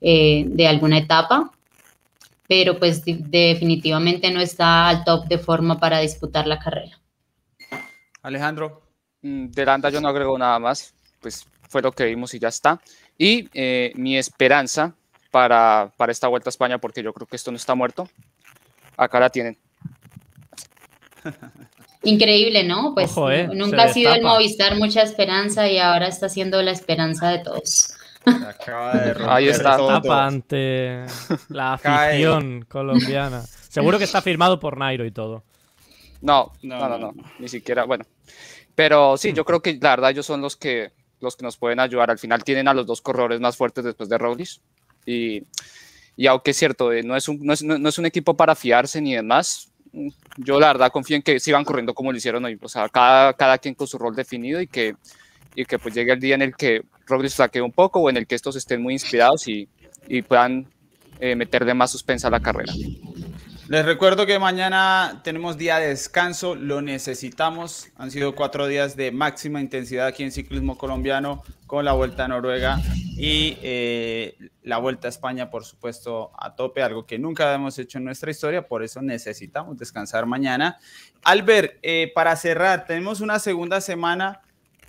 [0.00, 1.50] eh, de alguna etapa
[2.48, 6.98] pero pues definitivamente no está al top de forma para disputar la carrera.
[8.22, 8.87] Alejandro,
[9.22, 12.80] De Landa yo no agrego nada más, pues fue lo que vimos y ya está.
[13.16, 14.94] Y eh, mi esperanza
[15.30, 18.08] para, para esta vuelta a España, porque yo creo que esto no está muerto,
[18.96, 19.58] acá la tienen.
[22.04, 22.94] Increíble, ¿no?
[22.94, 24.22] Pues Ojo, eh, nunca ha sido el.
[24.22, 27.94] Movistar mucha esperanza y ahora está siendo la esperanza de todos.
[28.24, 29.76] acaba de romper Ahí está.
[29.76, 29.88] todo.
[29.88, 31.04] Tapa ante
[31.48, 32.10] la Cae.
[32.12, 33.42] afición colombiana.
[33.42, 35.42] Seguro que está firmado por Nairo y todo.
[36.20, 38.04] No, No, no, no, no, no, ni siquiera, bueno.
[38.78, 41.80] Pero sí, yo creo que la verdad ellos son los que, los que nos pueden
[41.80, 42.12] ayudar.
[42.12, 44.50] Al final tienen a los dos corredores más fuertes después de Roglic.
[45.04, 45.42] Y,
[46.16, 48.36] y aunque es cierto, eh, no, es un, no, es, no- no es un equipo
[48.36, 49.72] para fiarse ni demás,
[50.36, 52.56] yo la verdad confío en que sigan corriendo como lo hicieron hoy.
[52.62, 54.94] O sea, cada, cada quien con su rol definido y que,
[55.56, 58.16] y que pues llegue el día en el que Roglic flaquee un poco o en
[58.16, 59.68] el que estos estén muy inspirados y,
[60.06, 60.68] y puedan
[61.18, 62.72] eh, meterle más suspensa a la carrera.
[63.68, 67.88] Les recuerdo que mañana tenemos día de descanso, lo necesitamos.
[67.98, 72.28] Han sido cuatro días de máxima intensidad aquí en ciclismo colombiano con la Vuelta a
[72.28, 72.80] Noruega
[73.18, 77.98] y eh, la Vuelta a España, por supuesto, a tope, algo que nunca hemos hecho
[77.98, 80.78] en nuestra historia, por eso necesitamos descansar mañana.
[81.22, 84.40] Albert, eh, para cerrar, tenemos una segunda semana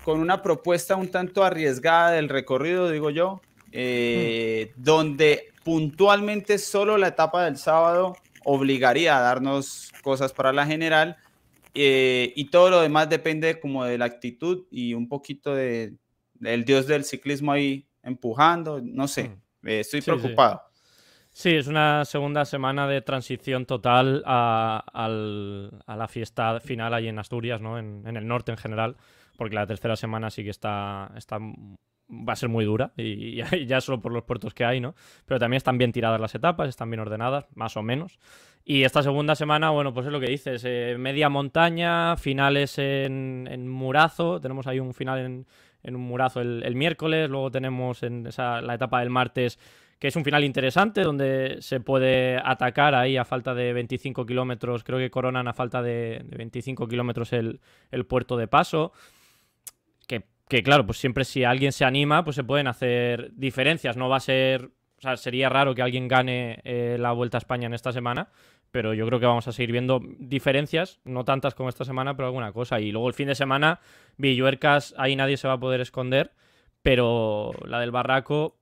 [0.06, 3.42] con una propuesta un tanto arriesgada del recorrido, digo yo,
[3.74, 8.16] eh, donde puntualmente solo la etapa del sábado
[8.52, 11.18] obligaría a darnos cosas para la general
[11.76, 15.94] eh, y todo lo demás depende como de la actitud y un poquito de,
[16.34, 20.18] del dios del ciclismo ahí empujando, no sé, eh, estoy Sí, sí.
[20.18, 20.62] preocupado.
[21.32, 27.08] Sí, es una segunda semana de transición total a, al- a la fiesta final allí
[27.08, 27.78] en Asturias, ¿no?
[27.78, 28.98] En, en el norte en general,
[29.38, 31.38] porque la tercera semana sí que está, está
[32.10, 34.96] va a ser muy dura y, y ya solo por los puertos que hay, ¿no?
[35.26, 38.20] Pero también están bien tiradas las etapas, están bien ordenadas, más o menos.
[38.66, 43.48] Y esta segunda semana, bueno, pues es lo que dices, eh, media montaña, finales en,
[43.50, 45.48] en Murazo, tenemos ahí un final en,
[45.84, 49.60] en un Murazo el, el miércoles, luego tenemos en esa, la etapa del martes
[50.00, 54.86] que es un final interesante donde se puede atacar ahí a falta de 25 kilómetros,
[54.86, 57.60] creo que coronan a falta de, de 25 kilómetros el,
[57.92, 58.94] el puerto de paso,
[60.50, 64.18] que, claro, pues siempre si alguien se anima, pues se pueden hacer diferencias, no va
[64.18, 64.66] a ser,
[64.98, 68.30] o sea, sería raro que alguien gane eh, la Vuelta a España en esta semana,
[68.72, 72.28] pero yo creo que vamos a seguir viendo diferencias, no tantas como esta semana, pero
[72.28, 72.80] alguna cosa.
[72.80, 73.80] Y luego el fin de semana,
[74.18, 76.34] Villuercas, ahí nadie se va a poder esconder,
[76.82, 78.58] pero la del Barraco,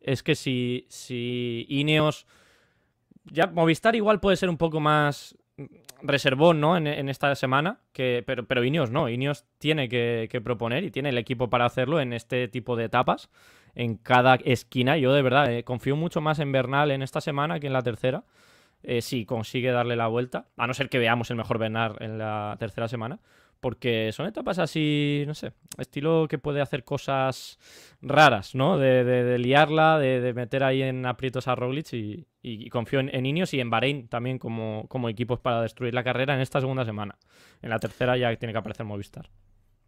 [0.00, 2.26] es que si, si Ineos.
[3.24, 5.38] Ya Movistar igual puede ser un poco más
[6.02, 6.76] reservón, ¿no?
[6.76, 7.78] En, esta semana.
[7.92, 9.08] Que, pero, pero Ineos no.
[9.08, 12.84] Ineos tiene que, que proponer y tiene el equipo para hacerlo en este tipo de
[12.84, 13.30] etapas.
[13.74, 14.96] En cada esquina.
[14.98, 17.82] Yo de verdad eh, confío mucho más en Bernal en esta semana que en la
[17.82, 18.24] tercera.
[18.82, 20.46] eh, si consigue darle la vuelta.
[20.56, 23.18] A no ser que veamos el mejor Bernal en la tercera semana.
[23.64, 27.58] Porque son etapas así, no sé, estilo que puede hacer cosas
[28.02, 28.76] raras, ¿no?
[28.76, 33.00] De, de- de liarla, de, de meter ahí en aprietos a Roglic y, y confío
[33.00, 36.42] en, en Ineos y en Bahrein también como, como equipos para destruir la carrera en
[36.42, 37.16] esta segunda semana.
[37.62, 39.30] En la tercera ya tiene que aparecer Movistar.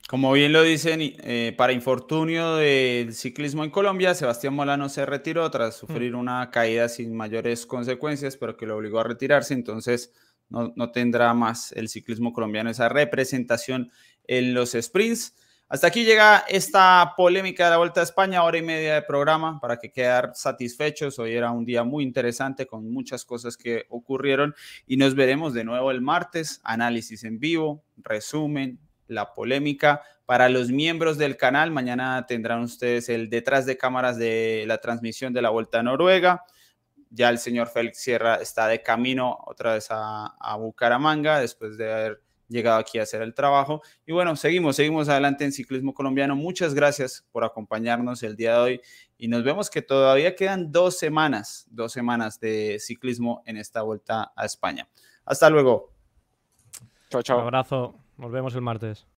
[0.09, 5.51] Como bien lo dicen, eh, para infortunio del ciclismo en Colombia, Sebastián Molano se retiró
[5.51, 10.15] tras sufrir una caída sin mayores consecuencias, pero que lo obligó a retirarse, entonces
[10.49, 13.91] no, tendrá más el ciclismo colombiano esa representación
[14.25, 15.35] en los sprints.
[15.69, 19.59] Hasta aquí llega esta polémica de la Vuelta a España, hora y media de programa
[19.59, 21.19] para que quedar satisfechos.
[21.19, 24.55] Hoy era un día muy interesante con muchas cosas que ocurrieron
[24.87, 28.79] y nos veremos de nuevo el martes, análisis en vivo, resumen,
[29.09, 30.03] la polémica.
[30.25, 35.33] Para los miembros del canal, mañana tendrán ustedes el detrás de cámaras de la transmisión
[35.33, 36.45] de la Vuelta a Noruega.
[37.11, 41.93] Ya el señor Félix Sierra está de camino otra vez a, a Bucaramanga después de
[41.93, 43.83] haber llegado aquí a hacer el trabajo.
[44.07, 46.37] Y bueno, seguimos, seguimos adelante en ciclismo colombiano.
[46.37, 48.81] Muchas gracias por acompañarnos el día de hoy
[49.19, 54.33] y nos vemos que todavía quedan dos semanas, dos semanas de ciclismo en esta vuelta
[54.37, 54.89] a España.
[55.25, 55.93] Hasta luego.
[57.11, 57.41] Chao, Un chao.
[57.41, 57.95] abrazo.
[58.17, 59.07] Nos vemos el martes.